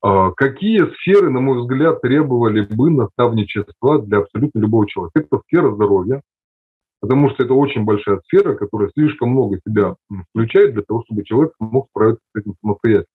А 0.00 0.30
какие 0.32 0.84
сферы, 0.96 1.30
на 1.30 1.40
мой 1.40 1.60
взгляд, 1.60 2.02
требовали 2.02 2.60
бы 2.60 2.90
наставничества 2.90 4.00
для 4.02 4.18
абсолютно 4.18 4.60
любого 4.60 4.86
человека? 4.86 5.20
Это 5.20 5.40
сфера 5.46 5.74
здоровья, 5.74 6.22
потому 7.00 7.30
что 7.30 7.42
это 7.42 7.54
очень 7.54 7.84
большая 7.84 8.20
сфера, 8.26 8.54
которая 8.54 8.90
слишком 8.90 9.30
много 9.30 9.58
себя 9.66 9.96
включает 10.30 10.74
для 10.74 10.82
того, 10.82 11.02
чтобы 11.04 11.24
человек 11.24 11.52
мог 11.58 11.88
справиться 11.88 12.22
с 12.32 12.38
этим 12.38 12.54
самостоятельно. 12.60 13.06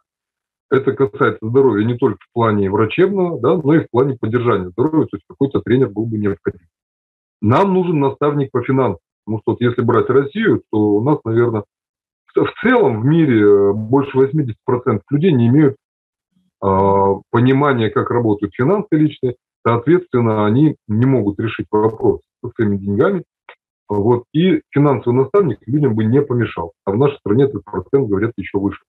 Это 0.71 0.91
касается 0.91 1.47
здоровья 1.47 1.85
не 1.85 1.95
только 1.95 2.19
в 2.19 2.33
плане 2.33 2.69
врачебного, 2.69 3.39
да, 3.39 3.55
но 3.63 3.75
и 3.75 3.85
в 3.85 3.89
плане 3.89 4.17
поддержания 4.19 4.69
здоровья, 4.69 5.05
то 5.05 5.17
есть 5.17 5.25
какой-то 5.27 5.61
тренер 5.61 5.89
был 5.89 6.05
бы 6.05 6.17
необходим. 6.17 6.59
Нам 7.41 7.73
нужен 7.73 7.99
наставник 7.99 8.51
по 8.51 8.61
финансам. 8.61 8.99
Потому 9.25 9.41
что 9.41 9.51
вот 9.51 9.61
если 9.61 9.81
брать 9.81 10.09
Россию, 10.09 10.63
то 10.71 10.77
у 10.77 11.03
нас, 11.03 11.19
наверное, 11.23 11.63
в 12.35 12.53
целом 12.61 13.01
в 13.01 13.05
мире 13.05 13.41
э, 13.41 13.73
больше 13.73 14.17
80% 14.17 15.01
людей 15.09 15.31
не 15.31 15.47
имеют 15.47 15.75
э, 16.63 16.67
понимания, 17.29 17.89
как 17.89 18.09
работают 18.11 18.53
финансы 18.55 18.87
личные. 18.91 19.35
Соответственно, 19.65 20.45
они 20.45 20.77
не 20.87 21.05
могут 21.05 21.39
решить 21.39 21.67
вопрос 21.71 22.21
со 22.43 22.49
своими 22.55 22.77
деньгами. 22.77 23.23
Вот. 23.87 24.23
И 24.33 24.61
финансовый 24.69 25.15
наставник 25.15 25.59
людям 25.67 25.95
бы 25.95 26.05
не 26.05 26.21
помешал. 26.21 26.73
А 26.85 26.91
в 26.91 26.97
нашей 26.97 27.17
стране 27.17 27.45
этот 27.45 27.63
процент, 27.63 28.07
говорят, 28.07 28.33
еще 28.37 28.59
выше. 28.59 28.81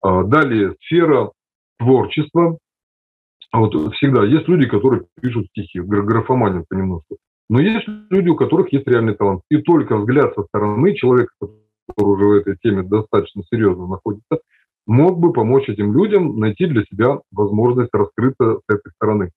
А 0.00 0.22
далее, 0.22 0.74
сфера 0.80 1.32
творчества. 1.78 2.58
Вот 3.52 3.74
всегда 3.94 4.24
есть 4.24 4.46
люди, 4.46 4.68
которые 4.68 5.06
пишут 5.20 5.46
стихи, 5.48 5.80
графоманию 5.80 6.64
понемножку. 6.68 7.16
Но 7.48 7.60
есть 7.60 7.86
люди, 8.10 8.28
у 8.28 8.36
которых 8.36 8.72
есть 8.72 8.86
реальный 8.86 9.14
талант. 9.14 9.42
И 9.50 9.58
только 9.58 9.96
взгляд 9.96 10.34
со 10.34 10.44
стороны 10.44 10.94
человека, 10.94 11.32
который 11.40 12.12
уже 12.14 12.24
в 12.24 12.32
этой 12.32 12.56
теме 12.62 12.82
достаточно 12.82 13.42
серьезно 13.50 13.86
находится, 13.86 14.40
мог 14.86 15.18
бы 15.18 15.32
помочь 15.32 15.68
этим 15.68 15.92
людям 15.92 16.38
найти 16.38 16.66
для 16.66 16.82
себя 16.84 17.20
возможность 17.30 17.90
раскрыться 17.92 18.58
с 18.58 18.74
этой 18.74 18.92
стороны. 18.92 19.30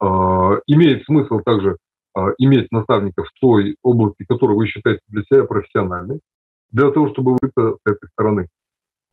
А, 0.00 0.60
имеет 0.66 1.04
смысл 1.04 1.40
также 1.40 1.76
а, 2.14 2.30
иметь 2.38 2.70
наставников 2.70 3.28
в 3.28 3.40
той 3.40 3.76
области, 3.82 4.24
которую 4.28 4.56
вы 4.56 4.66
считаете 4.66 5.02
для 5.08 5.22
себя 5.24 5.44
профессиональной, 5.44 6.20
для 6.70 6.90
того, 6.90 7.10
чтобы 7.10 7.32
выйти 7.32 7.52
с 7.56 7.80
этой 7.84 8.08
стороны. 8.10 8.48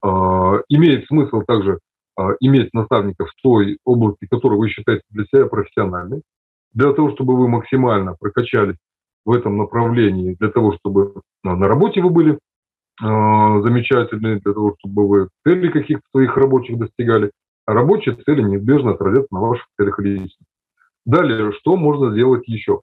А, 0.03 0.61
имеет 0.69 1.05
смысл 1.07 1.41
также 1.41 1.79
иметь 2.39 2.73
наставников 2.73 3.29
в 3.29 3.41
той 3.43 3.77
области, 3.85 4.25
которую 4.25 4.57
вы 4.57 4.69
считаете 4.69 5.03
для 5.11 5.25
себя 5.25 5.45
профессиональной, 5.45 6.23
для 6.77 6.93
того, 6.93 7.11
чтобы 7.11 7.35
вы 7.35 7.47
максимально 7.47 8.15
прокачались 8.19 8.77
в 9.25 9.31
этом 9.31 9.57
направлении, 9.57 10.35
для 10.39 10.49
того, 10.49 10.77
чтобы 10.77 11.21
на 11.43 11.67
работе 11.67 12.01
вы 12.01 12.11
были 12.11 12.39
замечательные, 12.99 14.39
для 14.39 14.53
того, 14.53 14.75
чтобы 14.79 15.07
вы 15.07 15.29
цели 15.43 15.69
каких-то 15.69 16.03
своих 16.11 16.37
рабочих 16.37 16.77
достигали, 16.77 17.31
а 17.65 17.73
рабочие 17.73 18.15
цели 18.15 18.43
неизбежно 18.43 18.91
отразятся 18.91 19.27
на 19.31 19.39
ваших 19.39 19.65
целях 19.75 19.99
личности. 19.99 20.37
Далее, 21.05 21.51
что 21.53 21.77
можно 21.77 22.11
сделать 22.11 22.47
еще? 22.47 22.81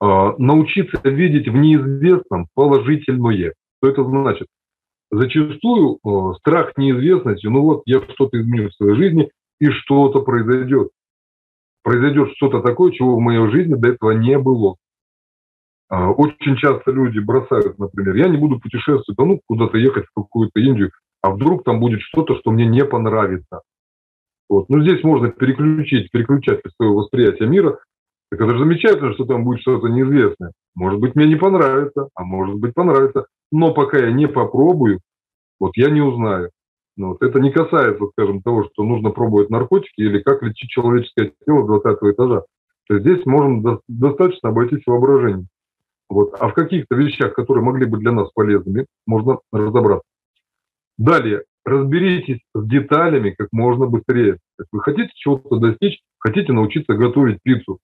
А, 0.00 0.34
научиться 0.38 0.98
видеть 1.04 1.46
в 1.46 1.54
неизвестном 1.54 2.48
положительное. 2.54 3.54
Что 3.78 3.90
это 3.90 4.04
значит? 4.04 4.48
Зачастую 5.10 5.98
а, 6.04 6.34
страх 6.34 6.72
неизвестности, 6.78 7.46
ну 7.46 7.62
вот 7.62 7.82
я 7.84 8.00
что-то 8.00 8.40
изменю 8.40 8.70
в 8.70 8.74
своей 8.74 8.96
жизни, 8.96 9.30
и 9.60 9.68
что-то 9.68 10.22
произойдет. 10.22 10.88
Произойдет 11.82 12.32
что-то 12.36 12.60
такое, 12.60 12.92
чего 12.92 13.16
в 13.16 13.20
моей 13.20 13.50
жизни 13.50 13.74
до 13.74 13.88
этого 13.88 14.10
не 14.12 14.38
было. 14.38 14.76
А, 15.88 16.10
очень 16.10 16.56
часто 16.56 16.92
люди 16.92 17.18
бросают, 17.18 17.78
например, 17.78 18.14
я 18.16 18.28
не 18.28 18.36
буду 18.36 18.60
путешествовать, 18.60 19.18
а 19.18 19.24
ну 19.24 19.40
куда-то 19.46 19.76
ехать 19.76 20.06
в 20.06 20.20
какую-то 20.20 20.60
Индию, 20.60 20.92
а 21.22 21.30
вдруг 21.30 21.64
там 21.64 21.80
будет 21.80 22.00
что-то, 22.00 22.36
что 22.38 22.50
мне 22.50 22.66
не 22.66 22.84
понравится. 22.84 23.62
Вот. 24.50 24.68
Ну, 24.68 24.82
здесь 24.82 25.02
можно 25.04 25.30
переключить, 25.30 26.10
переключать 26.10 26.60
свое 26.76 26.92
восприятие 26.92 27.48
мира. 27.48 27.78
Так 28.30 28.40
это 28.40 28.50
же 28.50 28.58
замечательно, 28.58 29.14
что 29.14 29.24
там 29.24 29.44
будет 29.44 29.60
что-то 29.60 29.88
неизвестное. 29.88 30.52
Может 30.74 31.00
быть, 31.00 31.14
мне 31.14 31.26
не 31.26 31.36
понравится, 31.36 32.08
а 32.14 32.24
может 32.24 32.56
быть, 32.56 32.74
понравится. 32.74 33.26
Но 33.52 33.72
пока 33.72 33.98
я 33.98 34.12
не 34.12 34.26
попробую, 34.26 35.00
вот 35.60 35.72
я 35.76 35.90
не 35.90 36.00
узнаю. 36.00 36.50
Ну, 37.00 37.08
вот 37.12 37.22
это 37.22 37.40
не 37.40 37.50
касается, 37.50 38.08
скажем, 38.08 38.42
того, 38.42 38.64
что 38.64 38.84
нужно 38.84 39.08
пробовать 39.08 39.48
наркотики 39.48 40.02
или 40.02 40.18
как 40.18 40.42
лечить 40.42 40.68
человеческое 40.68 41.32
тело 41.46 41.66
20 41.66 41.98
этажа. 42.02 42.42
То 42.88 42.94
есть 42.94 43.06
здесь 43.06 43.24
можем 43.24 43.62
до, 43.62 43.80
достаточно 43.88 44.50
обойтись 44.50 44.82
воображением. 44.84 45.48
Вот. 46.10 46.34
А 46.38 46.48
в 46.48 46.52
каких-то 46.52 46.94
вещах, 46.96 47.32
которые 47.32 47.64
могли 47.64 47.86
быть 47.86 48.00
для 48.00 48.12
нас 48.12 48.30
полезными, 48.34 48.84
можно 49.06 49.38
разобраться. 49.50 50.06
Далее, 50.98 51.44
разберитесь 51.64 52.40
с 52.54 52.66
деталями 52.66 53.30
как 53.30 53.48
можно 53.50 53.86
быстрее. 53.86 54.36
Если 54.58 54.68
вы 54.70 54.80
хотите 54.82 55.10
чего-то 55.14 55.56
достичь, 55.56 56.02
хотите 56.18 56.52
научиться 56.52 56.92
готовить 56.92 57.38
пиццу, 57.42 57.78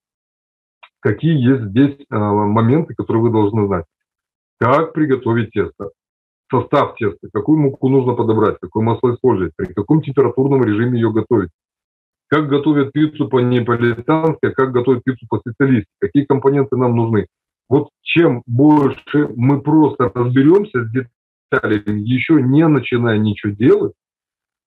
какие 1.01 1.43
есть 1.43 1.71
здесь 1.71 1.97
э, 2.11 2.14
моменты, 2.19 2.95
которые 2.95 3.23
вы 3.23 3.31
должны 3.31 3.67
знать. 3.67 3.87
Как 4.61 4.93
приготовить 4.93 5.53
тесто, 5.53 5.93
состав 6.51 6.94
теста, 6.97 7.28
какую 7.32 7.59
муку 7.59 7.88
нужно 7.88 8.14
подобрать, 8.14 8.59
какое 8.61 8.84
масло 8.84 9.14
использовать, 9.14 9.53
при 9.57 9.72
каком 9.72 10.03
температурном 10.03 10.62
режиме 10.64 11.01
ее 11.01 11.12
готовить. 11.12 11.51
Как 12.28 12.49
готовят 12.49 12.92
пиццу 12.92 13.28
по-неаполитански, 13.28 14.47
а 14.47 14.51
как 14.51 14.72
готовят 14.72 15.05
пиццу 15.05 15.26
по-специалистски, 15.28 15.90
какие 16.01 16.24
компоненты 16.24 16.76
нам 16.76 16.97
нужны. 16.97 17.26
Вот 17.68 17.90
чем 18.03 18.42
больше 18.47 19.28
мы 19.36 19.61
просто 19.61 20.11
разберемся 20.14 20.84
с 20.84 20.90
деталями, 20.90 22.01
еще 22.01 22.42
не 22.42 22.66
начиная 22.66 23.18
ничего 23.18 23.53
делать, 23.53 23.92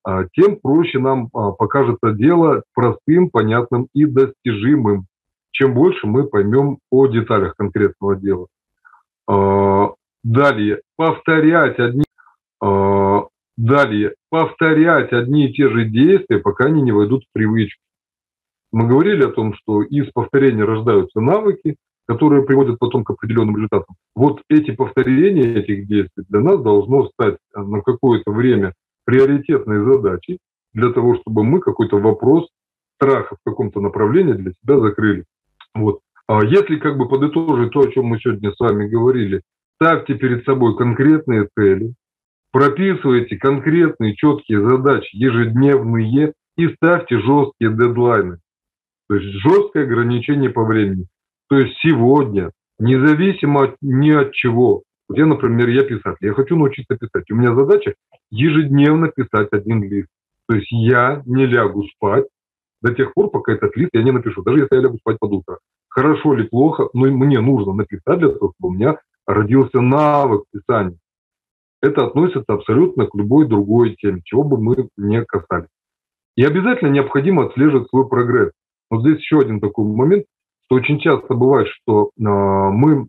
а, 0.04 0.26
тем 0.34 0.58
проще 0.58 1.00
нам 1.00 1.30
а, 1.34 1.52
покажется 1.52 2.12
дело 2.12 2.64
простым, 2.74 3.30
понятным 3.30 3.88
и 3.94 4.06
достижимым, 4.06 5.06
чем 5.52 5.74
больше 5.74 6.08
мы 6.08 6.26
поймем 6.26 6.80
о 6.90 7.08
деталях 7.08 7.56
конкретного 7.56 8.16
дела. 8.16 8.48
Далее, 10.24 10.82
повторять 10.98 11.80
одни, 11.80 12.04
далее, 13.58 14.16
повторять 14.30 15.14
одни 15.14 15.48
и 15.48 15.54
те 15.54 15.70
же 15.70 15.86
действия, 15.86 16.40
пока 16.40 16.66
они 16.66 16.82
не 16.82 16.92
войдут 16.92 17.24
в 17.24 17.34
привычку. 17.34 17.82
Мы 18.72 18.88
говорили 18.88 19.24
о 19.24 19.32
том, 19.32 19.54
что 19.56 19.82
из 19.82 20.12
повторения 20.12 20.64
рождаются 20.64 21.22
навыки, 21.22 21.76
которые 22.08 22.44
приводят 22.44 22.80
потом 22.80 23.04
к 23.04 23.12
определенным 23.12 23.56
результатам. 23.56 23.96
Вот 24.16 24.42
эти 24.50 24.72
повторения 24.72 25.54
этих 25.56 25.88
действий 25.88 26.26
для 26.28 26.40
нас 26.40 26.60
должно 26.62 27.08
стать 27.10 27.38
э, 27.56 27.62
на 27.62 27.82
какое-то 27.82 28.32
время 28.32 28.74
приоритетной 29.06 29.84
задачей 29.84 30.40
для 30.74 30.92
того, 30.92 31.18
чтобы 31.18 31.44
мы 31.44 31.60
какой-то 31.60 32.00
вопрос 32.00 32.48
страха 32.96 33.36
в 33.36 33.50
каком-то 33.50 33.80
направлении 33.80 34.34
для 34.34 34.54
себя 34.54 34.80
закрыли. 34.80 35.26
Вот. 35.76 36.00
А 36.28 36.44
если 36.44 36.78
как 36.78 36.98
бы 36.98 37.08
подытожить 37.08 37.72
то, 37.72 37.82
о 37.82 37.92
чем 37.92 38.06
мы 38.06 38.20
сегодня 38.20 38.52
с 38.52 38.60
вами 38.60 38.88
говорили, 38.88 39.42
ставьте 39.82 40.16
перед 40.16 40.44
собой 40.46 40.76
конкретные 40.76 41.48
цели, 41.58 41.94
прописывайте 42.52 43.38
конкретные 43.38 44.16
четкие 44.16 44.68
задачи 44.68 45.10
ежедневные 45.14 46.34
и 46.58 46.68
ставьте 46.76 47.20
жесткие 47.20 47.72
дедлайны. 47.72 48.40
То 49.08 49.16
есть 49.16 49.42
жесткое 49.42 49.86
ограничение 49.86 50.50
по 50.50 50.64
времени. 50.66 51.08
То 51.48 51.58
есть 51.58 51.78
сегодня, 51.82 52.52
независимо 52.78 53.64
от, 53.64 53.76
ни 53.82 54.12
от 54.12 54.34
чего, 54.34 54.84
вот 55.08 55.18
я, 55.18 55.26
например, 55.26 55.70
я 55.70 55.84
писатель, 55.84 56.28
я 56.28 56.34
хочу 56.34 56.56
научиться 56.56 56.96
писать. 56.96 57.32
У 57.32 57.36
меня 57.36 57.56
задача 57.56 57.96
ежедневно 58.30 59.08
писать 59.08 59.48
один 59.52 59.84
лист. 59.84 60.10
То 60.48 60.56
есть 60.56 60.72
я 60.72 61.24
не 61.26 61.48
лягу 61.48 61.84
спать 61.96 62.26
до 62.82 62.94
тех 62.94 63.14
пор, 63.14 63.32
пока 63.32 63.54
этот 63.54 63.76
лист 63.76 63.90
я 63.94 64.04
не 64.04 64.12
напишу. 64.12 64.44
Даже 64.44 64.60
если 64.60 64.76
я 64.76 64.82
лягу 64.82 64.98
спать 64.98 65.18
под 65.20 65.32
утро. 65.32 65.58
Хорошо 65.88 66.36
или 66.36 66.44
плохо, 66.44 66.90
но 66.94 67.08
мне 67.08 67.40
нужно 67.40 67.74
написать 67.74 68.20
для 68.20 68.30
того, 68.30 68.54
чтобы 68.54 68.74
у 68.74 68.78
меня 68.78 68.98
родился 69.30 69.80
навык 69.80 70.44
писания. 70.52 70.98
Это 71.82 72.06
относится 72.06 72.46
абсолютно 72.48 73.08
к 73.08 73.16
любой 73.16 73.48
другой 73.48 73.96
теме, 73.96 74.22
чего 74.26 74.44
бы 74.44 74.62
мы 74.62 74.90
не 74.98 75.24
касались. 75.24 75.70
И 76.36 76.44
обязательно 76.44 76.90
необходимо 76.90 77.46
отслеживать 77.46 77.90
свой 77.90 78.08
прогресс. 78.08 78.52
Вот 78.90 79.02
здесь 79.02 79.20
еще 79.20 79.40
один 79.40 79.60
такой 79.60 79.86
момент 79.86 80.26
что 80.70 80.76
очень 80.76 81.00
часто 81.00 81.34
бывает, 81.34 81.68
что 81.68 82.12
э, 82.16 82.22
мы 82.22 83.08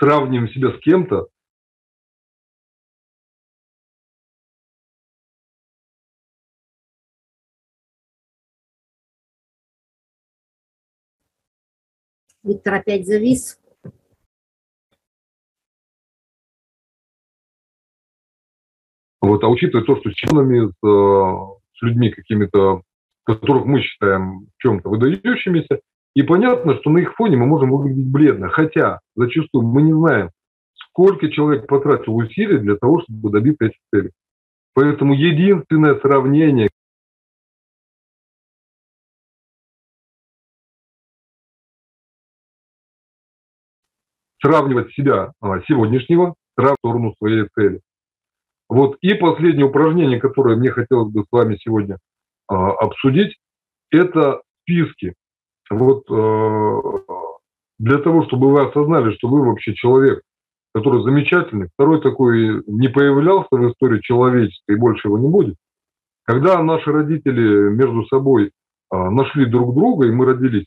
сравниваем 0.00 0.48
себя 0.48 0.76
с 0.76 0.80
кем-то, 0.80 1.28
Виктор 12.42 12.74
опять 12.74 13.06
завис. 13.06 13.58
Вот, 19.24 19.42
а 19.42 19.48
учитывая 19.48 19.86
то, 19.86 19.96
что 19.96 20.10
с 20.10 20.14
членами, 20.14 20.68
с, 20.68 20.86
э, 20.86 21.78
с 21.78 21.82
людьми 21.82 22.10
какими-то 22.10 22.82
которых 23.24 23.64
мы 23.64 23.80
считаем 23.80 24.48
чем-то 24.58 24.90
выдающимися, 24.90 25.80
и 26.14 26.22
понятно, 26.22 26.76
что 26.76 26.90
на 26.90 26.98
их 26.98 27.14
фоне 27.14 27.38
мы 27.38 27.46
можем 27.46 27.70
выглядеть 27.70 28.06
бледно, 28.06 28.50
хотя 28.50 29.00
зачастую 29.16 29.66
мы 29.66 29.80
не 29.80 29.94
знаем, 29.94 30.28
сколько 30.74 31.30
человек 31.30 31.66
потратил 31.66 32.14
усилий 32.14 32.58
для 32.58 32.76
того, 32.76 33.00
чтобы 33.00 33.30
добиться 33.30 33.64
этих 33.64 33.78
целей. 33.90 34.10
Поэтому 34.74 35.14
единственное 35.14 35.98
сравнение, 36.00 36.68
сравнивать 44.42 44.92
себя 44.92 45.32
а, 45.40 45.62
сегодняшнего 45.62 46.34
в 46.58 46.74
сторону 46.78 47.14
своей 47.18 47.48
цели. 47.54 47.80
Вот 48.68 48.96
и 49.00 49.14
последнее 49.14 49.66
упражнение, 49.66 50.20
которое 50.20 50.56
мне 50.56 50.70
хотелось 50.70 51.12
бы 51.12 51.22
с 51.22 51.26
вами 51.30 51.56
сегодня 51.60 51.98
а, 52.48 52.72
обсудить, 52.72 53.36
это 53.90 54.40
списки. 54.62 55.14
Вот 55.70 56.04
э, 56.10 56.80
для 57.78 57.98
того, 57.98 58.24
чтобы 58.24 58.52
вы 58.52 58.62
осознали, 58.62 59.14
что 59.14 59.28
вы 59.28 59.44
вообще 59.44 59.74
человек, 59.74 60.22
который 60.74 61.02
замечательный, 61.02 61.68
второй 61.74 62.00
такой 62.00 62.62
не 62.66 62.88
появлялся 62.88 63.48
в 63.50 63.70
истории 63.70 64.00
человечества 64.00 64.72
и 64.72 64.76
больше 64.76 65.08
его 65.08 65.18
не 65.18 65.28
будет. 65.28 65.56
Когда 66.24 66.60
наши 66.62 66.90
родители 66.90 67.70
между 67.70 68.04
собой 68.06 68.50
а, 68.90 69.10
нашли 69.10 69.44
друг 69.46 69.74
друга, 69.74 70.06
и 70.06 70.10
мы 70.10 70.26
родились, 70.26 70.66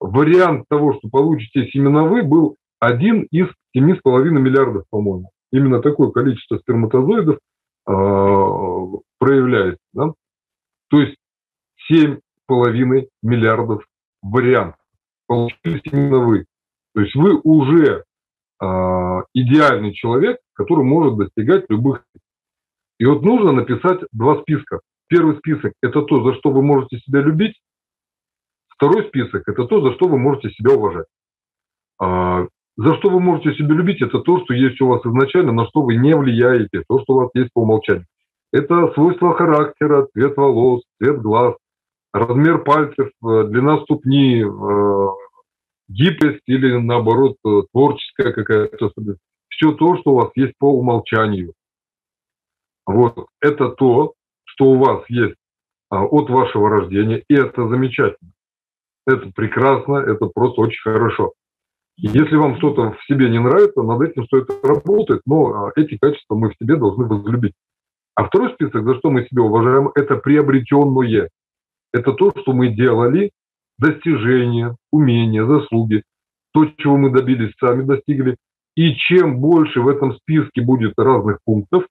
вариант 0.00 0.66
того, 0.68 0.94
что 0.94 1.08
получите 1.08 1.68
семена 1.70 2.04
вы, 2.04 2.22
был 2.22 2.56
один 2.78 3.22
из 3.30 3.48
семи 3.74 3.94
с 3.94 4.00
половиной 4.00 4.40
миллиардов, 4.40 4.84
по-моему. 4.90 5.30
Именно 5.50 5.80
такое 5.80 6.10
количество 6.10 6.58
сперматозоидов 6.58 7.36
э, 7.36 7.38
проявляется. 9.18 9.82
Да? 9.92 10.12
То 10.90 11.00
есть 11.00 11.16
7,5 11.90 13.08
миллиардов 13.22 13.84
вариантов 14.22 14.80
получились 15.26 15.82
именно 15.84 16.18
вы. 16.18 16.46
То 16.94 17.00
есть 17.00 17.14
вы 17.14 17.40
уже 17.42 18.04
э, 18.60 18.66
идеальный 19.34 19.92
человек, 19.94 20.38
который 20.54 20.84
может 20.84 21.16
достигать 21.16 21.64
любых. 21.68 22.04
И 22.98 23.04
вот 23.04 23.22
нужно 23.22 23.52
написать 23.52 24.00
два 24.12 24.40
списка. 24.40 24.80
Первый 25.08 25.36
список– 25.38 25.72
это 25.82 26.02
то, 26.02 26.22
за 26.24 26.34
что 26.38 26.50
вы 26.50 26.62
можете 26.62 26.98
себя 26.98 27.20
любить. 27.20 27.58
Второй 28.68 29.06
список– 29.08 29.42
это 29.48 29.64
то, 29.64 29.80
за 29.80 29.94
что 29.94 30.08
вы 30.08 30.18
можете 30.18 30.50
себя 30.50 30.74
уважать. 30.74 31.06
А, 32.00 32.46
за 32.78 32.94
что 32.96 33.10
вы 33.10 33.18
можете 33.18 33.54
себя 33.54 33.74
любить, 33.74 34.00
это 34.00 34.20
то, 34.20 34.40
что 34.44 34.54
есть 34.54 34.80
у 34.80 34.86
вас 34.86 35.04
изначально, 35.04 35.50
на 35.50 35.66
что 35.66 35.82
вы 35.82 35.96
не 35.96 36.14
влияете, 36.14 36.84
то, 36.88 37.00
что 37.00 37.14
у 37.14 37.16
вас 37.16 37.30
есть 37.34 37.52
по 37.52 37.62
умолчанию. 37.62 38.06
Это 38.52 38.92
свойства 38.92 39.34
характера, 39.34 40.06
цвет 40.12 40.36
волос, 40.36 40.82
цвет 40.96 41.20
глаз, 41.20 41.56
размер 42.12 42.62
пальцев, 42.62 43.08
э, 43.08 43.44
длина 43.48 43.80
ступни, 43.80 44.44
э, 44.44 45.08
гибкость 45.88 46.42
или, 46.46 46.76
наоборот, 46.76 47.36
э, 47.44 47.62
творческая 47.72 48.32
какая-то 48.32 48.86
особенность. 48.86 49.20
Все 49.48 49.72
то, 49.72 49.96
что 49.96 50.12
у 50.12 50.14
вас 50.14 50.30
есть 50.36 50.54
по 50.60 50.72
умолчанию. 50.72 51.54
Вот. 52.86 53.26
Это 53.40 53.70
то, 53.70 54.14
что 54.44 54.66
у 54.66 54.78
вас 54.78 55.02
есть 55.08 55.34
а, 55.90 56.04
от 56.04 56.30
вашего 56.30 56.70
рождения, 56.70 57.24
и 57.28 57.34
это 57.34 57.68
замечательно. 57.68 58.30
Это 59.04 59.32
прекрасно, 59.34 59.96
это 59.96 60.26
просто 60.26 60.60
очень 60.60 60.80
хорошо. 60.80 61.32
Если 62.00 62.36
вам 62.36 62.56
что-то 62.58 62.92
в 62.92 63.04
себе 63.06 63.28
не 63.28 63.40
нравится, 63.40 63.82
над 63.82 64.00
этим 64.02 64.24
стоит 64.26 64.48
работать, 64.62 65.20
но 65.26 65.66
а, 65.66 65.72
эти 65.74 65.98
качества 65.98 66.36
мы 66.36 66.50
в 66.50 66.54
себе 66.62 66.76
должны 66.76 67.04
возлюбить. 67.04 67.54
А 68.14 68.24
второй 68.24 68.52
список, 68.54 68.84
за 68.84 68.94
что 68.98 69.10
мы 69.10 69.26
себя 69.26 69.42
уважаем, 69.42 69.90
это 69.96 70.16
приобретенное. 70.16 71.28
Это 71.92 72.12
то, 72.12 72.32
что 72.36 72.52
мы 72.52 72.68
делали, 72.68 73.32
достижения, 73.78 74.76
умения, 74.92 75.44
заслуги, 75.44 76.04
то, 76.52 76.66
чего 76.76 76.96
мы 76.96 77.10
добились, 77.10 77.52
сами 77.58 77.82
достигли. 77.82 78.36
И 78.76 78.94
чем 78.94 79.40
больше 79.40 79.80
в 79.80 79.88
этом 79.88 80.14
списке 80.18 80.60
будет 80.60 80.92
разных 80.96 81.40
пунктов, 81.44 81.84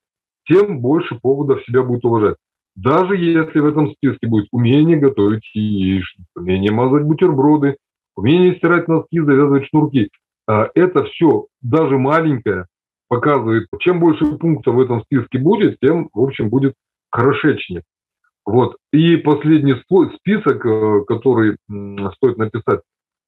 тем 0.47 0.79
больше 0.79 1.15
поводов 1.21 1.63
себя 1.65 1.83
будет 1.83 2.05
уважать. 2.05 2.37
Даже 2.77 3.17
если 3.17 3.59
в 3.59 3.65
этом 3.65 3.91
списке 3.91 4.27
будет 4.27 4.47
умение 4.51 4.95
готовить 4.95 5.49
яичницу, 5.53 6.29
умение 6.33 6.71
мазать 6.71 7.03
бутерброды, 7.03 7.75
умение 8.17 8.55
стирать 8.55 8.89
носки, 8.89 9.21
завязывать 9.21 9.67
шнурки. 9.67 10.09
А 10.47 10.69
это 10.75 11.05
все, 11.05 11.47
даже 11.61 11.97
маленькое, 11.97 12.65
показывает, 13.07 13.67
чем 13.79 13.99
больше 13.99 14.25
пунктов 14.37 14.75
в 14.75 14.81
этом 14.81 15.01
списке 15.03 15.37
будет, 15.39 15.79
тем, 15.79 16.09
в 16.13 16.21
общем, 16.21 16.49
будет 16.49 16.73
хорошечнее. 17.09 17.83
Вот. 18.45 18.77
И 18.91 19.17
последний 19.17 19.75
список, 20.17 20.65
э, 20.65 21.03
который 21.05 21.57
стоит 22.15 22.37
написать, 22.37 22.81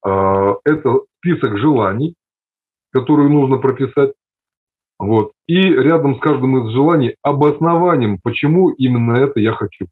э, 0.06 0.54
это 0.66 1.02
список 1.18 1.58
желаний, 1.58 2.16
которые 2.92 3.30
нужно 3.30 3.58
прописать. 3.58 4.14
Вот. 4.98 5.34
И 5.48 5.62
рядом 5.62 6.16
с 6.16 6.20
каждым 6.20 6.66
из 6.66 6.74
желаний 6.74 7.16
обоснованием, 7.22 8.20
почему 8.22 8.70
именно 8.70 9.14
это 9.14 9.40
я 9.40 9.54
хочу. 9.54 9.86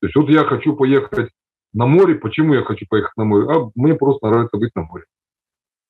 То 0.00 0.06
есть 0.06 0.16
вот 0.16 0.30
я 0.30 0.44
хочу 0.44 0.74
поехать 0.76 1.30
на 1.72 1.86
море, 1.86 2.14
почему 2.16 2.54
я 2.54 2.62
хочу 2.62 2.86
поехать 2.88 3.16
на 3.16 3.24
море? 3.24 3.46
А 3.48 3.70
мне 3.74 3.94
просто 3.94 4.26
нравится 4.26 4.56
быть 4.56 4.74
на 4.74 4.82
море. 4.82 5.04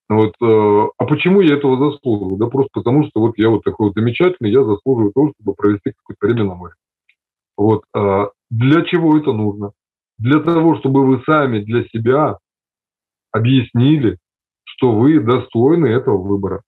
Вот, 0.08 0.34
э, 0.42 0.88
а 0.98 1.06
почему 1.06 1.40
я 1.40 1.54
этого 1.54 1.92
заслуживаю? 1.92 2.36
Да 2.36 2.46
просто 2.46 2.70
потому, 2.72 3.04
что 3.06 3.20
вот 3.20 3.38
я 3.38 3.48
вот 3.48 3.62
такой 3.62 3.88
вот 3.88 3.94
замечательный, 3.94 4.50
я 4.50 4.64
заслуживаю 4.64 5.12
того, 5.12 5.32
чтобы 5.34 5.54
провести 5.54 5.92
какое-то 5.92 6.26
время 6.26 6.50
на 6.50 6.54
море. 6.56 6.74
Вот, 7.56 7.84
э, 7.94 8.26
для 8.50 8.82
чего 8.82 9.16
это 9.16 9.32
нужно? 9.32 9.70
Для 10.18 10.40
того, 10.40 10.76
чтобы 10.78 11.06
вы 11.06 11.22
сами 11.24 11.60
для 11.60 11.84
себя 11.84 12.38
объяснили, 13.30 14.18
что 14.64 14.92
вы 14.92 15.20
достойны 15.20 15.86
этого 15.86 16.18
выбора. 16.18 16.62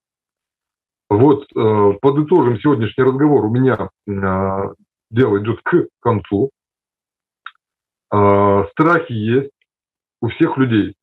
Вот, 1.11 1.45
э, 1.55 1.93
подытожим 2.01 2.61
сегодняшний 2.61 3.05
разговор. 3.05 3.45
У 3.47 3.51
меня 3.51 3.91
дело 5.11 5.43
идет 5.43 5.61
к 5.63 5.89
концу. 6.01 6.51
Э, 8.13 8.65
страхи 8.73 9.13
есть 9.13 9.51
у 10.21 10.29
всех 10.29 10.57
людей. 10.59 10.95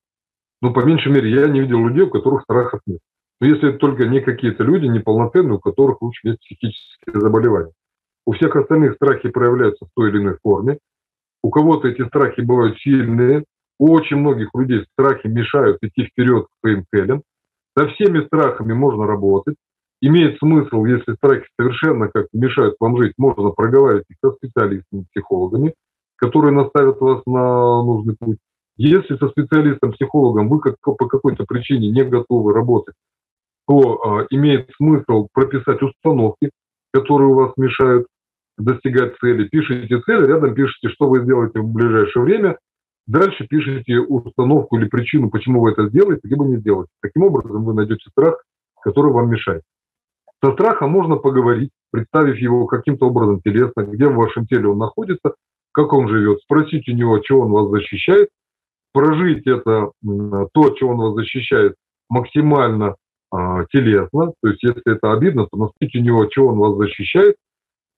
Но 0.62 0.74
по 0.74 0.82
меньшей 0.86 1.12
мере 1.12 1.32
я 1.32 1.47
не 1.47 1.62
видел 1.62 1.86
людей, 1.88 2.03
у 2.03 2.10
которых 2.10 2.43
страхов 2.43 2.82
нет. 2.86 2.99
Но 3.41 3.47
если 3.47 3.70
это 3.70 3.78
только 3.78 4.05
не 4.05 4.20
какие-то 4.20 4.64
люди 4.64 4.86
неполноценные, 4.86 5.55
у 5.55 5.60
которых 5.60 6.01
лучше 6.01 6.28
есть 6.28 6.39
психические 6.39 7.20
заболевания. 7.20 7.72
У 8.26 8.34
всех 8.34 8.55
остальных 8.55 8.95
страхи 8.95 9.30
проявляются 9.30 9.86
в 9.86 9.89
той 9.95 10.10
или 10.10 10.18
иной 10.18 10.38
форме. 10.43 10.78
У 11.41 11.49
кого-то 11.49 11.88
эти 11.88 12.05
страхи 12.07 12.41
бывают 12.41 12.78
сильные. 12.80 13.45
У 13.80 13.91
очень 13.93 14.18
многих 14.18 14.49
людей 14.53 14.86
страхи 14.93 15.28
мешают 15.28 15.78
идти 15.82 16.05
вперед 16.05 16.45
к 16.45 16.60
своим 16.60 16.86
целям. 16.93 17.24
Со 17.78 17.88
всеми 17.88 18.26
страхами 18.26 18.74
можно 18.74 19.07
работать 19.07 19.55
имеет 20.01 20.38
смысл, 20.39 20.86
если 20.86 21.16
страхи 21.16 21.47
совершенно 21.60 22.07
как 22.07 22.28
мешают 22.34 22.76
вам 22.80 22.97
жить, 22.97 23.14
можно 23.18 23.49
проговаривать 23.49 24.05
их 24.10 24.18
со 24.22 24.32
специалистами, 24.32 25.05
психологами, 25.12 25.74
которые 26.20 26.52
наставят 26.52 27.00
вас 27.00 27.22
на 27.26 27.84
нужный 27.84 28.16
путь. 28.20 28.38
Если 28.78 29.18
со 29.18 29.28
специалистом-психологом 29.30 30.48
вы 30.48 30.60
как, 30.60 30.76
по 30.82 30.96
какой-то 30.96 31.46
причине 31.46 31.90
не 31.90 32.04
готовы 32.04 32.54
работать, 32.54 32.96
то 33.68 34.22
э, 34.22 34.28
имеет 34.32 34.70
смысл 34.78 35.28
прописать 35.34 35.82
установки, 35.82 36.52
которые 36.94 37.30
у 37.30 37.34
вас 37.34 37.52
мешают 37.58 38.08
достигать 38.58 39.16
цели. 39.20 39.48
Пишите 39.48 40.02
цель, 40.02 40.26
рядом 40.26 40.56
пишите, 40.56 40.90
что 40.90 41.08
вы 41.08 41.24
сделаете 41.24 41.60
в 41.60 41.68
ближайшее 41.68 42.24
время. 42.24 42.58
Дальше 43.08 43.48
пишите 43.48 44.00
установку 44.00 44.78
или 44.78 44.88
причину, 44.88 45.30
почему 45.30 45.62
вы 45.62 45.72
это 45.72 45.88
сделаете, 45.90 46.28
либо 46.28 46.46
не 46.46 46.58
сделаете. 46.58 46.92
Таким 47.02 47.24
образом 47.24 47.64
вы 47.64 47.74
найдете 47.74 48.10
страх, 48.12 48.44
который 48.82 49.12
вам 49.12 49.30
мешает. 49.30 49.64
Со 50.44 50.54
страхом 50.54 50.92
можно 50.92 51.16
поговорить, 51.16 51.72
представив 51.92 52.38
его 52.38 52.66
каким-то 52.66 53.08
образом 53.08 53.42
телесно, 53.42 53.82
где 53.82 54.08
в 54.08 54.16
вашем 54.16 54.48
теле 54.48 54.70
он 54.70 54.78
находится, 54.78 55.34
как 55.72 55.94
он 55.94 56.08
живет, 56.08 56.40
спросить 56.42 56.88
у 56.88 56.94
него, 56.94 57.20
чего 57.20 57.42
он 57.42 57.52
вас 57.52 57.70
защищает, 57.70 58.30
прожить 58.94 59.46
это, 59.48 59.92
то, 60.02 60.70
чего 60.72 60.92
он 60.92 60.98
вас 60.98 61.16
защищает, 61.16 61.76
максимально 62.10 62.96
э, 63.32 63.66
телесно, 63.72 64.34
то 64.42 64.50
есть 64.50 64.64
если 64.64 64.82
это 64.86 65.14
обидно, 65.14 65.48
то 65.48 65.70
спросить 65.70 65.96
у 65.96 66.00
него, 66.00 66.26
чего 66.26 66.48
он 66.50 66.58
вас 66.58 66.78
защищает, 66.78 67.36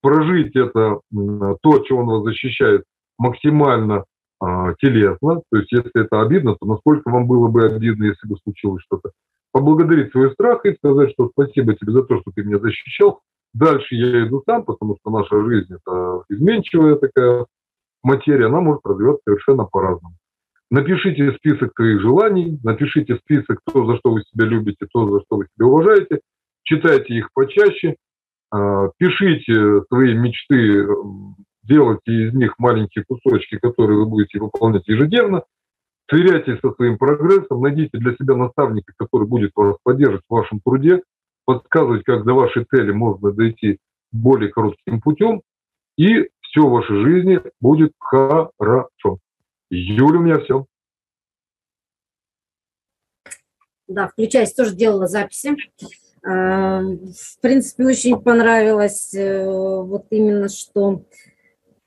прожить 0.01 0.55
это, 0.55 0.99
то, 1.09 1.79
чего 1.85 1.99
он 1.99 2.07
вас 2.07 2.23
защищает, 2.23 2.83
максимально 3.17 4.03
э, 4.43 4.75
телесно, 4.81 5.41
то 5.49 5.57
есть 5.57 5.71
если 5.71 5.91
это 5.93 6.21
обидно, 6.21 6.55
то 6.59 6.65
насколько 6.65 7.09
вам 7.09 7.27
было 7.27 7.47
бы 7.47 7.65
обидно, 7.65 8.05
если 8.05 8.27
бы 8.27 8.37
случилось 8.43 8.83
что-то. 8.83 9.11
Поблагодарить 9.53 10.11
свой 10.11 10.31
страх 10.31 10.65
и 10.65 10.75
сказать, 10.75 11.11
что 11.11 11.29
спасибо 11.29 11.73
тебе 11.75 11.91
за 11.91 12.03
то, 12.03 12.21
что 12.21 12.31
ты 12.33 12.43
меня 12.43 12.57
защищал. 12.59 13.19
Дальше 13.53 13.95
я 13.95 14.25
иду 14.25 14.41
сам, 14.45 14.63
потому 14.63 14.97
что 14.99 15.11
наша 15.11 15.43
жизнь– 15.43 15.73
это 15.85 16.23
изменчивая 16.29 16.95
такая 16.95 17.45
материя, 18.03 18.47
она 18.47 18.61
может 18.61 18.81
развиваться 18.85 19.21
совершенно 19.25 19.65
по-разному. 19.65 20.15
Напишите 20.69 21.33
список 21.33 21.73
своих 21.75 22.01
желаний, 22.01 22.59
напишите 22.63 23.17
список 23.17 23.59
то, 23.65 23.85
за 23.85 23.97
что 23.97 24.11
вы 24.11 24.23
себя 24.23 24.45
любите, 24.45 24.87
то, 24.91 25.09
за 25.09 25.21
что 25.25 25.37
вы 25.37 25.47
себя 25.53 25.67
уважаете, 25.67 26.21
читайте 26.63 27.15
их 27.15 27.29
почаще, 27.33 27.95
а, 28.51 28.89
пишите 28.97 29.81
свои 29.89 30.13
мечты, 30.13 30.87
делайте 31.63 32.27
из 32.27 32.33
них 32.33 32.55
маленькие 32.57 33.03
кусочки, 33.05 33.57
которые 33.57 33.99
вы 33.99 34.05
будете 34.05 34.39
выполнять 34.39 34.87
ежедневно, 34.87 35.43
Сверяйтесь 36.11 36.59
со 36.59 36.73
своим 36.73 36.97
прогрессом, 36.97 37.61
найдите 37.61 37.97
для 37.97 38.13
себя 38.15 38.35
наставника, 38.35 38.91
который 38.97 39.25
будет 39.25 39.51
вас 39.55 39.77
поддерживать 39.81 40.25
в 40.27 40.33
вашем 40.33 40.59
труде, 40.59 41.01
подсказывать, 41.45 42.03
как 42.03 42.25
до 42.25 42.33
вашей 42.33 42.65
цели 42.65 42.91
можно 42.91 43.31
дойти 43.31 43.77
более 44.11 44.49
коротким 44.49 44.99
путем, 44.99 45.41
и 45.97 46.27
все 46.51 46.67
в 46.67 46.69
вашей 46.71 47.01
жизни 47.03 47.39
будет 47.59 47.93
хорошо. 47.99 49.19
Юля, 49.69 50.19
у 50.19 50.21
меня 50.21 50.39
все. 50.39 50.65
Да, 53.87 54.09
включаясь, 54.09 54.53
тоже 54.53 54.75
делала 54.75 55.07
записи. 55.07 55.55
А, 56.23 56.81
в 56.81 57.41
принципе, 57.41 57.85
очень 57.85 58.21
понравилось 58.21 59.13
э, 59.13 59.45
вот 59.45 60.05
именно, 60.11 60.49
что 60.49 61.03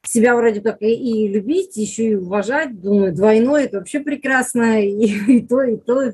себя 0.02 0.34
вроде 0.34 0.60
как 0.60 0.82
и 0.82 1.28
любить, 1.28 1.76
еще 1.76 2.10
и 2.10 2.14
уважать. 2.14 2.80
Думаю, 2.80 3.14
двойное– 3.14 3.64
это 3.64 3.78
вообще 3.78 4.00
прекрасно. 4.00 4.82
И, 4.84 5.06
и 5.38 5.46
то, 5.46 5.62
и 5.62 5.76
то. 5.76 6.12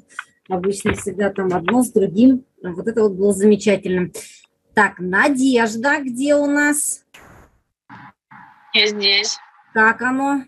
Обычно 0.48 0.94
всегда 0.94 1.30
там 1.30 1.54
одно 1.54 1.82
с 1.82 1.92
другим. 1.92 2.44
Вот 2.62 2.86
это 2.86 3.02
вот 3.04 3.12
было 3.12 3.32
замечательно. 3.32 4.10
Так, 4.74 4.98
Надежда, 4.98 6.00
где 6.02 6.34
у 6.34 6.46
нас? 6.46 7.04
Я 8.72 8.86
здесь. 8.86 9.38
Как 9.72 10.02
оно? 10.02 10.44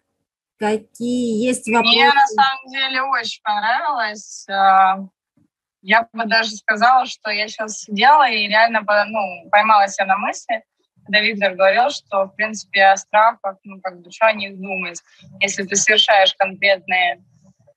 Какие 0.58 1.44
есть 1.44 1.68
вопросы? 1.68 1.96
Мне 1.96 2.06
на 2.06 2.26
самом 2.26 2.68
деле 2.68 3.02
очень 3.02 3.42
понравилось. 3.42 4.46
А, 4.48 4.98
я 5.80 6.08
бы 6.12 6.26
даже 6.26 6.50
сказала, 6.50 7.06
что 7.06 7.30
я 7.30 7.48
сейчас 7.48 7.80
сидела 7.80 8.28
и 8.28 8.46
реально 8.46 8.84
ну, 9.06 9.50
поймала 9.50 9.88
себя 9.88 10.06
на 10.06 10.18
мысли, 10.18 10.62
когда 11.04 11.20
Виктор 11.20 11.54
говорил, 11.54 11.90
что, 11.90 12.26
в 12.26 12.36
принципе, 12.36 12.84
о 12.84 12.96
страхах, 12.96 13.56
ну, 13.64 13.80
как 13.80 14.00
бы, 14.00 14.10
что 14.12 14.26
о 14.26 14.32
них 14.32 14.56
думать. 14.56 15.02
Если 15.40 15.64
ты 15.64 15.74
совершаешь 15.74 16.34
конкретные 16.34 17.24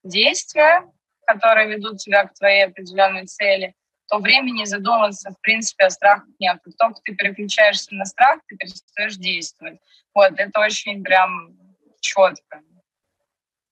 действия, 0.04 0.84
которые 1.26 1.68
ведут 1.68 1.98
тебя 1.98 2.26
к 2.26 2.36
твоей 2.36 2.66
определенной 2.66 3.26
цели, 3.26 3.74
то 4.08 4.20
времени 4.20 4.66
задуматься, 4.66 5.32
в 5.32 5.42
принципе, 5.42 5.86
о 5.86 5.90
страхах 5.90 6.28
нет. 6.40 6.60
Как 6.64 6.76
только 6.78 7.02
ты 7.04 7.16
переключаешься 7.16 7.94
на 7.96 8.06
страх, 8.06 8.40
ты 8.48 8.56
перестаешь 8.56 9.16
действовать. 9.16 9.80
Вот, 10.14 10.34
это 10.38 10.60
очень 10.60 11.04
прям 11.04 11.58
четко. 12.00 12.62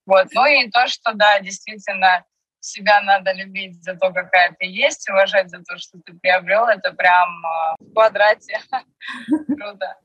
Вот, 0.06 0.28
ну 0.32 0.46
и 0.46 0.70
то, 0.70 0.86
что, 0.88 1.14
да, 1.14 1.40
действительно, 1.40 2.24
себя 2.60 3.02
надо 3.02 3.32
любить 3.32 3.82
за 3.82 3.94
то, 3.94 4.10
какая 4.12 4.54
ты 4.58 4.66
есть, 4.66 5.08
уважать 5.08 5.50
за 5.50 5.62
то, 5.62 5.78
что 5.78 5.98
ты 6.04 6.14
приобрел, 6.14 6.66
это 6.66 6.92
прям 6.92 7.28
э, 7.28 7.74
в 7.78 7.92
квадрате. 7.92 8.58
Круто. 9.28 9.96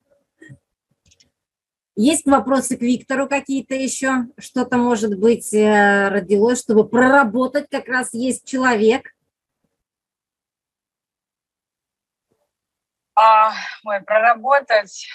Есть 1.95 2.25
вопросы 2.25 2.77
к 2.77 2.81
Виктору 2.81 3.27
какие-то 3.27 3.75
еще? 3.75 4.25
Что-то, 4.37 4.77
может 4.77 5.17
быть, 5.17 5.53
э, 5.53 6.09
родилось, 6.09 6.61
чтобы 6.61 6.87
проработать 6.87 7.67
как 7.69 7.87
раз 7.87 8.13
есть 8.13 8.47
человек? 8.47 9.13
А, 13.21 13.51
ой, 13.83 13.99
проработать. 14.01 15.07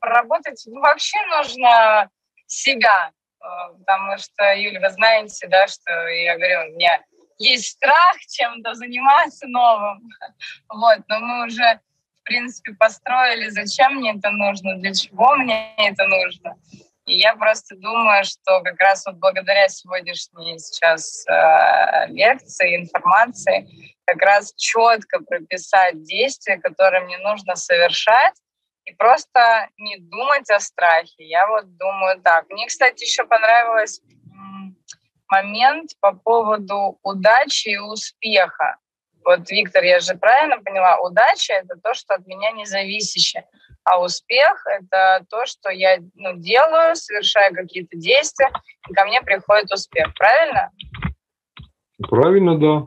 Проработать 0.00 0.62
ну, 0.66 0.80
вообще 0.80 1.18
нужно 1.26 2.08
себя, 2.46 3.10
э, 3.40 3.46
потому 3.78 4.16
что, 4.18 4.54
Юля, 4.54 4.78
вы 4.80 4.90
знаете, 4.90 5.48
да, 5.48 5.66
что 5.66 5.92
я 6.06 6.36
говорю, 6.36 6.60
у 6.60 6.76
меня 6.76 7.02
есть 7.38 7.70
страх 7.70 8.16
чем-то 8.28 8.74
заниматься 8.74 9.48
новым. 9.48 10.08
Вот, 10.68 10.98
но 11.08 11.18
мы 11.18 11.46
уже 11.46 11.80
в 12.20 12.24
принципе, 12.24 12.72
построили, 12.74 13.48
зачем 13.48 13.96
мне 13.96 14.14
это 14.16 14.30
нужно, 14.30 14.76
для 14.76 14.94
чего 14.94 15.34
мне 15.34 15.74
это 15.76 16.06
нужно. 16.06 16.56
И 17.06 17.18
я 17.18 17.34
просто 17.34 17.76
думаю, 17.76 18.24
что 18.24 18.60
как 18.62 18.78
раз 18.78 19.04
вот 19.06 19.16
благодаря 19.16 19.68
сегодняшней 19.68 20.58
сейчас 20.58 21.24
э, 21.26 22.06
лекции, 22.08 22.76
информации, 22.76 23.96
как 24.04 24.22
раз 24.22 24.54
четко 24.56 25.20
прописать 25.20 26.02
действия, 26.04 26.58
которые 26.58 27.04
мне 27.04 27.18
нужно 27.18 27.56
совершать, 27.56 28.34
и 28.84 28.94
просто 28.94 29.68
не 29.78 29.98
думать 29.98 30.48
о 30.50 30.60
страхе. 30.60 31.24
Я 31.24 31.46
вот 31.46 31.76
думаю 31.76 32.20
так. 32.20 32.48
Мне, 32.50 32.66
кстати, 32.66 33.04
еще 33.04 33.24
понравилось 33.24 34.00
момент 35.28 35.90
по 36.00 36.12
поводу 36.12 36.98
удачи 37.02 37.68
и 37.68 37.78
успеха. 37.78 38.76
Вот, 39.24 39.50
Виктор, 39.50 39.82
я 39.82 40.00
же 40.00 40.14
правильно 40.14 40.58
поняла, 40.58 40.98
удача– 41.00 41.52
это 41.54 41.76
то, 41.82 41.94
что 41.94 42.14
от 42.14 42.26
меня 42.26 42.50
не 42.50 42.66
зависящее, 42.66 43.46
а 43.84 44.02
успех– 44.02 44.64
это 44.80 45.24
то, 45.28 45.46
что 45.46 45.70
я 45.70 45.98
ну, 46.14 46.36
делаю, 46.36 46.94
совершаю 46.96 47.54
какие-то 47.54 47.96
действия, 47.96 48.50
и 48.88 48.92
ко 48.92 49.04
мне 49.04 49.20
приходит 49.22 49.72
успех. 49.72 50.12
Правильно? 50.16 50.70
Правильно, 52.08 52.58
да. 52.58 52.86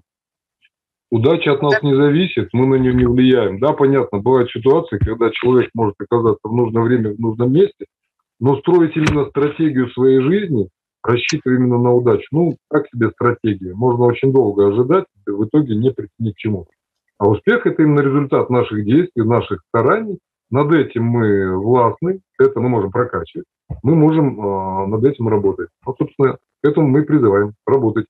Удача 1.12 1.54
от 1.54 1.62
нас 1.62 1.82
не 1.84 1.96
зависит, 1.96 2.50
мы 2.52 2.66
на 2.66 2.76
нее 2.76 2.94
не 2.94 3.06
влияем. 3.06 3.60
Да, 3.60 3.74
понятно, 3.74 4.20
бывают 4.20 4.52
ситуации, 4.52 4.98
когда 4.98 5.30
человек 5.32 5.70
может 5.74 5.96
оказаться 6.00 6.42
в 6.44 6.54
нужное 6.54 6.84
время 6.84 7.14
в 7.14 7.20
нужном 7.20 7.54
месте, 7.54 7.86
но 8.40 8.58
строить 8.60 8.96
именно 8.96 9.30
стратегию 9.30 9.90
своей 9.92 10.22
жизни– 10.22 10.68
рассчитывая 11.06 11.58
именно 11.58 11.78
на 11.78 11.94
удачу. 11.94 12.26
Ну, 12.32 12.58
как 12.70 12.88
себе 12.90 13.12
стратегия? 13.12 13.74
Можно 13.74 14.06
очень 14.06 14.34
долго 14.34 14.68
ожидать, 14.68 15.06
в 15.26 15.46
итоге 15.46 15.76
не 15.76 15.92
прийти 15.92 16.14
ни 16.20 16.32
к 16.32 16.38
чему. 16.38 16.68
А 17.18 17.30
успех– 17.30 17.66
это 17.68 17.84
именно 17.84 18.02
результат 18.02 18.50
наших 18.50 18.84
действий, 18.84 19.24
наших 19.24 19.62
стараний. 19.70 20.20
Над 20.56 20.72
этим 20.72 21.04
мы 21.04 21.60
властны, 21.60 22.22
это 22.40 22.62
мы 22.62 22.70
можем 22.70 22.90
прокачивать. 22.90 23.46
Мы 23.84 23.94
можем 23.94 24.40
э, 24.40 24.86
над 24.88 25.04
этим 25.04 25.28
работать. 25.28 25.68
Вот, 25.84 25.98
собственно, 25.98 26.38
к 26.38 26.66
этому 26.66 26.88
мы 26.88 27.04
призываем 27.04 27.56
работать. 27.66 28.06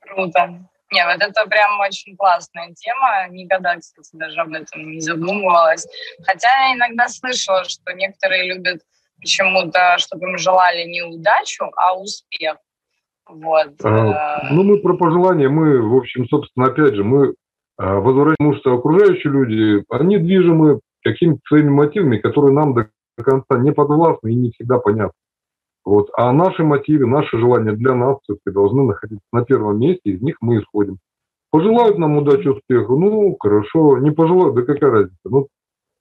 Круто. 0.00 0.68
Не, 0.90 1.06
вот 1.06 1.22
это 1.22 1.46
прям 1.46 1.78
очень 1.78 2.16
классная 2.16 2.74
тема. 2.74 3.28
Никогда, 3.30 3.76
кстати, 3.76 4.10
даже 4.14 4.40
об 4.40 4.52
этом 4.52 4.90
не 4.90 4.98
задумывалась. 4.98 5.86
Хотя 6.26 6.48
я 6.48 6.74
иногда 6.74 7.08
слышала, 7.08 7.62
что 7.62 7.92
некоторые 7.92 8.52
любят 8.52 8.82
почему-то, 9.20 9.98
чтобы 9.98 10.28
им 10.28 10.38
желали 10.38 10.82
не 10.88 11.02
удачу, 11.02 11.70
а 11.76 11.96
успех. 11.96 12.56
Вот. 13.28 13.74
А, 13.84 14.50
ну, 14.50 14.64
мы 14.64 14.78
про 14.78 14.96
пожелания, 14.96 15.48
мы, 15.48 15.80
в 15.88 15.96
общем, 15.96 16.26
собственно, 16.26 16.66
опять 16.66 16.94
же, 16.94 17.04
мы 17.04 17.34
а, 17.76 18.00
возвращаем, 18.00 18.54
что 18.56 18.74
окружающие 18.74 19.32
люди, 19.32 19.84
они 19.90 20.18
движимы 20.18 20.80
какими-то 21.02 21.40
своими 21.48 21.70
мотивами, 21.70 22.18
которые 22.18 22.52
нам 22.52 22.74
до 22.74 22.88
конца 23.16 23.58
не 23.58 23.72
подвластны 23.72 24.32
и 24.32 24.36
не 24.36 24.50
всегда 24.52 24.78
понятны. 24.78 25.12
Вот. 25.84 26.08
А 26.16 26.32
наши 26.32 26.64
мотивы, 26.64 27.06
наши 27.06 27.38
желания 27.38 27.72
для 27.72 27.94
нас 27.94 28.18
все-таки 28.22 28.54
должны 28.54 28.84
находиться 28.84 29.26
на 29.32 29.44
первом 29.44 29.78
месте, 29.78 30.10
из 30.10 30.22
них 30.22 30.36
мы 30.40 30.60
исходим. 30.60 30.98
Пожелают 31.50 31.98
нам 31.98 32.16
удачи, 32.16 32.48
успеха, 32.48 32.92
ну, 32.94 33.36
хорошо, 33.38 33.98
не 33.98 34.10
пожелают, 34.10 34.54
да 34.54 34.62
какая 34.62 34.90
разница. 34.90 35.18
Ну, 35.24 35.48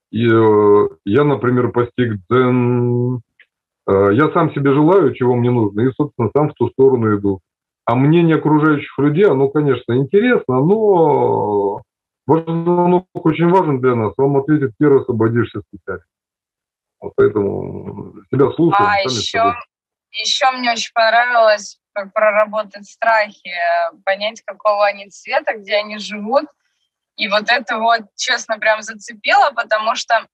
и 0.09 0.27
э, 0.27 0.87
я, 1.05 1.23
например, 1.23 1.71
постиг 1.71 2.19
дзен. 2.29 3.21
Э, 3.87 4.09
я 4.13 4.31
сам 4.31 4.53
себе 4.53 4.73
желаю, 4.73 5.13
чего 5.13 5.35
мне 5.35 5.51
нужно, 5.51 5.81
и, 5.81 5.91
собственно, 5.91 6.29
сам 6.35 6.49
в 6.49 6.53
ту 6.53 6.69
сторону 6.69 7.17
иду. 7.17 7.39
А 7.85 7.95
мнение 7.95 8.37
окружающих 8.37 8.97
людей, 8.97 9.25
оно, 9.25 9.49
конечно, 9.49 9.93
интересно, 9.97 10.61
но 10.61 11.81
оно 12.27 13.05
очень 13.13 13.49
важен 13.49 13.81
для 13.81 13.95
нас. 13.95 14.13
Вам 14.17 14.37
ответит 14.37 14.71
первый 14.79 15.01
освободишься 15.01 15.61
специально. 15.67 16.03
Вот 17.01 17.13
поэтому 17.15 18.13
себя 18.31 18.51
слушаем. 18.51 18.89
А 18.89 19.01
еще, 19.01 19.53
еще 20.11 20.51
мне 20.51 20.71
очень 20.71 20.93
понравилось, 20.93 21.79
как 21.91 22.13
проработать 22.13 22.85
страхи, 22.85 23.51
понять, 24.05 24.41
какого 24.45 24.85
они 24.85 25.09
цвета, 25.09 25.57
где 25.57 25.75
они 25.75 25.97
живут– 25.97 26.45
и 27.15 27.27
вот 27.27 27.45
это 27.47 27.77
вот, 27.77 28.01
честно, 28.15 28.57
прям 28.57 28.81
зацепило, 28.81 29.51
потому 29.51 29.95
что 29.95 30.27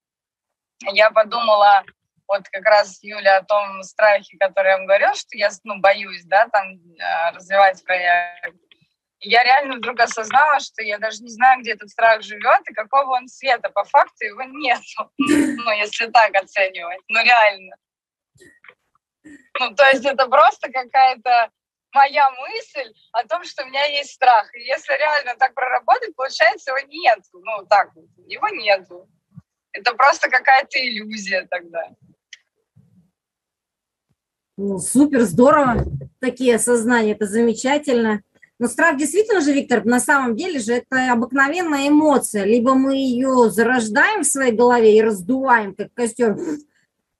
я 0.94 1.12
подумала, 1.12 1.84
вот 2.30 2.48
как 2.50 2.64
раз, 2.64 3.00
Юля, 3.02 3.38
о 3.38 3.44
том 3.44 3.82
страхе, 3.82 4.38
который 4.40 4.70
я 4.70 4.78
вам 4.78 4.86
говорила, 4.86 5.16
что 5.16 5.36
я 5.36 5.50
ну, 5.64 5.80
боюсь, 5.80 6.24
да, 6.26 6.48
там 6.48 6.74
э, 6.74 7.36
развивать 7.36 7.84
проект. 7.84 8.56
Я 9.22 9.44
реально 9.44 9.78
вдруг 9.78 10.00
осознала, 10.00 10.60
что 10.60 10.82
я 10.84 11.00
даже 11.00 11.24
не 11.24 11.30
знаю, 11.30 11.60
где 11.60 11.74
этот 11.74 11.90
страх 11.90 12.22
живет 12.22 12.62
и 12.70 12.74
какого 12.74 13.16
он 13.16 13.28
цвета. 13.28 13.70
По 13.70 13.84
факту 13.84 14.26
его 14.26 14.44
нет, 14.44 14.80
ну, 15.18 15.72
если 15.72 16.06
так 16.08 16.34
оценивать, 16.36 17.02
ну, 17.10 17.22
реально. 17.24 17.76
Ну, 19.60 19.76
то 19.76 19.90
есть 19.90 20.06
это 20.06 20.28
просто 20.28 20.72
какая-то 20.72 21.50
моя 21.92 22.30
мысль 22.30 22.94
о 23.12 23.28
том, 23.28 23.44
что 23.44 23.64
у 23.64 23.68
меня 23.68 23.86
есть 23.86 24.12
страх. 24.12 24.54
И 24.54 24.62
если 24.62 24.94
реально 24.94 25.36
так 25.36 25.56
проработать, 25.56 26.16
получается, 26.16 26.72
его 26.72 26.88
нет. 26.88 27.20
Ну, 27.34 27.66
так 27.68 27.94
вот, 27.96 28.06
его 28.28 28.48
нету. 28.50 29.10
Это 29.74 29.94
просто 29.96 30.30
какая-то 30.30 30.80
иллюзия 30.80 31.46
тогда. 31.50 31.90
Ну, 34.62 34.78
супер, 34.78 35.22
здорово. 35.22 35.86
Такие 36.20 36.56
осознания, 36.56 37.14
это 37.14 37.26
замечательно. 37.26 38.24
Но 38.60 38.68
страх 38.68 38.98
действительно 38.98 39.40
же, 39.40 39.54
Виктор, 39.54 39.86
на 39.86 40.02
самом 40.02 40.36
деле 40.36 40.60
же 40.60 40.74
это 40.74 41.14
обыкновенная 41.14 41.88
эмоция. 41.88 42.44
Либо 42.44 42.74
мы 42.74 42.98
ее 42.98 43.50
зарождаем 43.52 44.24
в 44.24 44.26
своей 44.26 44.52
голове 44.52 44.98
и 44.98 45.02
раздуваем, 45.02 45.74
как 45.74 45.94
костер, 45.94 46.36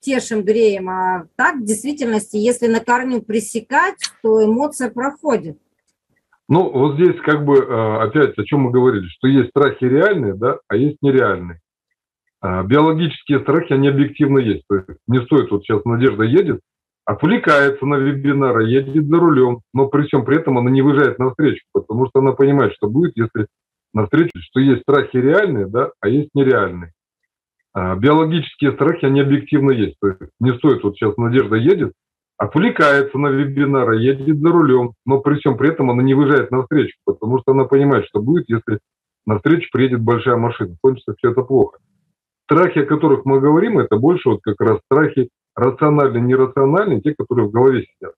тешим, 0.02 0.44
греем, 0.44 0.90
а 0.90 1.28
так 1.38 1.56
в 1.56 1.64
действительности, 1.64 2.36
если 2.36 2.68
на 2.68 2.82
корню 2.82 3.22
пресекать, 3.22 3.96
то 4.22 4.44
эмоция 4.44 4.90
проходит. 4.90 5.58
Ну, 6.50 6.70
вот 6.70 6.96
здесь 6.96 7.22
как 7.26 7.46
бы 7.46 7.56
э, 7.56 7.98
опять 8.02 8.38
о 8.38 8.44
чем 8.44 8.64
мы 8.64 8.72
говорили, 8.72 9.08
что 9.08 9.30
есть 9.30 9.52
страхи 9.52 9.86
реальные, 9.86 10.34
да, 10.34 10.58
а 10.68 10.76
есть 10.76 10.98
нереальные. 11.02 11.62
А, 12.42 12.64
биологические 12.64 13.40
страхи, 13.40 13.72
они 13.72 13.88
объективно 13.88 14.40
есть. 14.40 14.64
То 14.68 14.76
есть 14.76 15.00
не 15.08 15.22
стоит, 15.22 15.52
вот 15.52 15.64
сейчас 15.64 15.86
Надежда 15.86 16.24
едет, 16.24 16.60
отвлекается 17.10 17.88
на 17.88 17.96
вебинар, 17.96 18.60
едет 18.60 19.08
за 19.08 19.20
рулем, 19.20 19.62
но 19.74 19.88
при 19.88 20.04
всем 20.04 20.26
при 20.26 20.38
этом 20.38 20.60
она 20.60 20.70
не 20.70 20.84
выезжает 20.84 21.18
навстречу, 21.18 21.66
потому 21.74 22.08
что 22.08 22.20
она 22.20 22.34
понимает, 22.34 22.74
что 22.76 22.88
будет, 22.88 23.14
если 23.16 23.48
навстречу, 23.96 24.30
что 24.40 24.60
есть 24.60 24.84
страхи 24.84 25.18
реальные, 25.18 25.66
да, 25.66 25.90
а 26.02 26.08
есть 26.08 26.30
нереальные. 26.36 26.94
А, 27.74 27.96
биологические 27.96 28.74
страхи, 28.74 29.06
они 29.06 29.22
объективно 29.22 29.72
есть. 29.72 29.96
То 30.00 30.10
есть 30.10 30.20
не 30.40 30.54
стоит, 30.54 30.84
вот 30.84 30.98
сейчас 30.98 31.18
Надежда 31.18 31.56
едет, 31.56 31.94
отвлекается 32.38 33.18
на 33.18 33.30
вебинар, 33.30 33.94
едет 33.94 34.38
за 34.38 34.50
рулем, 34.50 34.92
но 35.04 35.20
при 35.20 35.40
всем 35.40 35.58
при 35.58 35.70
этом 35.70 35.90
она 35.90 36.04
не 36.04 36.14
выезжает 36.14 36.52
навстречу, 36.52 36.96
потому 37.06 37.40
что 37.40 37.54
она 37.54 37.64
понимает, 37.64 38.06
что 38.06 38.22
будет, 38.22 38.46
если 38.50 38.78
навстречу 39.26 39.68
приедет 39.72 40.02
большая 40.02 40.38
машина. 40.38 40.76
Кончится 40.80 41.16
все 41.18 41.32
это 41.32 41.42
плохо. 41.42 41.80
Страхи, 42.44 42.80
о 42.80 42.86
которых 42.86 43.26
мы 43.26 43.40
говорим, 43.40 43.80
это 43.80 43.96
больше 43.96 44.30
вот 44.30 44.42
как 44.44 44.62
раз 44.62 44.78
страхи 44.86 45.30
рациональные, 45.60 46.22
нерациональные, 46.22 47.02
те, 47.02 47.14
которые 47.14 47.48
в 47.48 47.52
голове 47.52 47.84
сидят. 47.84 48.14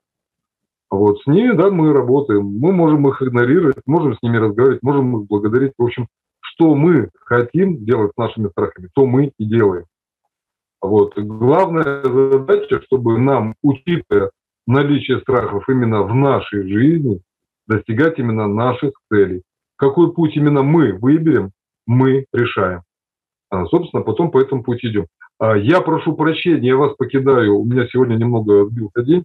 Вот 0.89 1.22
с 1.22 1.28
ними, 1.28 1.54
да, 1.54 1.70
мы 1.72 1.94
работаем. 1.94 2.46
Мы 2.46 2.72
можем 2.72 3.08
их 3.08 3.22
игнорировать, 3.22 3.82
можем 3.86 4.16
с 4.16 4.22
ними 4.22 4.38
разговаривать, 4.38 4.84
можем 4.84 5.22
их 5.22 5.28
благодарить. 5.28 5.74
В 5.78 5.84
общем, 5.84 6.08
что 6.42 6.76
мы 6.76 7.10
хотим 7.26 7.86
делать 7.86 8.12
с 8.14 8.18
нашими 8.18 8.50
страхами, 8.50 8.89
то 8.94 9.06
мы 9.06 9.32
и 9.38 9.46
делаем. 9.46 9.86
Вот. 10.82 11.18
Главная 11.18 12.04
задача, 12.04 12.82
чтобы 12.84 13.18
нам, 13.20 13.56
учитывая 13.64 14.32
наличие 14.68 15.22
страхов 15.22 15.68
именно 15.70 16.04
в 16.04 16.14
нашей 16.14 16.68
жизни, 16.68 17.22
достигать 17.68 18.20
именно 18.20 18.48
наших 18.48 18.92
целей. 19.10 19.44
Какой 19.78 20.14
путь 20.14 20.36
именно 20.36 20.62
мы 20.62 20.94
выберем, 20.94 21.52
мы 21.88 22.26
решаем. 22.34 22.82
А, 23.50 23.66
собственно, 23.66 24.04
потом 24.04 24.30
по 24.30 24.39
этому 24.39 24.64
пути 24.64 24.88
идем. 24.89 25.06
А, 25.42 25.58
я 25.58 25.82
прошу 25.82 26.14
прощения, 26.14 26.68
я 26.68 26.76
вас 26.76 26.96
покидаю. 26.96 27.58
У 27.58 27.66
меня 27.66 27.88
сегодня 27.88 28.16
немного 28.16 28.64
сбился 28.68 29.02
день, 29.02 29.24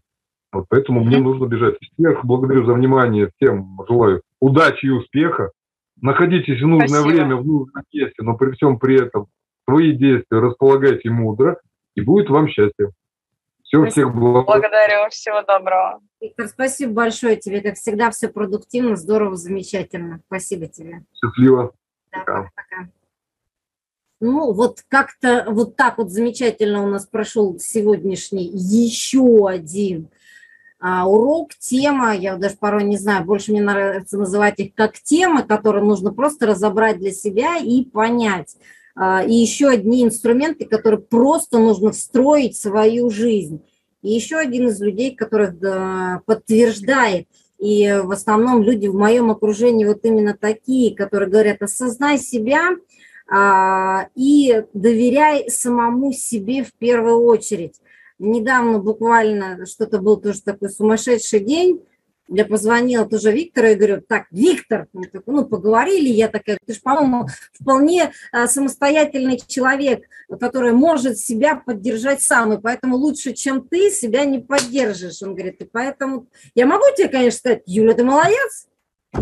вот 0.51 0.65
поэтому 0.71 1.05
мне 1.05 1.19
нужно 1.19 1.45
бежать. 1.45 1.75
Всех 1.79 2.25
благодарю 2.25 2.65
за 2.65 2.73
внимание, 2.73 3.31
всем 3.37 3.77
желаю 3.87 4.23
удачи 4.41 4.87
и 4.87 4.91
успеха. 4.91 5.51
Находитесь 6.01 6.63
в 6.63 6.67
нужное 6.67 6.89
Спасибо. 6.89 7.09
время, 7.09 7.37
в 7.37 7.47
нужном 7.47 7.85
месте, 7.93 8.15
но 8.23 8.35
при 8.35 8.53
всем 8.53 8.79
при 8.79 8.99
этом 8.99 9.27
свои 9.69 9.93
действия 9.93 10.39
располагайте 10.39 11.11
мудро, 11.11 11.61
и 11.95 12.01
будет 12.01 12.31
вам 12.31 12.49
счастье. 12.49 12.93
Все, 13.65 13.83
спасибо. 13.83 13.91
всех 13.91 14.15
благ. 14.15 14.47
Благодарю, 14.47 15.11
всего 15.11 15.43
доброго. 15.43 16.01
Виктор, 16.23 16.49
спасибо 16.49 16.95
большое 16.95 17.37
тебе. 17.37 17.61
Как 17.61 17.75
всегда, 17.75 18.11
все 18.11 18.29
продуктивно, 18.29 18.97
здорово, 18.97 19.37
замечательно. 19.37 20.21
Спасибо 20.29 20.67
тебе. 20.67 21.03
Счастливо. 21.13 21.75
Да, 22.11 22.21
пока. 22.21 22.51
пока. 22.55 22.89
Ну, 24.21 24.53
вот 24.53 24.83
как-то 24.89 25.45
вот 25.49 25.77
так 25.77 25.99
вот 25.99 26.11
замечательно 26.11 26.83
у 26.83 26.89
нас 26.89 27.07
прошел 27.07 27.59
сегодняшний 27.59 28.49
еще 28.49 29.47
один 29.47 30.09
а, 30.79 31.07
урок, 31.09 31.51
тема, 31.59 32.15
я 32.15 32.37
даже 32.37 32.57
порой 32.57 32.85
не 32.85 32.97
знаю, 32.97 33.25
больше 33.25 33.51
мне 33.51 33.63
нравится 33.63 34.17
называть 34.17 34.59
их 34.59 34.75
как 34.75 34.99
темы, 34.99 35.43
которые 35.43 35.85
нужно 35.85 36.13
просто 36.13 36.47
разобрать 36.47 36.99
для 36.99 37.13
себя 37.13 37.57
и 37.59 37.85
понять. 37.85 38.57
А, 38.95 39.23
и 39.23 39.35
еще 39.35 39.69
одни 39.69 40.05
инструменты, 40.05 40.65
которые 40.65 41.01
просто 41.01 41.59
нужно 41.59 41.93
встроить 41.93 42.57
в 42.57 42.61
свою 42.61 43.11
жизнь. 43.11 43.63
И 44.03 44.13
еще 44.13 44.37
один 44.37 44.69
из 44.69 44.81
людей, 44.81 45.15
которых 45.15 45.59
да, 45.59 46.23
подтверждает, 46.25 47.27
и 47.59 48.01
в 48.05 48.11
основном 48.11 48.63
люди 48.63 48.87
в 48.87 48.95
моем 48.95 49.31
окружении 49.31 49.87
вот 49.87 50.05
именно 50.05 50.37
такие, 50.39 50.95
которые 50.95 51.31
говорят, 51.31 51.63
осознай 51.63 52.19
себя 52.19 52.77
и 53.31 54.65
доверяй 54.73 55.51
самому 55.51 56.13
себе 56.13 56.63
в 56.63 56.73
первую 56.75 57.25
очередь. 57.25 57.81
Недавно 58.19 58.79
буквально 58.79 59.67
что-то 59.67 59.99
был 59.99 60.17
тоже 60.17 60.43
такой 60.43 60.71
сумасшедший 60.71 61.41
день, 61.41 61.83
я 62.29 62.45
позвонила 62.45 63.07
тоже 63.07 63.31
Виктору 63.31 63.69
и 63.69 63.75
говорю, 63.75 64.01
так, 64.01 64.27
Виктор, 64.31 64.89
ну, 65.27 65.45
поговорили, 65.45 66.09
я 66.09 66.29
такая, 66.29 66.59
ты 66.65 66.75
же, 66.75 66.81
по-моему, 66.81 67.29
вполне 67.53 68.13
а, 68.33 68.49
самостоятельный 68.49 69.41
человек, 69.47 70.05
который 70.41 70.73
может 70.73 71.19
себя 71.19 71.55
поддержать 71.55 72.23
сам, 72.23 72.53
и 72.53 72.61
поэтому 72.61 72.97
лучше, 72.97 73.33
чем 73.33 73.67
ты, 73.67 73.91
себя 73.91 74.25
не 74.25 74.41
поддержишь. 74.41 75.23
Он 75.23 75.35
говорит, 75.35 75.61
и 75.61 75.65
поэтому 75.65 76.27
я 76.55 76.67
могу 76.67 76.85
тебе, 76.97 77.09
конечно, 77.09 77.39
сказать, 77.39 77.63
Юля, 77.67 77.95
ты 77.95 78.03
молодец, 78.03 78.67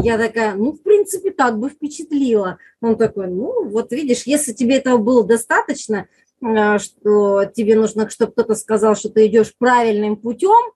я 0.03 0.18
такая, 0.18 0.55
ну, 0.55 0.72
в 0.72 0.82
принципе, 0.82 1.30
так 1.30 1.59
бы 1.59 1.70
впечатлила. 1.70 2.59
Он 2.80 2.97
такой, 2.97 3.28
ну, 3.28 3.68
вот 3.68 3.93
видишь, 3.93 4.24
если 4.24 4.53
тебе 4.53 4.76
этого 4.76 4.99
было 4.99 5.24
достаточно, 5.24 6.09
а, 6.43 6.78
что 6.78 7.45
тебе 7.47 7.76
нужно, 7.76 8.09
чтобы 8.11 8.32
кто-то 8.32 8.55
сказал, 8.55 8.97
что 8.97 9.09
ты 9.09 9.26
идешь 9.26 9.55
правильным 9.57 10.16
путем, 10.16 10.72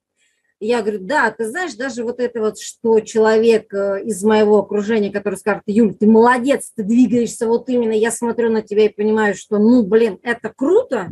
я 0.60 0.82
говорю, 0.82 0.98
да, 1.00 1.30
ты 1.30 1.46
знаешь, 1.46 1.74
даже 1.74 2.02
вот 2.02 2.18
это 2.18 2.40
вот, 2.40 2.58
что 2.58 2.98
человек 2.98 3.72
э, 3.72 4.02
из 4.02 4.24
моего 4.24 4.58
окружения, 4.58 5.12
который 5.12 5.36
скажет, 5.36 5.62
Юль, 5.66 5.94
ты 5.94 6.08
молодец, 6.08 6.72
ты 6.74 6.82
двигаешься 6.82 7.46
вот 7.46 7.68
именно, 7.68 7.92
я 7.92 8.10
смотрю 8.10 8.50
на 8.50 8.62
тебя 8.62 8.86
и 8.86 8.92
понимаю, 8.92 9.36
что, 9.36 9.58
ну, 9.58 9.84
блин, 9.84 10.18
это 10.22 10.52
круто. 10.52 11.08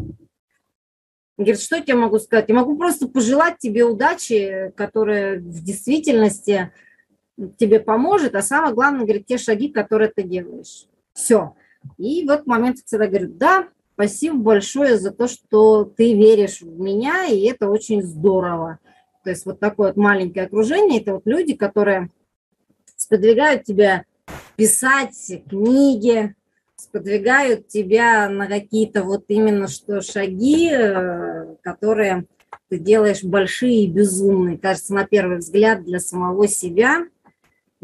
Говорит, 1.38 1.61
что 1.61 1.76
я 1.76 1.82
тебе 1.82 1.94
могу 1.94 2.18
сказать? 2.18 2.47
Я 2.49 2.57
могу 2.57 2.76
просто 2.76 3.07
пожелать 3.07 3.59
тебе 3.59 3.84
удачи, 3.84 4.72
которая 4.74 5.38
в 5.38 5.62
действительности 5.62 6.72
тебе 7.59 7.80
поможет, 7.80 8.34
а 8.34 8.43
самое 8.43 8.74
главное, 8.74 9.05
говорит, 9.05 9.26
те 9.26 9.39
шаги, 9.39 9.68
которые 9.68 10.11
ты 10.14 10.22
делаешь. 10.22 10.87
Все. 11.12 11.55
И 11.99 12.26
в 12.26 12.43
момент 12.47 12.78
я 12.78 12.82
всегда 12.84 13.07
говорю, 13.07 13.28
да, 13.32 13.68
спасибо 13.95 14.37
большое 14.37 14.99
за 14.99 15.11
то, 15.11 15.28
что 15.28 15.84
ты 15.84 16.14
веришь 16.14 16.61
в 16.61 16.80
меня, 16.80 17.26
и 17.26 17.41
это 17.45 17.68
очень 17.68 18.03
здорово. 18.03 18.78
То 19.24 19.30
есть 19.30 19.47
вот 19.47 19.59
такое 19.59 19.89
вот 19.89 19.97
маленькое 19.97 20.47
окружение, 20.47 21.01
это 21.01 21.14
вот 21.14 21.22
люди, 21.24 21.55
которые 21.55 22.11
сподвигают 22.97 23.64
тебя 23.64 24.05
писать 24.57 25.43
книги, 25.49 26.34
сподвигают 26.76 27.68
тебя 27.68 28.28
на 28.28 28.47
какие-то 28.47 29.03
вот 29.03 29.24
именно 29.28 29.68
что 29.68 30.01
шаги, 30.01 30.70
э, 30.70 31.57
которые 31.62 32.26
ты 32.68 32.78
делаешь 32.78 33.22
большие 33.22 33.84
и 33.84 33.91
безумные, 33.91 34.59
кажется, 34.59 34.95
на 34.95 35.05
первый 35.05 35.39
взгляд 35.39 35.84
для 35.84 36.01
самого 36.01 36.49
себя, 36.49 37.07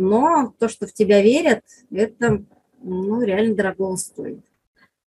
но 0.03 0.53
то, 0.59 0.69
что 0.69 0.87
в 0.87 0.93
тебя 0.93 1.23
верят, 1.23 1.63
это 1.91 2.45
ну, 2.83 3.23
реально 3.23 3.55
дорого 3.55 3.97
стоит. 3.97 4.45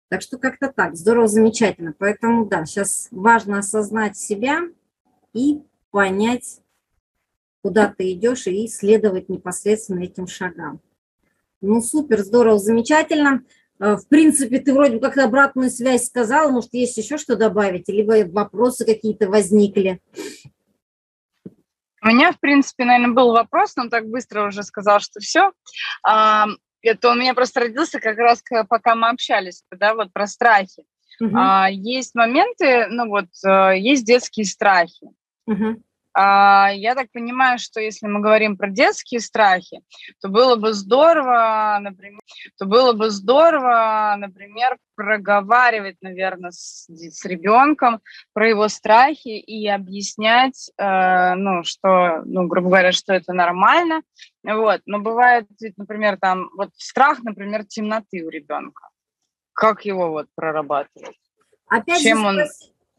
Так 0.07 0.21
что 0.21 0.37
как-то 0.37 0.71
так, 0.73 0.95
здорово, 0.95 1.27
замечательно. 1.27 1.93
Поэтому 1.97 2.45
да, 2.45 2.65
сейчас 2.65 3.09
важно 3.11 3.59
осознать 3.59 4.17
себя 4.17 4.61
и 5.33 5.61
понять, 5.91 6.61
куда 7.61 7.93
ты 7.95 8.13
идешь, 8.13 8.47
и 8.47 8.67
следовать 8.67 9.27
непосредственно 9.27 10.03
этим 10.03 10.27
шагам. 10.27 10.79
Ну, 11.59 11.81
супер, 11.81 12.23
здорово, 12.23 12.59
замечательно. 12.59 13.43
Э, 13.79 13.97
в 13.97 14.07
принципе, 14.07 14.59
ты 14.59 14.73
вроде 14.73 14.99
как 14.99 15.17
обратную 15.17 15.69
связь 15.69 16.05
сказала, 16.05 16.51
может, 16.51 16.73
есть 16.73 16.97
еще 16.97 17.17
что 17.17 17.35
добавить, 17.35 17.89
либо 17.89 18.25
вопросы 18.31 18.85
какие-то 18.85 19.27
возникли? 19.27 19.99
У 22.05 22.07
меня, 22.09 22.31
в 22.31 22.39
принципе, 22.39 22.85
наверное, 22.85 23.15
был 23.15 23.31
вопрос, 23.31 23.75
но 23.75 23.89
так 23.89 24.07
быстро 24.07 24.47
уже 24.47 24.61
сказал, 24.61 24.99
что 24.99 25.19
все. 25.19 25.51
Это 26.03 27.09
у 27.09 27.15
меня 27.15 27.33
просто 27.33 27.61
родился 27.61 27.99
как 27.99 28.17
раз, 28.19 28.43
пока 28.69 28.93
мы 28.93 29.09
общались, 29.09 29.63
да, 29.71 29.95
вот 29.95 30.13
про 30.13 30.27
страхи. 30.27 30.85
Угу. 31.19 31.37
Есть 31.71 32.13
моменты, 32.13 32.87
ну 32.89 33.07
вот, 33.07 33.25
э, 33.43 33.79
есть 33.79 34.05
детские 34.05 34.45
страхи. 34.45 35.07
Угу. 35.47 35.81
Я 36.17 36.93
так 36.95 37.11
понимаю, 37.11 37.59
что 37.59 37.81
если 37.81 38.07
мы 38.07 38.21
говорим 38.21 38.55
про 38.55 38.69
детские 38.69 39.19
страхи, 39.19 39.81
то 40.21 40.29
было 40.29 40.55
бы 40.55 40.71
здорово, 40.73 41.77
например, 41.81 42.21
то 42.57 42.65
было 42.65 42.93
бы 42.93 43.09
здорово, 43.09 44.15
например, 44.17 44.77
проговаривать, 44.95 45.97
наверное, 46.01 46.51
с, 46.51 46.87
с 46.87 47.25
ребенком 47.25 47.99
про 48.33 48.47
его 48.47 48.69
страхи 48.69 49.37
и 49.37 49.67
объяснять, 49.67 50.71
э, 50.77 51.35
ну, 51.35 51.63
что, 51.63 52.21
ну, 52.25 52.47
грубо 52.47 52.69
говоря, 52.69 52.91
что 52.91 53.13
это 53.13 53.33
нормально, 53.33 54.01
вот. 54.43 54.81
Но 54.85 54.99
бывает, 54.99 55.47
например, 55.77 56.17
там 56.17 56.49
вот 56.55 56.69
страх, 56.77 57.19
например, 57.23 57.65
темноты 57.65 58.23
у 58.25 58.29
ребенка. 58.29 58.87
Как 59.53 59.85
его 59.85 60.11
вот 60.11 60.27
прорабатывать? 60.35 61.17
Опять 61.67 62.01
Чем 62.01 62.19
же, 62.19 62.25
он 62.25 62.39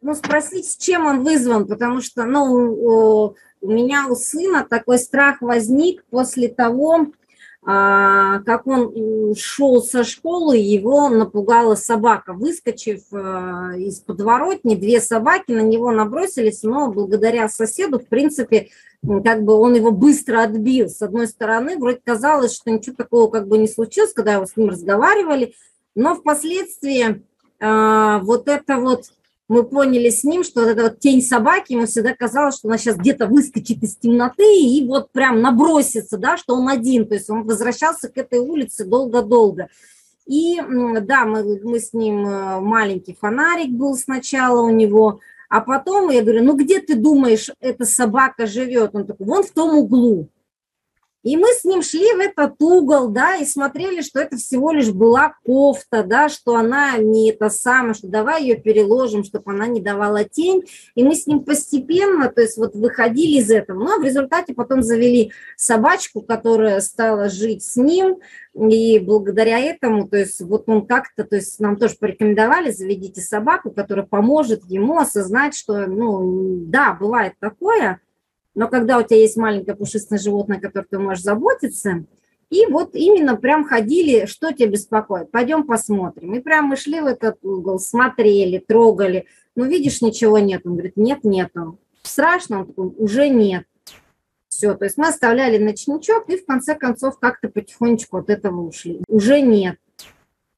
ну, 0.02 0.14
спросить, 0.14 0.70
с 0.70 0.76
чем 0.76 1.06
он 1.06 1.24
вызван, 1.24 1.66
потому 1.66 2.00
что, 2.00 2.24
ну, 2.24 3.34
у 3.60 3.70
меня 3.70 4.06
у 4.08 4.14
сына 4.14 4.66
такой 4.68 4.98
страх 4.98 5.40
возник 5.40 6.04
после 6.10 6.48
того, 6.48 7.08
а, 7.68 8.42
как 8.42 8.68
он 8.68 9.34
шел 9.34 9.82
со 9.82 10.04
школы, 10.04 10.56
его 10.56 11.08
напугала 11.08 11.74
собака. 11.74 12.32
Выскочив 12.32 13.00
а, 13.12 13.72
из 13.76 13.98
подворотни, 13.98 14.76
две 14.76 15.00
собаки 15.00 15.50
на 15.50 15.62
него 15.62 15.90
набросились, 15.90 16.62
но 16.62 16.92
благодаря 16.92 17.48
соседу, 17.48 17.98
в 17.98 18.06
принципе, 18.06 18.68
как 19.24 19.42
бы 19.42 19.54
он 19.54 19.74
его 19.74 19.90
быстро 19.90 20.42
отбил. 20.42 20.88
С 20.88 21.02
одной 21.02 21.26
стороны, 21.26 21.76
вроде 21.76 22.00
казалось, 22.04 22.54
что 22.54 22.70
ничего 22.70 22.94
такого 22.94 23.28
как 23.28 23.48
бы 23.48 23.58
не 23.58 23.66
случилось, 23.66 24.12
когда 24.12 24.34
его 24.34 24.46
с 24.46 24.56
ним 24.56 24.68
разговаривали, 24.68 25.54
но 25.96 26.14
впоследствии 26.14 27.24
а, 27.58 28.20
вот 28.20 28.46
это 28.46 28.76
вот 28.76 29.06
мы 29.48 29.62
поняли 29.64 30.10
с 30.10 30.24
ним, 30.24 30.42
что 30.42 30.62
вот 30.62 30.70
эта 30.70 30.82
вот 30.84 30.98
тень 30.98 31.22
собаки, 31.22 31.72
ему 31.72 31.86
всегда 31.86 32.14
казалось, 32.14 32.56
что 32.56 32.68
она 32.68 32.78
сейчас 32.78 32.96
где-то 32.96 33.26
выскочит 33.26 33.82
из 33.82 33.96
темноты 33.96 34.60
и 34.60 34.84
вот 34.86 35.12
прям 35.12 35.40
набросится, 35.40 36.18
да, 36.18 36.36
что 36.36 36.54
он 36.54 36.68
один. 36.68 37.06
То 37.06 37.14
есть 37.14 37.30
он 37.30 37.44
возвращался 37.44 38.08
к 38.08 38.18
этой 38.18 38.40
улице 38.40 38.84
долго-долго. 38.84 39.68
И 40.26 40.60
да, 41.02 41.24
мы, 41.24 41.60
мы 41.62 41.78
с 41.78 41.92
ним, 41.92 42.26
э, 42.26 42.60
маленький 42.60 43.16
фонарик 43.18 43.70
был 43.70 43.94
сначала 43.96 44.60
у 44.62 44.70
него, 44.70 45.20
а 45.48 45.60
потом 45.60 46.10
я 46.10 46.22
говорю, 46.22 46.42
ну 46.42 46.56
где 46.56 46.80
ты 46.80 46.96
думаешь, 46.96 47.50
эта 47.60 47.84
собака 47.84 48.46
живет? 48.46 48.90
Он 48.94 49.06
такой, 49.06 49.26
вон 49.26 49.44
в 49.44 49.50
том 49.52 49.78
углу. 49.78 50.28
И 51.26 51.36
мы 51.36 51.48
с 51.48 51.64
ним 51.64 51.82
шли 51.82 52.12
в 52.14 52.20
этот 52.20 52.54
угол, 52.62 53.08
да, 53.08 53.34
и 53.34 53.44
смотрели, 53.44 54.00
что 54.00 54.20
это 54.20 54.36
всего 54.36 54.70
лишь 54.70 54.92
была 54.92 55.34
кофта, 55.44 56.04
да, 56.04 56.28
что 56.28 56.54
она 56.54 56.98
не 56.98 57.30
это 57.30 57.50
самое, 57.50 57.94
что 57.94 58.06
давай 58.06 58.42
ее 58.42 58.54
переложим, 58.54 59.24
чтобы 59.24 59.50
она 59.50 59.66
не 59.66 59.80
давала 59.80 60.22
тень. 60.22 60.62
И 60.94 61.02
мы 61.02 61.16
с 61.16 61.26
ним 61.26 61.40
постепенно, 61.42 62.28
то 62.28 62.42
есть 62.42 62.56
вот 62.56 62.76
выходили 62.76 63.40
из 63.40 63.50
этого. 63.50 63.96
А 63.96 63.98
в 63.98 64.04
результате 64.04 64.54
потом 64.54 64.82
завели 64.82 65.32
собачку, 65.56 66.20
которая 66.22 66.80
стала 66.80 67.28
жить 67.28 67.64
с 67.64 67.74
ним, 67.74 68.18
и 68.54 69.00
благодаря 69.00 69.58
этому, 69.58 70.06
то 70.06 70.16
есть 70.16 70.40
вот 70.40 70.68
он 70.68 70.86
как-то, 70.86 71.24
то 71.24 71.34
есть 71.34 71.58
нам 71.58 71.76
тоже 71.76 71.96
порекомендовали, 71.98 72.70
заведите 72.70 73.20
собаку, 73.20 73.72
которая 73.72 74.06
поможет 74.06 74.62
ему 74.66 74.98
осознать, 74.98 75.56
что, 75.56 75.88
ну, 75.88 76.66
да, 76.68 76.94
бывает 76.94 77.32
такое, 77.40 78.00
но 78.56 78.68
когда 78.68 78.98
у 78.98 79.02
тебя 79.02 79.20
есть 79.20 79.36
маленькое 79.36 79.76
пушистое 79.76 80.18
животное, 80.18 80.58
которое 80.58 80.86
ты 80.86 80.98
можешь 80.98 81.22
заботиться, 81.22 82.06
и 82.48 82.64
вот 82.66 82.94
именно 82.94 83.36
прям 83.36 83.64
ходили, 83.64 84.24
что 84.24 84.52
тебя 84.52 84.70
беспокоит, 84.70 85.30
пойдем 85.30 85.64
посмотрим. 85.64 86.34
И 86.34 86.40
прям 86.40 86.66
мы 86.66 86.76
шли 86.76 87.00
в 87.00 87.06
этот 87.06 87.44
угол, 87.44 87.78
смотрели, 87.78 88.58
трогали. 88.58 89.26
Ну, 89.56 89.64
видишь, 89.64 90.00
ничего 90.00 90.38
нет. 90.38 90.62
Он 90.64 90.72
говорит, 90.72 90.96
нет, 90.96 91.22
нету. 91.22 91.78
Страшно? 92.02 92.60
Он 92.60 92.66
такой, 92.66 92.86
уже 92.96 93.28
нет. 93.28 93.64
Все, 94.48 94.74
то 94.74 94.86
есть 94.86 94.96
мы 94.96 95.08
оставляли 95.08 95.58
ночничок 95.58 96.30
и 96.30 96.38
в 96.38 96.46
конце 96.46 96.74
концов 96.74 97.18
как-то 97.18 97.48
потихонечку 97.48 98.16
от 98.16 98.30
этого 98.30 98.62
ушли. 98.62 99.02
Уже 99.06 99.42
нет. 99.42 99.76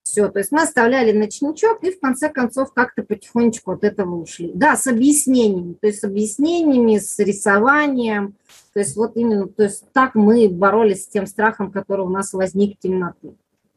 Все, 0.09 0.31
то 0.31 0.39
есть 0.39 0.53
мы 0.53 0.63
оставляли 0.63 1.13
ночничок 1.13 1.85
и 1.85 1.91
в 1.91 2.01
конце 2.01 2.31
концов 2.31 2.73
как-то 2.73 3.03
потихонечку 3.03 3.73
от 3.73 3.85
этого 3.85 4.15
ушли. 4.15 4.51
Да, 4.55 4.75
с 4.75 4.87
объяснениями, 4.87 5.75
то 5.75 5.87
есть 5.87 6.01
с 6.01 6.05
объяснениями, 6.05 6.97
с 6.97 7.19
рисованием. 7.19 8.35
То 8.73 8.81
есть 8.81 8.97
вот 8.97 9.19
именно, 9.19 9.49
то 9.49 9.65
есть 9.65 9.85
так 9.93 10.15
мы 10.15 10.49
боролись 10.49 11.05
с 11.05 11.09
тем 11.09 11.27
страхом, 11.27 11.71
который 11.71 12.07
у 12.07 12.09
нас 12.09 12.33
возник 12.33 12.79
темноты. 12.79 13.35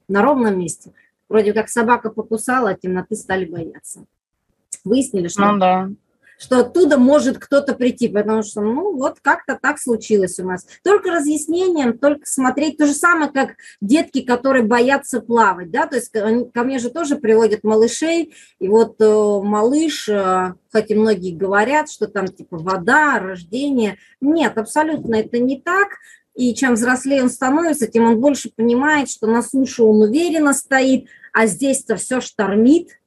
На 0.08 0.22
ровном 0.22 0.58
месте. 0.58 0.94
Вроде 1.28 1.52
как 1.52 1.68
собака 1.68 2.10
покусала, 2.10 2.70
а 2.70 2.76
темноты 2.76 3.18
стали 3.18 3.44
бояться. 3.44 4.06
Выяснили, 4.86 5.28
что... 5.28 5.52
Ну 5.52 5.58
да 5.60 5.90
что 6.42 6.60
оттуда 6.60 6.98
может 6.98 7.38
кто-то 7.38 7.76
прийти, 7.76 8.08
потому 8.08 8.42
что, 8.42 8.62
ну, 8.62 8.98
вот 8.98 9.20
как-то 9.22 9.60
так 9.62 9.78
случилось 9.78 10.40
у 10.40 10.46
нас. 10.46 10.66
Только 10.84 11.12
разъяснением, 11.12 11.98
только 12.00 12.26
смотреть, 12.26 12.78
то 12.78 12.88
же 12.88 12.94
самое, 12.94 13.32
как 13.32 13.52
детки, 13.80 14.22
которые 14.22 14.64
боятся 14.64 15.22
плавать, 15.22 15.70
да, 15.70 15.86
то 15.86 15.98
есть 15.98 16.12
ко 16.12 16.64
мне 16.64 16.80
же 16.80 16.90
тоже 16.90 17.18
приводят 17.18 17.64
малышей, 17.64 18.34
и 18.60 18.68
вот 18.68 18.96
э, 19.00 19.06
малыш, 19.44 20.10
э, 20.10 20.56
хотя 20.72 20.96
многие 20.96 21.36
говорят, 21.36 21.92
что 21.92 22.08
там 22.08 22.28
типа 22.28 22.58
вода, 22.58 23.20
рождение, 23.20 23.98
нет, 24.20 24.58
абсолютно 24.58 25.16
это 25.16 25.38
не 25.38 25.62
так, 25.62 25.90
и 26.34 26.56
чем 26.56 26.74
взрослее 26.74 27.22
он 27.22 27.30
становится, 27.30 27.88
тем 27.88 28.06
он 28.06 28.20
больше 28.20 28.50
понимает, 28.56 29.10
что 29.10 29.28
на 29.28 29.44
суше 29.44 29.84
он 29.84 30.02
уверенно 30.02 30.54
стоит, 30.54 31.06
а 31.34 31.46
здесь-то 31.46 31.98
все 31.98 32.20
штормит, 32.20 33.01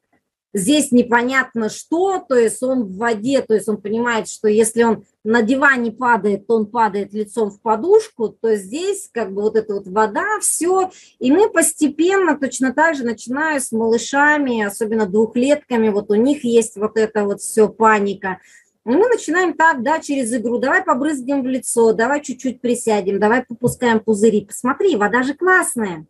здесь 0.55 0.93
непонятно 0.93 1.69
что, 1.69 2.25
то 2.27 2.37
есть 2.37 2.63
он 2.63 2.85
в 2.85 2.97
воде, 2.97 3.43
то 3.43 3.55
есть 3.55 3.69
он 3.69 3.77
понимает, 3.77 4.29
что 4.29 4.49
если 4.49 4.85
он 4.85 5.05
на 5.25 5.43
диване 5.43 5.91
падает, 5.91 6.47
то 6.47 6.55
он 6.55 6.67
падает 6.67 7.13
лицом 7.13 7.51
в 7.51 7.61
подушку, 7.61 8.29
то 8.29 8.55
здесь 8.55 9.11
как 9.13 9.35
бы 9.35 9.43
вот 9.43 9.57
эта 9.57 9.75
вот 9.75 9.87
вода, 9.89 10.25
все. 10.41 10.91
И 11.19 11.33
мы 11.33 11.51
постепенно 11.51 12.39
точно 12.39 12.73
так 12.73 12.95
же, 12.95 13.05
начиная 13.05 13.59
с 13.59 13.73
малышами, 13.73 14.63
особенно 14.63 15.07
двухлетками, 15.07 15.89
вот 15.89 16.11
у 16.11 16.15
них 16.15 16.45
есть 16.45 16.77
вот 16.77 16.97
это 16.97 17.25
вот 17.25 17.41
все 17.41 17.69
паника. 17.69 18.39
И 18.87 18.91
мы 18.91 19.09
начинаем 19.09 19.55
так, 19.55 19.83
да, 19.83 19.99
через 19.99 20.33
игру, 20.35 20.59
давай 20.59 20.85
побрызгаем 20.85 21.43
в 21.43 21.47
лицо, 21.47 21.93
давай 21.95 22.23
чуть-чуть 22.23 22.61
присядем, 22.61 23.19
давай 23.19 23.43
попускаем 23.43 23.99
пузыри. 23.99 24.45
Посмотри, 24.45 24.95
вода 24.95 25.23
же 25.23 25.35
классная. 25.35 26.07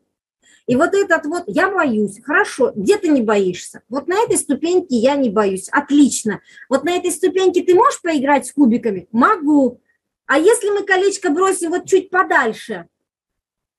И 0.67 0.77
вот 0.77 0.95
этот 0.95 1.27
вот, 1.27 1.45
я 1.47 1.71
боюсь, 1.71 2.23
хорошо, 2.23 2.73
где 2.75 2.97
ты 2.97 3.09
не 3.09 3.21
боишься? 3.21 3.83
Вот 3.89 4.09
на 4.09 4.15
этой 4.15 4.39
ступеньке 4.39 4.97
я 4.97 5.15
не 5.15 5.29
боюсь, 5.29 5.69
отлично. 5.69 6.41
Вот 6.71 6.85
на 6.85 6.97
этой 6.97 7.11
ступеньке 7.11 7.63
ты 7.63 7.75
можешь 7.75 8.01
поиграть 8.01 8.47
с 8.47 8.53
кубиками? 8.53 9.07
Могу. 9.13 9.81
А 10.27 10.39
если 10.39 10.71
мы 10.71 10.85
колечко 10.85 11.29
бросим 11.29 11.71
вот 11.71 11.87
чуть 11.87 12.09
подальше, 12.09 12.89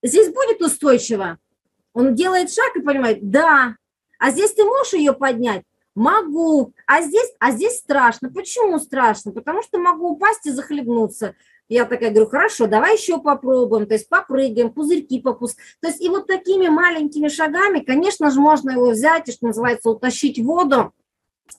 здесь 0.03 0.31
будет 0.31 0.61
устойчиво? 0.61 1.39
Он 1.93 2.13
делает 2.13 2.53
шаг 2.53 2.75
и 2.75 2.81
понимает, 2.81 3.31
да. 3.31 3.77
А 4.19 4.29
здесь 4.29 4.53
ты 4.53 4.63
можешь 4.63 4.93
ее 4.93 5.13
поднять? 5.13 5.63
Могу. 5.95 6.73
А 6.86 7.01
здесь, 7.01 7.31
а 7.39 7.51
здесь 7.51 7.79
страшно. 7.79 8.29
Почему 8.29 8.77
страшно? 8.79 9.31
Потому 9.31 9.63
что 9.63 9.79
могу 9.79 10.09
упасть 10.09 10.45
и 10.45 10.51
захлебнуться. 10.51 11.36
Я 11.68 11.86
такая 11.86 12.11
говорю, 12.11 12.30
хорошо, 12.30 12.68
давай 12.68 12.95
еще 12.95 13.20
попробуем, 13.20 13.88
то 13.88 13.95
есть 13.95 14.07
попрыгаем, 14.07 14.72
пузырьки 14.72 15.20
попуск. 15.20 15.57
То 15.82 15.88
есть 15.88 16.01
и 16.01 16.09
вот 16.09 16.28
такими 16.28 16.68
маленькими 16.68 17.28
шагами, 17.28 17.80
конечно 17.80 18.30
же, 18.30 18.39
можно 18.39 18.72
его 18.72 18.91
взять 18.91 19.28
и, 19.30 19.32
что 19.32 19.47
называется, 19.47 19.89
утащить 19.89 20.38
в 20.38 20.43
воду, 20.43 20.93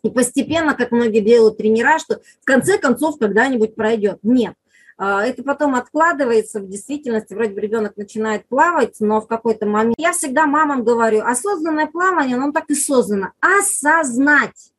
и 0.03 0.11
постепенно, 0.11 0.75
как 0.75 0.93
многие 0.93 1.21
делают 1.21 1.59
тренера, 1.59 1.99
что 1.99 2.21
в 2.41 2.45
конце 2.45 2.79
концов 2.79 3.19
когда-нибудь 3.19 3.75
пройдет. 3.75 4.19
Нет. 4.23 4.55
А, 4.99 5.25
это 5.25 5.43
потом 5.43 5.75
откладывается 5.75 6.61
в 6.61 6.69
действительности, 6.69 7.35
вроде 7.35 7.53
бы 7.53 7.61
ребенок 7.61 7.97
начинает 7.97 8.47
плавать, 8.49 8.97
но 9.01 9.21
в 9.21 9.27
какой-то 9.27 9.67
момент... 9.67 9.97
Я 9.99 10.13
всегда 10.13 10.47
мамам 10.47 10.85
говорю, 10.85 11.23
осознанное 11.23 11.87
плавание, 11.87 12.37
оно 12.37 12.53
так 12.53 12.71
и 12.71 12.75
создано. 12.75 13.33
Осознать 13.41 14.73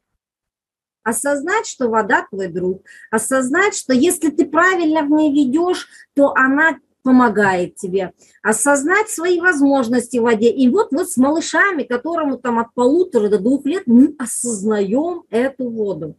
осознать, 1.07 1.65
что 1.65 1.87
вода 1.87 2.27
твой 2.29 2.47
друг, 2.47 2.83
осознать, 3.11 3.75
что 3.75 3.93
если 3.93 4.29
ты 4.29 4.45
правильно 4.45 5.03
в 5.03 5.09
ней 5.09 5.31
ведешь, 5.31 5.87
то 6.13 6.33
она 6.35 6.79
помогает 7.01 7.75
тебе, 7.75 8.11
осознать 8.43 9.09
свои 9.09 9.39
возможности 9.39 10.17
в 10.17 10.23
воде. 10.23 10.49
И 10.49 10.67
вот, 10.67 10.89
вот 10.91 11.09
с 11.09 11.15
малышами, 11.15 11.83
которому 11.83 12.37
там 12.37 12.59
от 12.59 12.73
полутора 12.73 13.29
до 13.29 13.39
двух 13.39 13.65
лет, 13.65 13.83
мы 13.85 14.13
осознаем 14.19 15.23
эту 15.29 15.69
воду. 15.69 16.17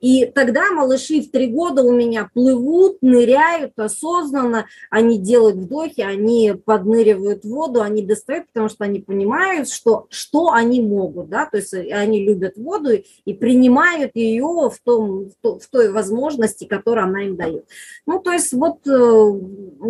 И 0.00 0.24
тогда 0.26 0.70
малыши 0.72 1.20
в 1.20 1.30
три 1.30 1.48
года 1.48 1.82
у 1.82 1.92
меня 1.92 2.28
плывут, 2.32 2.98
ныряют 3.02 3.78
осознанно, 3.78 4.66
они 4.90 5.18
делают 5.18 5.56
вдохи, 5.56 6.00
они 6.00 6.54
подныривают 6.64 7.44
в 7.44 7.48
воду, 7.48 7.82
они 7.82 8.02
достают, 8.02 8.46
потому 8.48 8.68
что 8.68 8.84
они 8.84 9.00
понимают, 9.00 9.68
что, 9.68 10.06
что 10.08 10.52
они 10.52 10.80
могут, 10.80 11.28
да, 11.28 11.46
то 11.46 11.58
есть 11.58 11.74
они 11.74 12.24
любят 12.24 12.56
воду 12.56 12.90
и 13.24 13.34
принимают 13.34 14.12
ее 14.14 14.70
в, 14.70 14.78
том, 14.82 15.30
в 15.42 15.66
той 15.70 15.92
возможности, 15.92 16.64
которую 16.64 17.04
она 17.04 17.22
им 17.24 17.36
дает. 17.36 17.66
Ну, 18.06 18.20
то 18.20 18.32
есть 18.32 18.52
вот 18.52 18.86
э, 18.86 19.32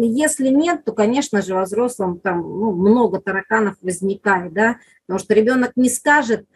если 0.02 0.48
нет, 0.48 0.84
то, 0.84 0.92
конечно 0.92 1.40
же, 1.40 1.54
во 1.54 1.64
взрослом 1.64 2.18
там 2.18 2.40
ну, 2.40 2.72
много 2.72 3.20
тараканов 3.20 3.76
возникает, 3.80 4.52
да, 4.52 4.76
потому 5.06 5.20
что 5.20 5.34
ребенок 5.34 5.72
не 5.76 5.88
скажет, 5.88 6.46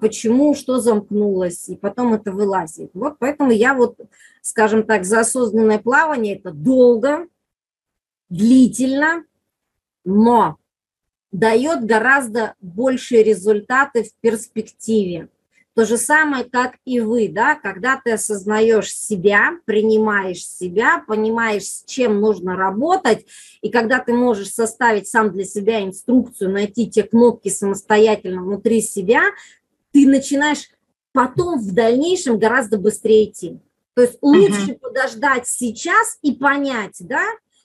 почему, 0.00 0.54
что 0.54 0.80
замкнулось, 0.80 1.68
и 1.68 1.76
потом 1.76 2.14
это 2.14 2.32
вылазит. 2.32 2.90
Вот 2.94 3.16
поэтому 3.18 3.50
я 3.50 3.74
вот, 3.74 3.98
скажем 4.42 4.82
так, 4.84 5.04
за 5.04 5.20
осознанное 5.20 5.78
плавание 5.78 6.36
это 6.36 6.50
долго, 6.50 7.26
длительно, 8.28 9.24
но 10.04 10.56
дает 11.32 11.84
гораздо 11.84 12.54
большие 12.60 13.22
результаты 13.22 14.04
в 14.04 14.14
перспективе. 14.20 15.28
То 15.74 15.86
же 15.86 15.96
самое, 15.96 16.44
как 16.44 16.74
и 16.84 17.00
вы, 17.00 17.28
да, 17.28 17.54
когда 17.54 17.98
ты 18.02 18.12
осознаешь 18.12 18.94
себя, 18.94 19.52
принимаешь 19.64 20.46
себя, 20.46 21.02
понимаешь, 21.06 21.64
с 21.64 21.84
чем 21.86 22.20
нужно 22.20 22.56
работать, 22.56 23.26
и 23.62 23.70
когда 23.70 23.98
ты 23.98 24.12
можешь 24.12 24.50
составить 24.50 25.08
сам 25.08 25.32
для 25.32 25.44
себя 25.44 25.82
инструкцию, 25.82 26.50
найти 26.50 26.90
те 26.90 27.04
кнопки 27.04 27.48
самостоятельно 27.48 28.42
внутри 28.42 28.82
себя, 28.82 29.22
ты 29.92 30.06
начинаешь 30.06 30.70
потом 31.12 31.58
в 31.60 31.72
дальнейшем 31.72 32.38
гораздо 32.38 32.78
быстрее 32.78 33.30
идти. 33.30 33.60
То 33.94 34.02
есть 34.02 34.18
лучше 34.22 34.72
uh-huh. 34.72 34.78
подождать 34.78 35.46
сейчас 35.46 36.18
и 36.22 36.32
понять, 36.32 36.96
да, 37.00 37.24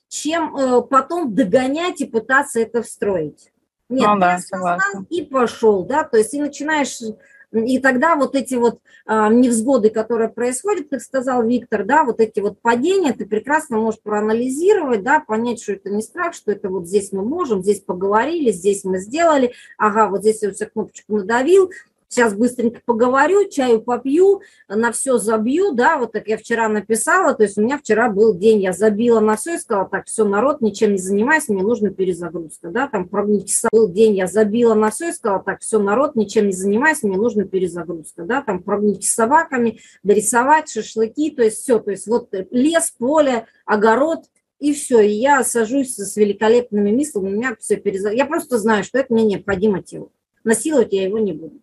чем 0.10 0.56
э, 0.56 0.82
потом 0.82 1.34
догонять 1.34 2.02
и 2.02 2.06
пытаться 2.06 2.60
это 2.60 2.82
встроить. 2.82 3.52
Нет, 3.90 4.08
ну, 4.08 4.20
да, 4.20 4.40
согласна. 4.40 5.06
и 5.10 5.22
пошел, 5.24 5.86
да, 5.86 6.04
то 6.04 6.18
есть 6.18 6.34
и 6.34 6.42
начинаешь, 6.42 7.00
и 7.54 7.80
тогда 7.80 8.18
вот 8.18 8.36
эти 8.36 8.56
вот 8.56 8.80
э, 9.06 9.28
невзгоды, 9.32 9.90
которые 9.90 10.28
происходят, 10.28 10.90
как 10.90 11.02
сказал 11.02 11.46
Виктор, 11.48 11.86
да, 11.86 12.04
вот 12.04 12.20
эти 12.20 12.42
вот 12.42 12.60
падения, 12.60 13.14
ты 13.14 13.26
прекрасно 13.26 13.78
можешь 13.78 14.02
проанализировать, 14.02 15.04
да, 15.04 15.22
понять, 15.22 15.62
что 15.62 15.74
это 15.74 15.90
не 15.90 16.02
страх, 16.02 16.34
что 16.34 16.52
это 16.52 16.68
вот 16.68 16.88
здесь 16.88 17.14
мы 17.14 17.24
можем, 17.24 17.64
здесь 17.64 17.80
поговорили, 17.80 18.52
здесь 18.52 18.84
мы 18.84 19.00
сделали, 19.00 19.54
ага, 19.78 20.10
вот 20.10 20.22
здесь 20.22 20.42
я 20.42 20.52
все 20.52 20.66
кнопочку 20.66 21.16
надавил, 21.16 21.72
сейчас 22.18 22.34
быстренько 22.34 22.82
поговорю, 22.84 23.48
чаю 23.48 23.80
попью, 23.80 24.42
на 24.68 24.92
все 24.92 25.20
забью, 25.20 25.74
да, 25.74 25.98
вот 25.98 26.14
так 26.14 26.28
я 26.28 26.38
вчера 26.38 26.68
написала, 26.68 27.36
то 27.36 27.44
есть 27.44 27.60
у 27.60 27.62
меня 27.62 27.78
вчера 27.78 28.10
был 28.10 28.36
день, 28.36 28.60
я 28.60 28.74
забила 28.74 29.20
на 29.20 29.36
все 29.36 29.56
и 29.56 29.58
сказала, 29.60 29.88
так, 29.88 30.08
все, 30.08 30.26
народ, 30.26 30.62
ничем 30.62 30.94
не 30.94 30.98
занимайся, 30.98 31.54
мне 31.54 31.62
нужна 31.62 31.92
перезагрузка, 31.92 32.70
да, 32.70 32.88
там 32.88 33.08
прогулки, 33.08 33.54
был 33.72 33.92
день, 33.92 34.16
я 34.18 34.26
забила 34.26 34.74
на 34.74 34.90
все 34.90 35.10
и 35.10 35.12
сказала, 35.12 35.44
так, 35.44 35.62
все, 35.62 35.78
народ, 35.78 36.16
ничем 36.16 36.48
не 36.48 36.54
занимайся, 36.54 37.08
мне 37.08 37.18
нужна 37.18 37.44
перезагрузка, 37.44 38.24
да, 38.24 38.42
там 38.42 38.64
прогулки 38.64 39.06
с 39.06 39.14
собаками, 39.14 39.80
дорисовать, 40.02 40.72
шашлыки, 40.72 41.30
то 41.30 41.44
есть 41.44 41.58
все, 41.58 41.78
то 41.78 41.92
есть 41.92 42.08
вот 42.08 42.34
лес, 42.50 42.96
поле, 42.98 43.46
огород, 43.66 44.24
и 44.58 44.74
все, 44.74 45.02
и 45.02 45.12
я 45.12 45.44
сажусь 45.44 45.96
с 45.96 46.18
великолепными 46.18 46.92
мыслями, 46.92 47.28
у 47.28 47.30
меня 47.30 47.56
все 47.60 47.76
перезагрузка, 47.76 48.18
я 48.18 48.26
просто 48.26 48.58
знаю, 48.58 48.84
что 48.84 48.98
это 48.98 49.14
мне 49.14 49.24
необходимо 49.24 49.84
телу, 49.84 50.12
насиловать 50.44 50.94
я 50.94 51.04
его 51.04 51.20
не 51.20 51.34
буду. 51.34 51.62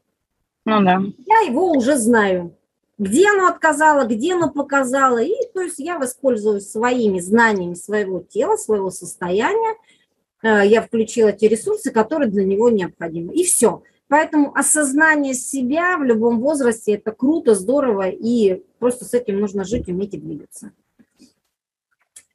Ну 0.65 0.83
да. 0.83 1.03
Я 1.27 1.41
его 1.49 1.71
уже 1.73 1.97
знаю. 1.97 2.57
Где 2.97 3.29
оно 3.29 3.49
отказало, 3.49 4.07
где 4.07 4.35
оно 4.35 4.51
показало. 4.51 5.19
И 5.19 5.35
то 5.53 5.61
есть 5.61 5.79
я 5.79 5.99
воспользуюсь 5.99 6.71
своими 6.71 7.21
знаниями 7.21 7.75
своего 7.75 8.21
тела, 8.21 8.57
своего 8.57 8.91
состояния. 8.91 9.77
Э, 10.43 10.67
я 10.67 10.81
включила 10.81 11.33
те 11.33 11.49
ресурсы, 11.49 11.91
которые 11.91 12.31
для 12.31 12.45
него 12.45 12.71
необходимы. 12.71 13.35
И 13.35 13.45
все. 13.45 13.83
Поэтому 14.09 14.55
осознание 14.55 15.35
себя 15.35 15.97
в 15.99 16.05
любом 16.05 16.41
возрасте– 16.41 16.93
это 16.95 17.11
круто, 17.13 17.55
здорово, 17.55 18.11
и 18.11 18.63
просто 18.79 19.05
с 19.05 19.15
этим 19.15 19.41
нужно 19.41 19.65
жить, 19.65 19.89
уметь 19.89 20.15
и 20.15 20.19
двигаться. 20.19 20.73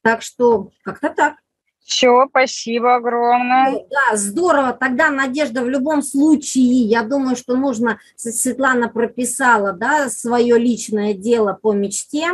Так 0.02 0.22
что 0.22 0.72
как-то 0.84 1.10
так. 1.10 1.36
Все, 1.84 2.28
спасибо 2.30 2.96
огромное. 2.96 3.72
Ну, 3.72 3.88
да, 3.90 4.16
здорово. 4.16 4.74
Тогда, 4.74 5.10
Надежда, 5.10 5.64
в 5.64 5.70
любом 5.70 6.02
случае, 6.02 6.84
я 6.84 7.04
думаю, 7.04 7.36
что 7.36 7.56
нужно, 7.56 8.00
Светлана 8.16 8.90
прописала, 8.90 9.74
да, 9.74 10.10
свое 10.10 10.58
личное 10.58 11.14
дело 11.14 11.58
по 11.60 11.74
мечте. 11.74 12.32